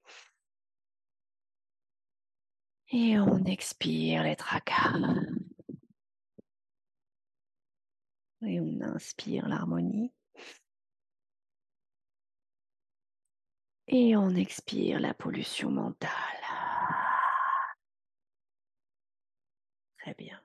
Et 2.91 3.19
on 3.19 3.45
expire 3.45 4.23
les 4.23 4.37
tracas. 4.37 4.93
Et 8.43 8.61
on 8.61 8.81
inspire 8.83 9.49
l'harmonie. 9.49 10.13
Et 13.89 14.17
on 14.17 14.31
expire 14.31 15.01
la 15.01 15.15
pollution 15.15 15.71
mentale. 15.71 16.11
Très 19.99 20.15
bien. 20.15 20.41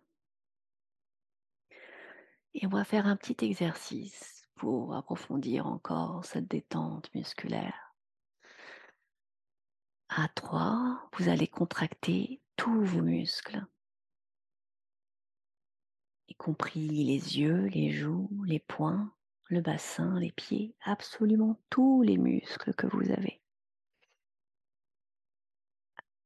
Et 2.53 2.65
on 2.65 2.69
va 2.69 2.83
faire 2.83 3.05
un 3.05 3.15
petit 3.15 3.45
exercice 3.45 4.40
pour 4.61 4.93
approfondir 4.93 5.65
encore 5.65 6.23
cette 6.23 6.47
détente 6.47 7.11
musculaire. 7.15 7.95
À 10.09 10.27
3, 10.27 11.09
vous 11.13 11.29
allez 11.29 11.47
contracter 11.47 12.43
tous 12.57 12.83
vos 12.83 13.01
muscles, 13.01 13.65
y 16.27 16.35
compris 16.35 16.89
les 16.89 17.39
yeux, 17.39 17.65
les 17.69 17.89
joues, 17.89 18.29
les 18.45 18.59
poings, 18.59 19.11
le 19.45 19.61
bassin, 19.61 20.19
les 20.19 20.31
pieds, 20.31 20.75
absolument 20.83 21.59
tous 21.71 22.03
les 22.03 22.19
muscles 22.19 22.75
que 22.75 22.85
vous 22.85 23.09
avez. 23.09 23.41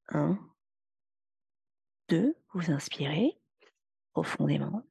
1, 0.09 0.37
2, 2.09 2.35
vous 2.51 2.69
inspirez 2.69 3.39
profondément. 4.11 4.83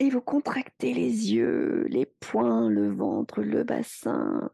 Et 0.00 0.08
vous 0.08 0.22
contractez 0.22 0.94
les 0.94 1.32
yeux, 1.34 1.84
les 1.88 2.06
poings, 2.06 2.70
le 2.70 2.90
ventre, 2.90 3.42
le 3.42 3.64
bassin, 3.64 4.50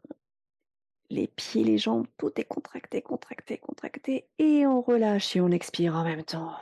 les 1.09 1.27
pieds, 1.27 1.63
les 1.63 1.77
jambes, 1.77 2.05
tout 2.17 2.33
est 2.39 2.43
contracté, 2.43 3.01
contracté, 3.01 3.57
contracté. 3.57 4.27
Et 4.39 4.67
on 4.67 4.81
relâche 4.81 5.37
et 5.37 5.41
on 5.41 5.49
expire 5.51 5.95
en 5.95 6.03
même 6.03 6.23
temps. 6.25 6.53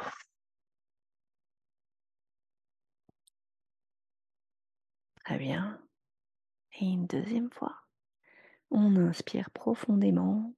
Très 5.26 5.40
bien. 5.40 5.82
Et 6.80 6.86
une 6.86 7.08
deuxième 7.08 7.50
fois. 7.52 7.76
On 8.70 8.96
inspire 8.98 9.50
profondément. 9.50 10.54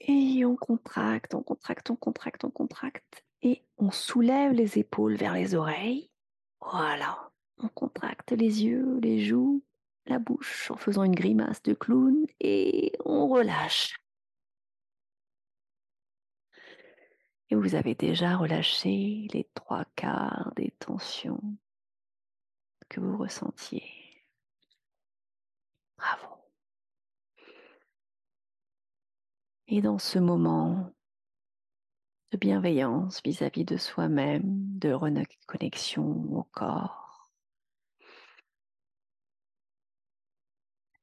Et 0.00 0.44
on 0.44 0.54
contracte, 0.56 1.34
on 1.34 1.42
contracte, 1.42 1.90
on 1.90 1.96
contracte, 1.96 2.44
on 2.44 2.50
contracte 2.50 3.24
et 3.42 3.64
on 3.76 3.90
soulève 3.90 4.52
les 4.52 4.78
épaules 4.78 5.16
vers 5.16 5.34
les 5.34 5.54
oreilles. 5.54 6.10
Voilà, 6.60 7.30
on 7.58 7.68
contracte 7.68 8.32
les 8.32 8.64
yeux, 8.64 8.98
les 9.00 9.24
joues, 9.24 9.62
la 10.06 10.18
bouche 10.18 10.70
en 10.70 10.76
faisant 10.76 11.04
une 11.04 11.14
grimace 11.14 11.62
de 11.62 11.74
clown 11.74 12.26
et 12.40 12.92
on 13.04 13.28
relâche. 13.28 13.98
Et 17.50 17.54
vous 17.54 17.74
avez 17.74 17.94
déjà 17.94 18.36
relâché 18.36 19.26
les 19.32 19.48
trois 19.54 19.84
quarts 19.96 20.52
des 20.56 20.70
tensions 20.78 21.40
que 22.88 23.00
vous 23.00 23.16
ressentiez. 23.16 23.84
Bravo. 25.96 26.36
Et 29.66 29.80
dans 29.82 29.98
ce 29.98 30.18
moment 30.18 30.92
de 32.30 32.36
bienveillance 32.36 33.22
vis-à-vis 33.24 33.64
de 33.64 33.76
soi-même, 33.76 34.42
de 34.78 34.92
reconnexion 34.92 36.04
au 36.34 36.44
corps. 36.44 37.30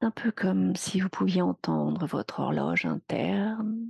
Un 0.02 0.12
peu 0.12 0.32
comme 0.32 0.76
si 0.76 1.00
vous 1.00 1.10
pouviez 1.10 1.42
entendre 1.42 2.06
votre 2.06 2.40
horloge 2.40 2.86
interne, 2.86 3.90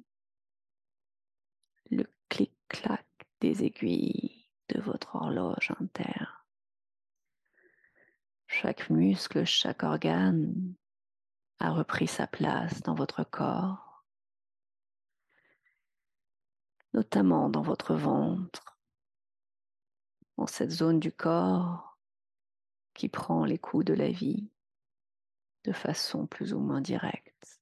le 1.91 2.05
clic-clac 2.29 3.05
des 3.41 3.63
aiguilles 3.63 4.49
de 4.69 4.79
votre 4.79 5.15
horloge 5.15 5.73
interne. 5.79 6.27
Chaque 8.47 8.89
muscle, 8.89 9.43
chaque 9.45 9.83
organe 9.83 10.75
a 11.59 11.71
repris 11.71 12.07
sa 12.07 12.27
place 12.27 12.81
dans 12.83 12.95
votre 12.95 13.23
corps 13.23 13.84
notamment 16.95 17.49
dans 17.49 17.61
votre 17.61 17.93
ventre, 17.93 18.79
dans 20.37 20.47
cette 20.47 20.71
zone 20.71 21.01
du 21.01 21.11
corps 21.11 21.99
qui 22.93 23.09
prend 23.09 23.43
les 23.43 23.57
coups 23.57 23.83
de 23.83 23.93
la 23.93 24.09
vie 24.09 24.49
de 25.65 25.73
façon 25.73 26.25
plus 26.25 26.53
ou 26.53 26.59
moins 26.59 26.79
directe. 26.79 27.59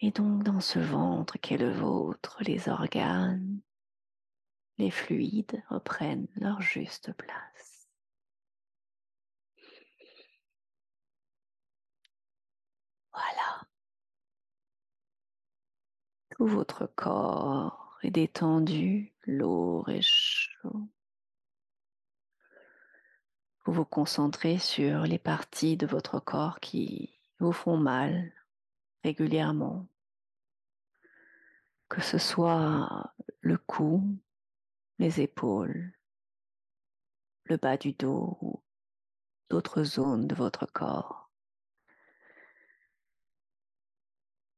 Et 0.00 0.10
donc 0.10 0.42
dans 0.42 0.60
ce 0.60 0.78
ventre 0.78 1.38
qui 1.38 1.52
est 1.52 1.58
le 1.58 1.70
vôtre, 1.70 2.38
les 2.40 2.70
organes, 2.70 3.60
les 4.78 4.90
fluides 4.90 5.62
reprennent 5.68 6.28
leur 6.36 6.62
juste 6.62 7.12
place. 7.12 7.71
Tout 16.32 16.46
votre 16.46 16.86
corps 16.86 17.98
est 18.02 18.10
détendu, 18.10 19.12
lourd 19.26 19.90
et 19.90 20.00
chaud. 20.00 20.88
Vous 23.66 23.72
vous 23.74 23.84
concentrez 23.84 24.58
sur 24.58 25.02
les 25.02 25.18
parties 25.18 25.76
de 25.76 25.86
votre 25.86 26.20
corps 26.20 26.58
qui 26.60 27.20
vous 27.38 27.52
font 27.52 27.76
mal 27.76 28.32
régulièrement, 29.04 29.86
que 31.90 32.00
ce 32.00 32.16
soit 32.16 33.12
le 33.40 33.58
cou, 33.58 34.02
les 34.98 35.20
épaules, 35.20 35.92
le 37.44 37.58
bas 37.58 37.76
du 37.76 37.92
dos 37.92 38.38
ou 38.40 38.62
d'autres 39.50 39.84
zones 39.84 40.26
de 40.26 40.34
votre 40.34 40.64
corps. 40.64 41.21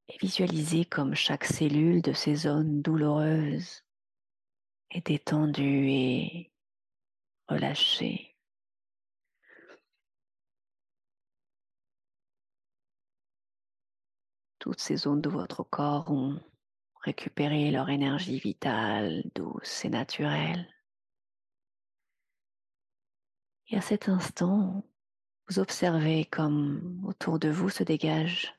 Et 0.07 0.17
visualisez 0.19 0.85
comme 0.85 1.15
chaque 1.15 1.45
cellule 1.45 2.01
de 2.01 2.13
ces 2.13 2.35
zones 2.35 2.81
douloureuses 2.81 3.83
est 4.91 5.07
détendue 5.07 5.89
et 5.89 6.51
relâchée. 7.47 8.35
Toutes 14.59 14.79
ces 14.79 14.95
zones 14.97 15.21
de 15.21 15.29
votre 15.29 15.63
corps 15.63 16.09
ont 16.11 16.39
récupéré 17.01 17.69
leur 17.69 17.89
énergie 17.89 18.39
vitale, 18.39 19.23
douce 19.35 19.85
et 19.85 19.89
naturelle. 19.89 20.67
Et 23.67 23.77
à 23.77 23.81
cet 23.81 24.09
instant, 24.09 24.83
vous 25.47 25.59
observez 25.59 26.25
comme 26.25 27.03
autour 27.05 27.37
de 27.37 27.49
vous 27.49 27.69
se 27.69 27.83
dégage 27.83 28.54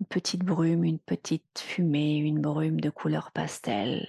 une 0.00 0.06
petite 0.06 0.44
brume, 0.44 0.84
une 0.84 0.98
petite 0.98 1.58
fumée, 1.58 2.16
une 2.16 2.40
brume 2.40 2.80
de 2.80 2.90
couleur 2.90 3.32
pastel, 3.32 4.06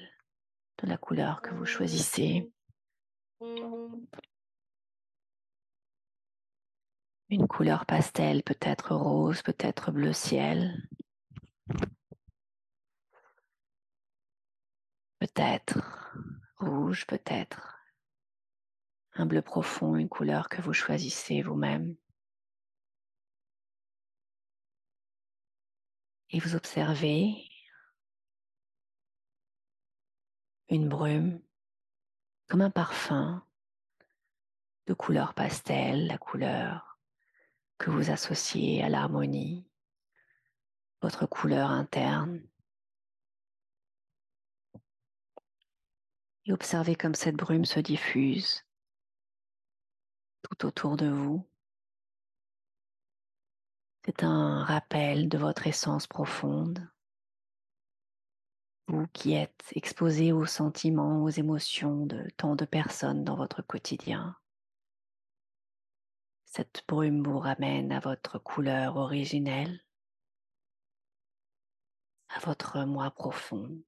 de 0.82 0.88
la 0.88 0.98
couleur 0.98 1.42
que 1.42 1.54
vous 1.56 1.66
choisissez. 1.66 2.52
Une 7.30 7.48
couleur 7.48 7.86
pastel, 7.86 8.44
peut-être 8.44 8.96
rose, 8.96 9.42
peut-être 9.42 9.92
bleu 9.92 10.14
ciel. 10.14 10.88
Peut-être 15.20 15.80
rouge, 16.58 17.06
peut-être 17.06 17.76
un 19.14 19.26
bleu 19.26 19.42
profond, 19.42 19.96
une 19.96 20.08
couleur 20.08 20.50
que 20.50 20.62
vous 20.62 20.74
choisissez 20.74 21.42
vous-même. 21.42 21.96
Et 26.32 26.40
vous 26.40 26.56
observez 26.56 27.50
une 30.70 30.88
brume 30.88 31.42
comme 32.48 32.62
un 32.62 32.70
parfum 32.70 33.44
de 34.86 34.94
couleur 34.94 35.34
pastel, 35.34 36.08
la 36.08 36.18
couleur 36.18 37.00
que 37.78 37.90
vous 37.90 38.12
associez 38.12 38.84
à 38.84 38.90
l'harmonie, 38.90 39.68
votre 41.02 41.26
couleur 41.26 41.72
interne. 41.72 42.42
Et 46.46 46.54
observez 46.54 46.96
comme 46.96 47.16
cette 47.16 47.36
brume 47.36 47.66
se 47.66 47.80
diffuse 47.80 48.66
tout 50.42 50.66
autour 50.66 50.98
de 50.98 51.08
vous. 51.08 51.48
C'est 54.10 54.24
un 54.24 54.64
rappel 54.64 55.30
de 55.30 55.38
votre 55.38 55.68
essence 55.68 56.08
profonde? 56.08 56.90
Vous 58.88 59.06
qui 59.14 59.34
êtes 59.34 59.64
exposé 59.74 60.32
aux 60.32 60.48
sentiments, 60.48 61.22
aux 61.22 61.30
émotions 61.30 62.08
de 62.08 62.28
tant 62.36 62.56
de 62.56 62.66
personnes 62.66 63.24
dans 63.24 63.36
votre 63.36 63.62
quotidien. 63.62 64.36
Cette 66.46 66.84
brume 66.88 67.22
vous 67.22 67.38
ramène 67.38 67.92
à 67.92 68.00
votre 68.00 68.40
couleur 68.40 68.98
originelle, 68.98 69.86
à 72.30 72.40
votre 72.40 72.84
moi 72.86 73.12
profond. 73.12 73.80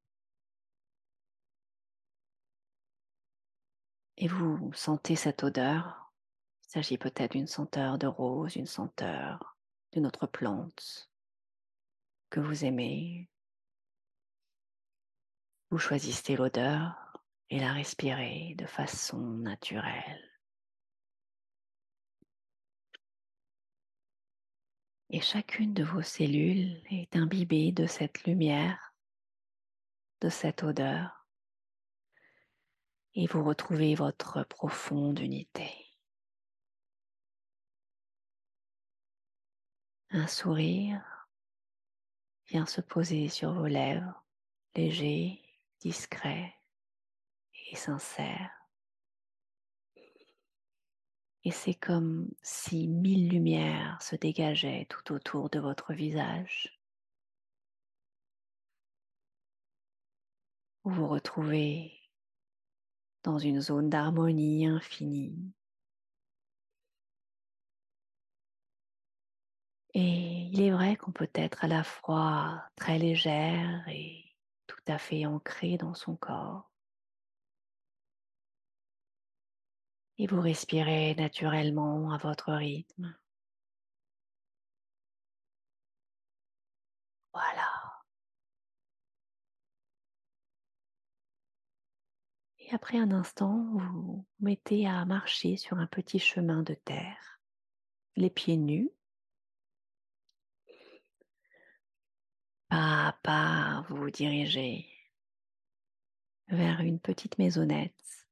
Et 4.18 4.28
vous 4.28 4.72
sentez 4.74 5.16
cette 5.16 5.44
odeur? 5.44 6.14
Il 6.62 6.74
s'agit 6.74 7.00
peut-être 7.00 7.32
d'une 7.32 7.48
senteur 7.48 7.98
de 7.98 8.06
rose, 8.06 8.56
une 8.56 8.68
senteur 8.68 9.58
d'une 9.92 10.06
autre 10.06 10.28
plante 10.28 11.12
que 12.30 12.40
vous 12.40 12.66
aimez. 12.66 13.30
Vous 15.70 15.78
choisissez 15.78 16.36
l'odeur 16.36 17.18
et 17.50 17.60
la 17.60 17.74
respirez 17.74 18.56
de 18.58 18.66
façon 18.66 19.20
naturelle. 19.20 20.32
Et 25.10 25.20
chacune 25.20 25.74
de 25.74 25.84
vos 25.84 26.02
cellules 26.02 26.82
est 26.90 27.18
imbibée 27.18 27.74
de 27.74 27.86
cette 27.86 28.24
lumière, 28.24 28.94
de 30.22 30.30
cette 30.30 30.64
odeur, 30.64 31.28
et 33.16 33.28
vous 33.28 33.44
retrouvez 33.44 33.94
votre 33.96 34.44
profonde 34.44 35.20
unité. 35.20 35.91
Un 40.14 40.28
sourire 40.28 41.30
vient 42.50 42.66
se 42.66 42.82
poser 42.82 43.30
sur 43.30 43.54
vos 43.54 43.68
lèvres, 43.68 44.26
léger, 44.76 45.42
discret 45.80 46.54
et 47.72 47.78
sincère. 47.78 48.52
Et 51.46 51.52
c'est 51.52 51.76
comme 51.76 52.30
si 52.42 52.90
mille 52.90 53.30
lumières 53.30 54.02
se 54.02 54.18
dégageaient 54.18 54.86
tout 54.90 55.14
autour 55.14 55.50
de 55.50 55.60
votre 55.60 55.94
visage. 55.94 56.78
Vous 60.84 60.92
vous 60.92 61.08
retrouvez 61.08 61.94
dans 63.24 63.40
une 63.40 63.62
zone 63.62 63.90
d'harmonie 63.90 64.68
infinie 64.68 65.54
Et 69.94 70.50
il 70.52 70.62
est 70.62 70.72
vrai 70.72 70.96
qu'on 70.96 71.12
peut 71.12 71.30
être 71.34 71.66
à 71.66 71.68
la 71.68 71.84
fois 71.84 72.64
très 72.76 72.98
légère 72.98 73.88
et 73.90 74.24
tout 74.68 74.80
à 74.88 74.98
fait 74.98 75.26
ancrée 75.26 75.78
dans 75.78 75.94
son 75.94 76.16
corps. 76.16 76.72
Et 80.18 80.28
vous 80.28 80.40
respirez 80.40 81.16
naturellement 81.16 82.12
à 82.12 82.18
votre 82.18 82.54
rythme. 82.54 83.16
Voilà. 87.34 87.68
Et 92.60 92.74
après 92.74 92.98
un 92.98 93.12
instant, 93.12 93.66
vous 93.72 93.80
vous 93.80 94.26
mettez 94.40 94.88
à 94.88 95.04
marcher 95.06 95.58
sur 95.58 95.80
un 95.80 95.88
petit 95.88 96.20
chemin 96.20 96.64
de 96.64 96.76
terre, 96.76 97.42
les 98.16 98.30
pieds 98.30 98.58
nus 98.58 98.92
Pas 102.72 103.08
à 103.08 103.12
pas, 103.22 103.86
vous 103.90 103.98
vous 103.98 104.12
dirigez 104.12 104.90
vers 106.48 106.80
une 106.80 107.02
petite 107.02 107.38
maisonnette 107.38 108.30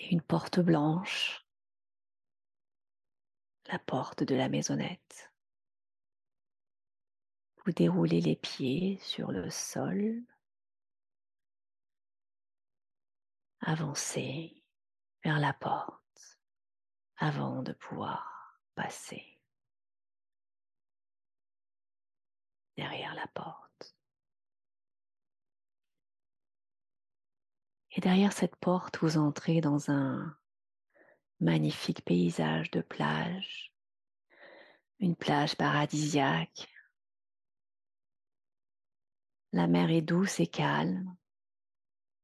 et 0.00 0.10
une 0.10 0.22
porte 0.22 0.58
blanche, 0.58 1.46
la 3.66 3.78
porte 3.78 4.24
de 4.24 4.34
la 4.34 4.48
maisonnette. 4.48 5.32
Vous 7.64 7.70
déroulez 7.70 8.20
les 8.20 8.34
pieds 8.34 8.98
sur 8.98 9.30
le 9.30 9.48
sol, 9.48 10.24
avancez 13.60 14.64
vers 15.22 15.38
la 15.38 15.52
porte 15.52 16.40
avant 17.18 17.62
de 17.62 17.72
pouvoir 17.72 18.60
passer. 18.74 19.35
Derrière 22.76 23.14
la 23.14 23.26
porte. 23.28 23.96
Et 27.92 28.00
derrière 28.00 28.32
cette 28.32 28.56
porte, 28.56 28.98
vous 28.98 29.16
entrez 29.16 29.60
dans 29.62 29.90
un 29.90 30.36
magnifique 31.40 32.04
paysage 32.04 32.70
de 32.70 32.82
plage, 32.82 33.72
une 34.98 35.16
plage 35.16 35.56
paradisiaque. 35.56 36.68
La 39.52 39.66
mer 39.66 39.90
est 39.90 40.02
douce 40.02 40.40
et 40.40 40.46
calme 40.46 41.16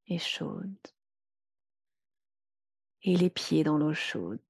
et 0.07 0.19
chaude. 0.19 0.77
Et 3.03 3.17
les 3.17 3.31
pieds 3.31 3.65
dans 3.65 3.79
l'eau 3.79 3.95
chaude. 3.95 4.43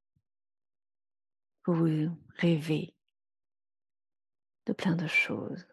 Vous 1.65 2.11
rêvez 2.39 2.95
de 4.67 4.73
plein 4.73 4.97
de 4.97 5.07
choses. 5.07 5.72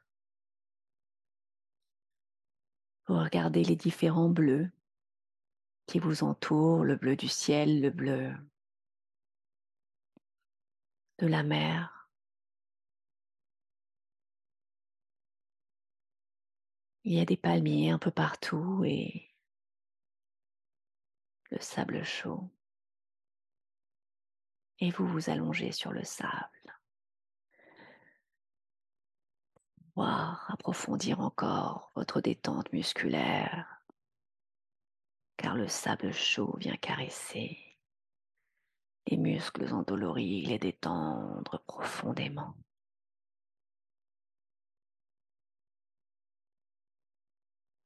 Regardez 3.18 3.64
les 3.64 3.76
différents 3.76 4.30
bleus 4.30 4.70
qui 5.88 6.00
vous 6.00 6.24
entourent, 6.24 6.84
le 6.84 6.96
bleu 6.96 7.16
du 7.16 7.28
ciel, 7.28 7.82
le 7.82 7.90
bleu 7.90 8.32
de 11.18 11.28
la 11.28 11.44
mer. 11.44 12.10
Il 17.04 17.14
y 17.14 17.20
a 17.20 17.26
des 17.26 17.38
palmiers 17.38 17.90
un 17.90 17.98
peu 17.98 18.12
partout 18.12 18.84
et 18.86 19.34
le 21.50 21.60
sable 21.60 22.04
chaud. 22.04 22.50
Et 24.80 24.92
vous 24.92 25.08
vous 25.08 25.30
allongez 25.30 25.72
sur 25.72 25.92
le 25.92 26.04
sable. 26.04 26.59
Pouvoir 30.00 30.50
approfondir 30.50 31.20
encore 31.20 31.92
votre 31.94 32.22
détente 32.22 32.72
musculaire, 32.72 33.84
car 35.36 35.56
le 35.56 35.68
sable 35.68 36.14
chaud 36.14 36.56
vient 36.58 36.78
caresser 36.78 37.58
les 39.08 39.18
muscles 39.18 39.74
endoloris, 39.74 40.46
les 40.46 40.58
détendre 40.58 41.62
profondément. 41.68 42.56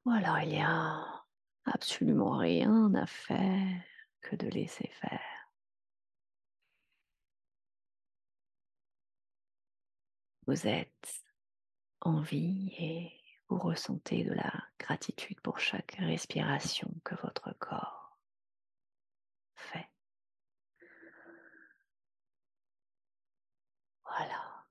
Voilà, 0.04 0.44
il 0.44 0.50
n'y 0.50 0.62
a 0.62 1.24
absolument 1.64 2.36
rien 2.36 2.94
à 2.94 3.06
faire 3.06 3.82
que 4.20 4.36
de 4.36 4.46
laisser 4.46 4.88
faire. 5.00 5.50
Vous 10.46 10.68
êtes 10.68 11.23
en 12.04 12.20
vie 12.20 12.72
et 12.78 13.12
vous 13.48 13.58
ressentez 13.58 14.24
de 14.24 14.32
la 14.32 14.52
gratitude 14.78 15.40
pour 15.40 15.58
chaque 15.58 15.96
respiration 15.98 16.90
que 17.04 17.14
votre 17.16 17.56
corps 17.58 18.18
fait. 19.56 19.88
Voilà. 24.04 24.64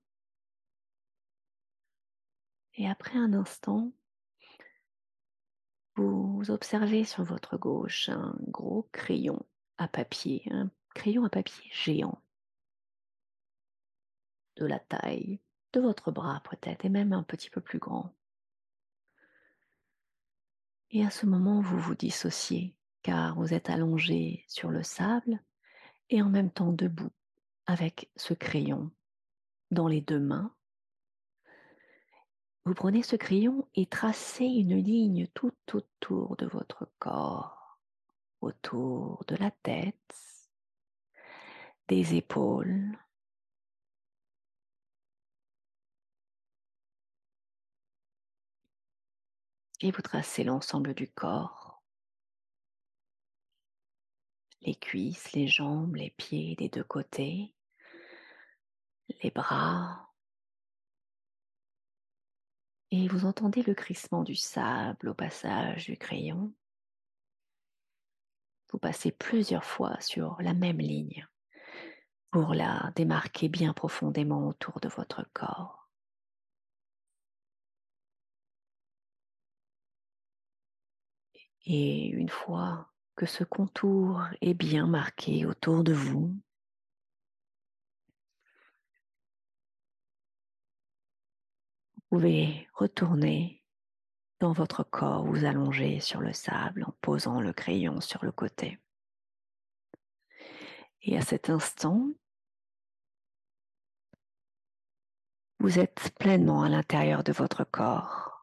Et 2.76 2.88
après 2.88 3.18
un 3.18 3.32
instant, 3.34 3.92
vous 5.96 6.42
observez 6.48 7.04
sur 7.04 7.22
votre 7.22 7.56
gauche 7.56 8.08
un 8.08 8.34
gros 8.48 8.88
crayon 8.92 9.44
à 9.78 9.86
papier, 9.86 10.42
un 10.50 10.70
crayon 10.94 11.24
à 11.24 11.30
papier 11.30 11.70
géant, 11.72 12.20
de 14.56 14.66
la 14.66 14.78
taille 14.78 15.40
de 15.74 15.80
votre 15.80 16.10
bras 16.10 16.42
peut-être, 16.48 16.84
et 16.84 16.88
même 16.88 17.12
un 17.12 17.22
petit 17.22 17.50
peu 17.50 17.60
plus 17.60 17.78
grand. 17.78 18.14
Et 20.90 21.04
à 21.04 21.10
ce 21.10 21.26
moment, 21.26 21.60
vous 21.60 21.78
vous 21.78 21.94
dissociez, 21.94 22.74
car 23.02 23.34
vous 23.36 23.52
êtes 23.52 23.68
allongé 23.68 24.44
sur 24.48 24.70
le 24.70 24.82
sable 24.82 25.40
et 26.10 26.22
en 26.22 26.28
même 26.28 26.50
temps 26.50 26.72
debout, 26.72 27.12
avec 27.66 28.10
ce 28.16 28.34
crayon 28.34 28.90
dans 29.70 29.88
les 29.88 30.00
deux 30.00 30.20
mains 30.20 30.54
vous 32.66 32.74
prenez 32.74 33.02
ce 33.02 33.16
crayon 33.16 33.68
et 33.74 33.84
tracez 33.84 34.46
une 34.46 34.76
ligne 34.76 35.26
tout 35.34 35.52
autour 35.74 36.34
de 36.36 36.46
votre 36.46 36.88
corps, 36.98 37.78
autour 38.40 39.22
de 39.28 39.36
la 39.36 39.50
tête, 39.50 40.14
des 41.88 42.14
épaules, 42.14 42.96
et 49.80 49.90
vous 49.90 50.02
tracez 50.02 50.44
l'ensemble 50.44 50.94
du 50.94 51.08
corps, 51.08 51.82
les 54.62 54.74
cuisses, 54.74 55.32
les 55.32 55.46
jambes, 55.46 55.96
les 55.96 56.10
pieds 56.10 56.56
des 56.56 56.68
deux 56.68 56.84
côtés, 56.84 57.54
les 59.22 59.30
bras, 59.30 60.04
et 62.90 63.08
vous 63.08 63.24
entendez 63.26 63.62
le 63.62 63.74
crissement 63.74 64.22
du 64.22 64.36
sable 64.36 65.08
au 65.08 65.14
passage 65.14 65.86
du 65.86 65.96
crayon. 65.96 66.54
Vous 68.70 68.78
passez 68.78 69.10
plusieurs 69.10 69.64
fois 69.64 70.00
sur 70.00 70.40
la 70.40 70.54
même 70.54 70.78
ligne 70.78 71.26
pour 72.30 72.54
la 72.54 72.92
démarquer 72.94 73.48
bien 73.48 73.72
profondément 73.72 74.46
autour 74.46 74.80
de 74.80 74.88
votre 74.88 75.24
corps. 75.32 75.83
Et 81.64 82.08
une 82.08 82.28
fois 82.28 82.90
que 83.16 83.26
ce 83.26 83.44
contour 83.44 84.24
est 84.40 84.54
bien 84.54 84.86
marqué 84.86 85.46
autour 85.46 85.82
de 85.82 85.92
vous, 85.92 86.36
pouvez 92.10 92.68
retourner 92.74 93.64
dans 94.40 94.52
votre 94.52 94.84
corps, 94.84 95.24
vous 95.24 95.44
allonger 95.44 96.00
sur 96.00 96.20
le 96.20 96.32
sable 96.32 96.84
en 96.84 96.92
posant 97.00 97.40
le 97.40 97.52
crayon 97.52 98.00
sur 98.00 98.24
le 98.24 98.30
côté. 98.30 98.78
Et 101.02 101.16
à 101.16 101.22
cet 101.22 101.50
instant, 101.50 102.08
vous 105.58 105.78
êtes 105.78 106.12
pleinement 106.18 106.62
à 106.62 106.68
l'intérieur 106.68 107.24
de 107.24 107.32
votre 107.32 107.64
corps 107.64 108.33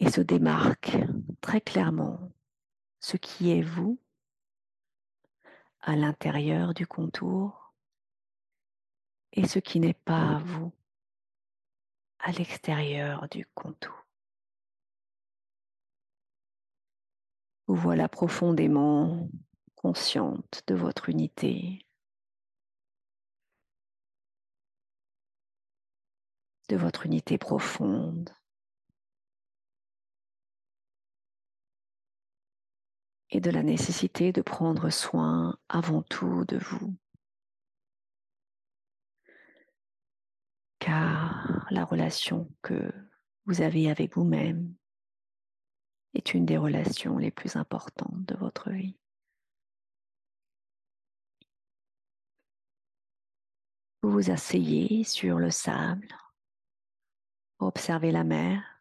et 0.00 0.10
se 0.10 0.22
démarque 0.22 0.96
très 1.40 1.60
clairement 1.60 2.32
ce 3.00 3.16
qui 3.16 3.50
est 3.50 3.62
vous 3.62 4.00
à 5.80 5.94
l'intérieur 5.94 6.74
du 6.74 6.86
contour 6.86 7.74
et 9.32 9.46
ce 9.46 9.58
qui 9.58 9.78
n'est 9.78 9.94
pas 9.94 10.38
vous 10.38 10.72
à 12.18 12.32
l'extérieur 12.32 13.28
du 13.28 13.46
contour. 13.54 14.06
Vous 17.66 17.76
voilà 17.76 18.08
profondément 18.08 19.28
consciente 19.74 20.62
de 20.66 20.74
votre 20.74 21.08
unité, 21.08 21.86
de 26.68 26.76
votre 26.76 27.06
unité 27.06 27.38
profonde. 27.38 28.30
Et 33.30 33.40
de 33.40 33.50
la 33.50 33.62
nécessité 33.62 34.32
de 34.32 34.42
prendre 34.42 34.90
soin 34.90 35.56
avant 35.68 36.02
tout 36.02 36.44
de 36.46 36.58
vous. 36.58 36.94
car 40.80 41.66
la 41.70 41.84
relation 41.84 42.50
que 42.62 42.92
vous 43.46 43.60
avez 43.60 43.90
avec 43.90 44.16
vous-même 44.16 44.74
est 46.14 46.34
une 46.34 46.46
des 46.46 46.56
relations 46.56 47.18
les 47.18 47.30
plus 47.30 47.54
importantes 47.54 48.24
de 48.24 48.34
votre 48.34 48.70
vie. 48.70 48.98
Vous 54.02 54.10
vous 54.10 54.30
asseyez 54.30 55.04
sur 55.04 55.38
le 55.38 55.50
sable, 55.50 56.08
observez 57.58 58.10
la 58.10 58.24
mer, 58.24 58.79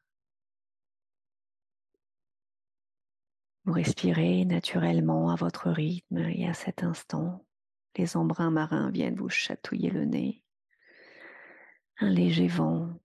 vous 3.66 3.74
respirez 3.74 4.46
naturellement 4.46 5.30
à 5.30 5.36
votre 5.36 5.70
rythme 5.70 6.18
et 6.18 6.48
à 6.48 6.54
cet 6.54 6.84
instant, 6.84 7.46
les 7.98 8.18
embruns 8.18 8.52
marins 8.52 8.92
viennent 8.92 9.16
vous 9.16 9.30
chatouiller 9.30 9.90
le 9.90 10.06
nez 10.06 10.44
un 12.02 12.10
léger 12.10 12.48
vent 12.48 12.98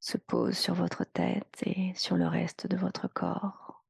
se 0.00 0.18
pose 0.18 0.56
sur 0.56 0.74
votre 0.74 1.04
tête 1.04 1.62
et 1.64 1.92
sur 1.94 2.16
le 2.16 2.26
reste 2.26 2.66
de 2.66 2.76
votre 2.76 3.08
corps. 3.08 3.84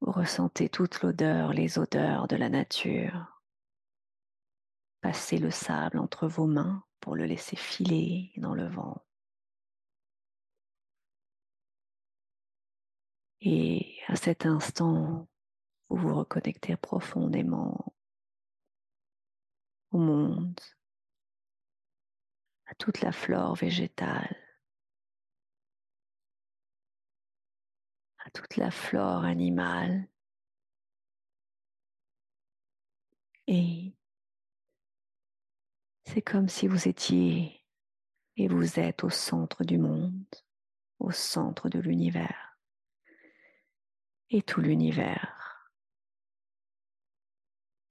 Vous 0.00 0.12
ressentez 0.12 0.68
toute 0.68 1.02
l'odeur, 1.02 1.52
les 1.52 1.78
odeurs 1.78 2.28
de 2.28 2.36
la 2.36 2.48
nature. 2.48 3.42
Passez 5.00 5.38
le 5.38 5.50
sable 5.50 5.98
entre 5.98 6.26
vos 6.26 6.46
mains 6.46 6.84
pour 7.00 7.16
le 7.16 7.26
laisser 7.26 7.56
filer 7.56 8.32
dans 8.36 8.54
le 8.54 8.66
vent. 8.66 9.04
Et 13.40 14.00
à 14.08 14.16
cet 14.16 14.46
instant, 14.46 15.28
vous 15.88 15.96
vous 15.96 16.14
reconnectez 16.14 16.76
profondément 16.76 17.94
au 19.90 19.98
monde, 19.98 20.60
à 22.66 22.74
toute 22.74 23.00
la 23.00 23.12
flore 23.12 23.54
végétale, 23.54 24.36
à 28.18 28.30
toute 28.30 28.56
la 28.56 28.70
flore 28.70 29.24
animale. 29.24 30.08
Et 33.46 33.94
c'est 36.04 36.22
comme 36.22 36.48
si 36.48 36.66
vous 36.66 36.88
étiez 36.88 37.64
et 38.36 38.48
vous 38.48 38.78
êtes 38.78 39.04
au 39.04 39.10
centre 39.10 39.64
du 39.64 39.78
monde, 39.78 40.26
au 40.98 41.12
centre 41.12 41.68
de 41.68 41.78
l'univers. 41.78 42.47
Et 44.30 44.42
tout 44.42 44.60
l'univers 44.60 45.70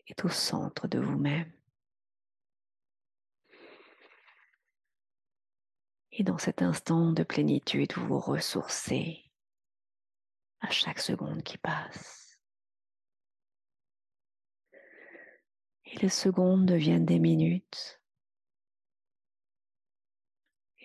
est 0.08 0.24
au 0.24 0.30
centre 0.30 0.88
de 0.88 1.00
vous-même. 1.00 1.52
Et 6.12 6.24
dans 6.24 6.38
cet 6.38 6.62
instant 6.62 7.12
de 7.12 7.24
plénitude, 7.24 7.94
vous 7.94 8.08
vous 8.08 8.20
ressourcez 8.20 9.32
à 10.62 10.70
chaque 10.72 11.00
seconde 11.00 11.44
qui 11.44 11.58
passe. 11.58 12.40
Et 15.86 15.98
les 16.00 16.10
secondes 16.10 16.66
deviennent 16.66 17.06
des 17.06 17.20
minutes. 17.20 18.02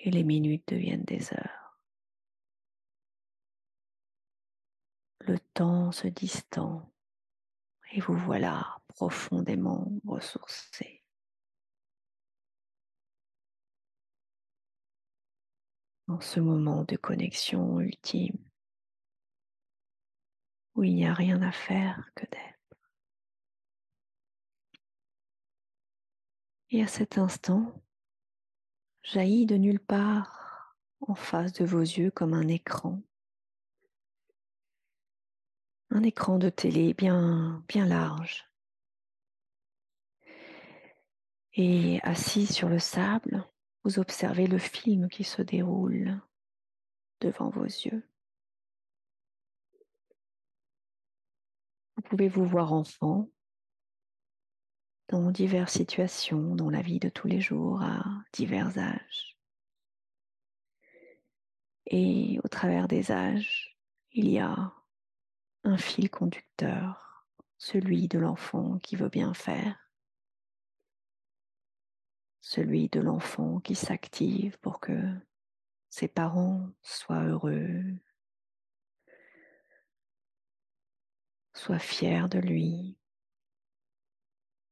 Et 0.05 0.11
les 0.11 0.24
minutes 0.24 0.68
deviennent 0.68 1.05
des 1.05 1.32
heures. 1.32 1.61
Le 5.27 5.39
temps 5.39 5.93
se 5.93 6.09
distend 6.09 6.93
et 7.93 8.01
vous 8.01 8.16
voilà 8.16 8.79
profondément 8.89 9.89
ressourcé. 10.05 11.05
Dans 16.09 16.20
ce 16.20 16.41
moment 16.41 16.83
de 16.83 16.97
connexion 16.97 17.79
ultime 17.79 18.37
où 20.75 20.83
il 20.83 20.97
n'y 20.97 21.07
a 21.07 21.14
rien 21.14 21.41
à 21.43 21.53
faire 21.53 22.11
que 22.16 22.27
d'être. 22.27 22.93
Et 26.70 26.83
à 26.83 26.89
cet 26.89 27.16
instant, 27.18 27.81
jaillit 29.05 29.47
de 29.47 29.57
nulle 29.57 29.79
part 29.79 30.77
en 31.01 31.14
face 31.14 31.53
de 31.53 31.64
vos 31.64 31.81
yeux 31.81 32.11
comme 32.11 32.35
un 32.35 32.49
écran. 32.49 33.01
Un 35.95 36.05
écran 36.05 36.38
de 36.38 36.49
télé 36.49 36.95
bien, 36.95 37.62
bien 37.68 37.84
large. 37.84 38.51
Et 41.53 42.01
assis 42.03 42.47
sur 42.47 42.70
le 42.70 42.78
sable, 42.78 43.47
vous 43.84 43.99
observez 43.99 44.47
le 44.47 44.57
film 44.57 45.11
qui 45.11 45.22
se 45.22 45.43
déroule 45.43 46.18
devant 47.20 47.51
vos 47.51 47.64
yeux. 47.64 48.09
Vous 51.97 52.03
pouvez 52.03 52.28
vous 52.28 52.47
voir 52.47 52.72
enfant 52.72 53.28
dans 55.09 55.30
diverses 55.30 55.74
situations 55.74 56.55
dans 56.55 56.70
la 56.70 56.80
vie 56.80 57.01
de 57.01 57.11
tous 57.11 57.28
les 57.28 57.43
jours 57.43 57.82
à 57.82 58.03
divers 58.32 58.78
âges. 58.78 59.38
Et 61.84 62.40
au 62.43 62.49
travers 62.49 62.88
des 62.88 63.12
âges, 63.12 63.76
il 64.12 64.30
y 64.30 64.38
a 64.38 64.72
un 65.64 65.76
fil 65.76 66.10
conducteur, 66.10 67.26
celui 67.58 68.08
de 68.08 68.18
l'enfant 68.18 68.78
qui 68.78 68.96
veut 68.96 69.08
bien 69.08 69.34
faire, 69.34 69.90
celui 72.40 72.88
de 72.88 73.00
l'enfant 73.00 73.60
qui 73.60 73.74
s'active 73.74 74.58
pour 74.58 74.80
que 74.80 74.98
ses 75.88 76.08
parents 76.08 76.68
soient 76.82 77.24
heureux, 77.24 77.84
soient 81.54 81.78
fiers 81.78 82.28
de 82.28 82.38
lui, 82.38 82.96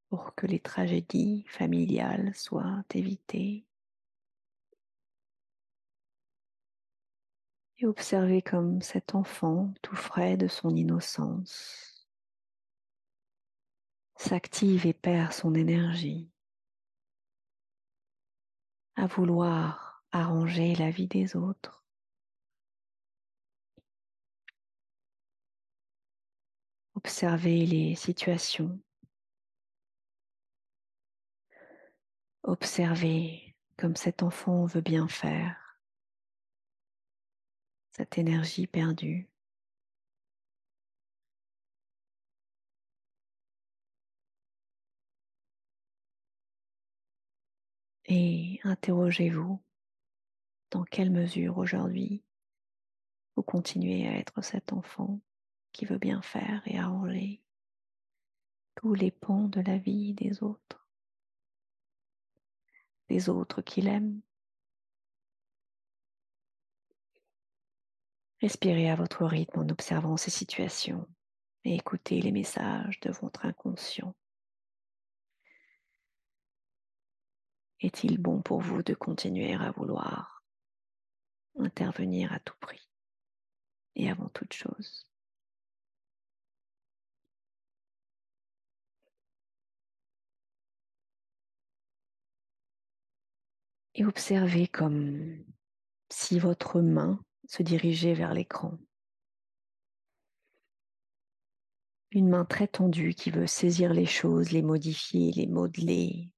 pour 0.09 0.35
que 0.35 0.47
les 0.47 0.59
tragédies 0.59 1.45
familiales 1.47 2.35
soient 2.35 2.83
évitées. 2.95 3.70
Et 7.81 7.87
observez 7.87 8.43
comme 8.43 8.83
cet 8.83 9.15
enfant, 9.15 9.73
tout 9.81 9.97
frais 9.97 10.37
de 10.37 10.49
son 10.49 10.77
innocence, 10.77 12.07
s'active 14.17 14.85
et 14.87 14.93
perd 14.93 15.33
son 15.33 15.55
énergie 15.55 16.31
à 18.97 19.07
vouloir 19.07 20.05
arranger 20.13 20.75
la 20.75 20.91
vie 20.91 21.09
des 21.09 21.37
autres. 21.37 21.83
Observez 26.95 27.65
les 27.65 27.95
situations 27.95 28.79
Observez 32.43 33.55
comme 33.77 33.97
cet 33.97 34.23
enfant 34.23 34.65
veut 34.65 34.81
bien 34.81 35.09
faire, 35.09 35.60
cette 37.93 38.19
énergie 38.19 38.67
perdue. 38.67 39.29
Et 48.07 48.61
interrogez-vous 48.65 49.63
dans 50.71 50.85
quelle 50.85 51.11
mesure 51.11 51.59
aujourd'hui 51.59 52.25
vous 53.37 53.43
continuez 53.43 54.09
à 54.09 54.17
être 54.17 54.43
cet 54.43 54.73
enfant 54.73 55.21
qui 55.73 55.85
veut 55.85 55.99
bien 55.99 56.21
faire 56.23 56.63
et 56.67 56.79
arranger 56.79 57.41
tous 58.75 58.95
les 58.95 59.13
pans 59.13 59.49
de 59.49 59.61
la 59.61 59.79
vie 59.79 60.15
des 60.15 60.43
autres 60.43 60.81
des 63.11 63.29
autres 63.29 63.61
qu'il 63.61 63.89
aime. 63.89 64.21
Respirez 68.41 68.89
à 68.89 68.97
votre 68.97 69.27
rythme 69.27 69.61
en 69.61 69.69
observant 69.69 70.17
ces 70.17 70.31
situations 70.31 71.07
et 71.65 71.75
écoutez 71.75 72.23
les 72.23 72.33
messages 72.33 72.99
de 73.01 73.11
votre 73.11 73.45
inconscient. 73.45 74.15
Est-il 77.81 78.17
bon 78.19 78.41
pour 78.41 78.61
vous 78.61 78.83
de 78.83 78.95
continuer 78.95 79.55
à 79.55 79.71
vouloir 79.73 80.43
intervenir 81.59 82.33
à 82.33 82.41
tout 82.41 82.57
prix 82.61 82.89
et 83.97 84.11
avant 84.11 84.31
toute 84.31 84.55
chose? 84.55 85.07
Et 93.95 94.07
observez 94.07 94.67
comme 94.67 95.45
si 96.09 96.39
votre 96.39 96.81
main 96.81 97.23
se 97.51 97.65
dirigeait 97.65 98.15
vers 98.15 98.33
l'écran. 98.33 98.79
Une 102.13 102.29
main 102.29 102.45
très 102.45 102.69
tendue 102.69 103.13
qui 103.13 103.33
veut 103.33 103.49
saisir 103.49 103.93
les 103.93 104.07
choses, 104.07 104.53
les 104.53 104.63
modifier, 104.63 105.33
les 105.33 105.49
modeler. 105.49 106.33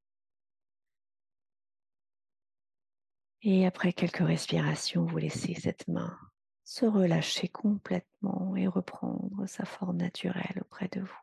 Et 3.43 3.67
après 3.67 3.93
quelques 3.93 4.27
respirations, 4.27 5.05
vous 5.05 5.19
laissez 5.19 5.53
cette 5.55 5.87
main 5.87 6.19
se 6.65 6.87
relâcher 6.87 7.49
complètement 7.49 8.57
et 8.57 8.67
reprendre 8.67 9.47
sa 9.47 9.67
forme 9.67 9.99
naturelle 9.99 10.63
auprès 10.63 10.89
de 10.89 11.01
vous. 11.01 11.21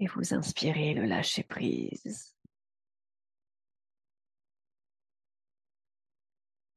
Et 0.00 0.08
vous 0.08 0.34
inspirez 0.34 0.94
le 0.94 1.04
lâcher 1.04 1.44
prise. 1.44 2.37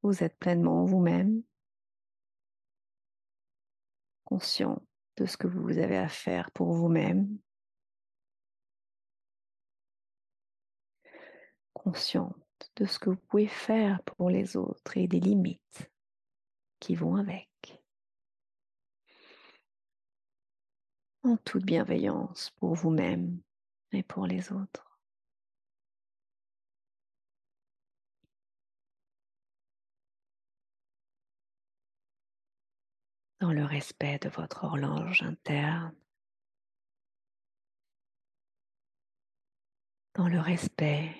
Vous 0.03 0.23
êtes 0.23 0.37
pleinement 0.37 0.83
vous-même, 0.85 1.43
conscient 4.23 4.81
de 5.17 5.25
ce 5.25 5.37
que 5.37 5.47
vous 5.47 5.77
avez 5.77 5.97
à 5.97 6.09
faire 6.09 6.51
pour 6.51 6.73
vous-même, 6.73 7.37
consciente 11.73 12.35
de 12.75 12.85
ce 12.85 12.99
que 12.99 13.09
vous 13.09 13.21
pouvez 13.27 13.47
faire 13.47 14.01
pour 14.03 14.29
les 14.29 14.55
autres 14.55 14.97
et 14.97 15.07
des 15.07 15.19
limites 15.19 15.91
qui 16.79 16.95
vont 16.95 17.15
avec. 17.15 17.49
En 21.23 21.37
toute 21.37 21.65
bienveillance 21.65 22.49
pour 22.57 22.73
vous-même 22.73 23.39
et 23.91 24.03
pour 24.03 24.25
les 24.25 24.51
autres. 24.51 24.90
Dans 33.41 33.51
le 33.51 33.65
respect 33.65 34.19
de 34.19 34.29
votre 34.29 34.65
horloge 34.65 35.23
interne, 35.23 35.95
dans 40.13 40.27
le 40.27 40.39
respect 40.39 41.11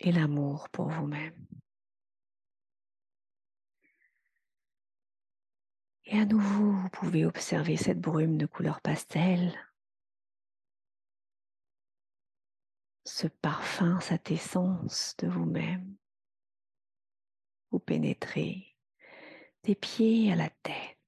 et 0.00 0.12
l'amour 0.12 0.68
pour 0.68 0.90
vous-même. 0.90 1.46
Et 6.04 6.18
à 6.18 6.26
nouveau, 6.26 6.72
vous 6.72 6.90
pouvez 6.90 7.24
observer 7.24 7.78
cette 7.78 8.00
brume 8.00 8.36
de 8.36 8.44
couleur 8.44 8.82
pastel, 8.82 9.58
ce 13.06 13.28
parfum, 13.28 13.98
cette 14.00 14.30
essence 14.30 15.16
de 15.16 15.28
vous-même. 15.28 15.96
Vous 17.70 17.78
pénétrez 17.78 18.76
des 19.62 19.74
pieds 19.74 20.32
à 20.32 20.36
la 20.36 20.50
tête. 20.50 20.99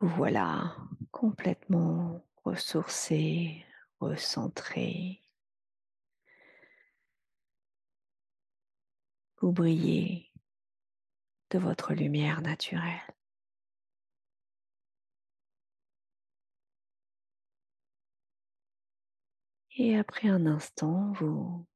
Voilà, 0.00 0.76
complètement 1.10 2.24
ressourcé, 2.44 3.66
recentré. 4.00 5.20
Vous 9.40 9.52
brillez 9.52 10.30
de 11.50 11.58
votre 11.58 11.92
lumière 11.92 12.40
naturelle. 12.40 13.00
Et 19.76 19.96
après 19.98 20.28
un 20.28 20.46
instant, 20.46 21.12
vous, 21.12 21.66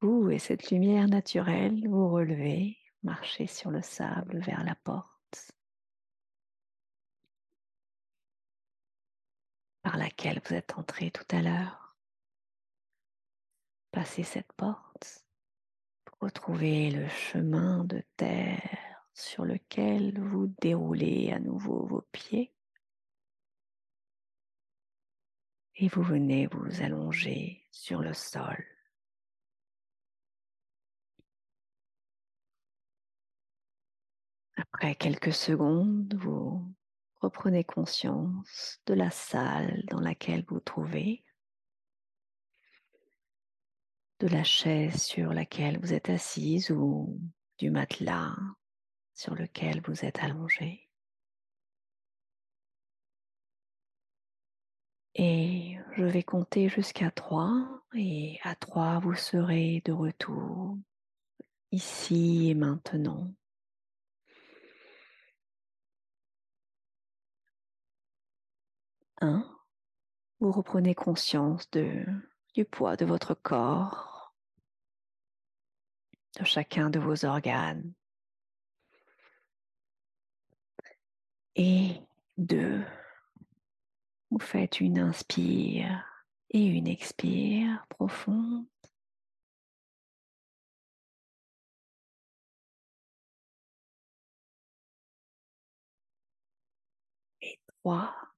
vous 0.00 0.30
et 0.30 0.38
cette 0.38 0.70
lumière 0.70 1.08
naturelle, 1.08 1.88
vous 1.88 2.10
relevez, 2.10 2.76
marchez 3.02 3.46
sur 3.46 3.70
le 3.70 3.82
sable 3.82 4.40
vers 4.40 4.64
la 4.64 4.74
porte. 4.74 5.11
Par 9.82 9.96
laquelle 9.96 10.40
vous 10.44 10.54
êtes 10.54 10.78
entré 10.78 11.10
tout 11.10 11.26
à 11.30 11.42
l'heure. 11.42 11.96
Passez 13.90 14.22
cette 14.22 14.52
porte 14.52 15.24
pour 16.04 16.18
retrouver 16.20 16.90
le 16.90 17.08
chemin 17.08 17.84
de 17.84 18.02
terre 18.16 19.04
sur 19.12 19.44
lequel 19.44 20.18
vous 20.18 20.46
déroulez 20.60 21.30
à 21.32 21.38
nouveau 21.38 21.84
vos 21.86 22.02
pieds. 22.12 22.54
et 25.76 25.88
vous 25.88 26.02
venez 26.02 26.46
vous 26.46 26.82
allonger 26.82 27.66
sur 27.72 28.02
le 28.02 28.14
sol. 28.14 28.64
Après 34.56 34.94
quelques 34.94 35.32
secondes, 35.32 36.14
vous 36.14 36.72
reprenez 37.22 37.62
conscience 37.62 38.80
de 38.86 38.94
la 38.94 39.10
salle 39.10 39.84
dans 39.88 40.00
laquelle 40.00 40.44
vous 40.48 40.60
trouvez, 40.60 41.24
de 44.18 44.26
la 44.26 44.42
chaise 44.44 45.02
sur 45.02 45.32
laquelle 45.32 45.78
vous 45.80 45.92
êtes 45.92 46.10
assise 46.10 46.70
ou 46.70 47.20
du 47.58 47.70
matelas 47.70 48.36
sur 49.14 49.34
lequel 49.34 49.80
vous 49.82 50.04
êtes 50.04 50.18
allongé. 50.18 50.88
Et 55.14 55.76
je 55.96 56.04
vais 56.04 56.22
compter 56.22 56.68
jusqu'à 56.68 57.10
3 57.10 57.84
et 57.94 58.38
à 58.42 58.54
3 58.54 59.00
vous 59.00 59.14
serez 59.14 59.82
de 59.84 59.92
retour 59.92 60.78
ici 61.70 62.50
et 62.50 62.54
maintenant. 62.54 63.32
Un, 69.22 69.48
vous 70.40 70.50
reprenez 70.50 70.96
conscience 70.96 71.70
du 71.70 72.64
poids 72.64 72.96
de 72.96 73.04
votre 73.04 73.34
corps, 73.34 74.34
de 76.40 76.44
chacun 76.44 76.90
de 76.90 76.98
vos 76.98 77.24
organes. 77.24 77.92
Et 81.54 82.00
deux, 82.36 82.84
vous 84.30 84.40
faites 84.40 84.80
une 84.80 84.98
inspire 84.98 86.04
et 86.50 86.64
une 86.64 86.88
expire 86.88 87.86
profonde. 87.90 88.66
Et 97.40 97.60
trois, 97.68 98.31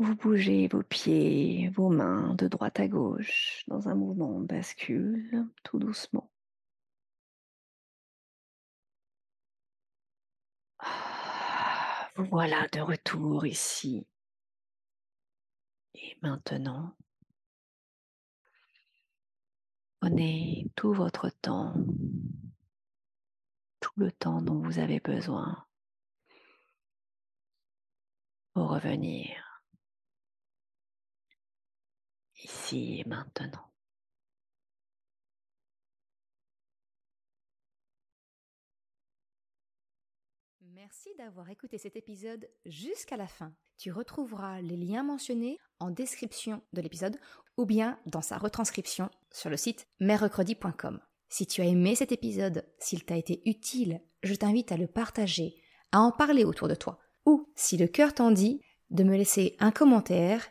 vous 0.00 0.16
bougez 0.16 0.66
vos 0.66 0.82
pieds, 0.82 1.68
vos 1.74 1.90
mains 1.90 2.34
de 2.34 2.48
droite 2.48 2.80
à 2.80 2.88
gauche 2.88 3.64
dans 3.68 3.86
un 3.86 3.94
mouvement 3.94 4.40
bascule 4.40 5.46
tout 5.62 5.78
doucement. 5.78 6.30
Vous 12.16 12.24
voilà 12.24 12.66
de 12.72 12.80
retour 12.80 13.46
ici 13.46 14.06
et 15.94 16.16
maintenant, 16.22 16.96
prenez 20.00 20.70
tout 20.76 20.94
votre 20.94 21.28
temps, 21.28 21.74
tout 23.80 23.92
le 23.96 24.10
temps 24.10 24.40
dont 24.40 24.60
vous 24.62 24.78
avez 24.78 25.00
besoin 25.00 25.66
pour 28.54 28.70
revenir 28.70 29.49
ici 32.44 33.00
et 33.00 33.08
maintenant. 33.08 33.70
Merci 40.74 41.10
d'avoir 41.18 41.50
écouté 41.50 41.78
cet 41.78 41.96
épisode 41.96 42.48
jusqu'à 42.64 43.16
la 43.16 43.26
fin. 43.26 43.54
Tu 43.78 43.92
retrouveras 43.92 44.60
les 44.60 44.76
liens 44.76 45.02
mentionnés 45.02 45.58
en 45.78 45.90
description 45.90 46.62
de 46.72 46.80
l'épisode 46.80 47.16
ou 47.56 47.64
bien 47.64 47.98
dans 48.06 48.22
sa 48.22 48.38
retranscription 48.38 49.10
sur 49.30 49.50
le 49.50 49.56
site 49.56 49.86
merrecredi.com. 50.00 51.00
Si 51.28 51.46
tu 51.46 51.60
as 51.60 51.66
aimé 51.66 51.94
cet 51.94 52.12
épisode, 52.12 52.66
s'il 52.78 53.04
t'a 53.04 53.16
été 53.16 53.40
utile, 53.48 54.00
je 54.22 54.34
t'invite 54.34 54.72
à 54.72 54.76
le 54.76 54.88
partager, 54.88 55.54
à 55.92 56.00
en 56.00 56.10
parler 56.10 56.44
autour 56.44 56.66
de 56.66 56.74
toi. 56.74 56.98
Ou, 57.24 57.52
si 57.54 57.76
le 57.76 57.86
cœur 57.86 58.12
t'en 58.12 58.30
dit, 58.30 58.60
de 58.90 59.04
me 59.04 59.16
laisser 59.16 59.56
un 59.60 59.70
commentaire 59.70 60.50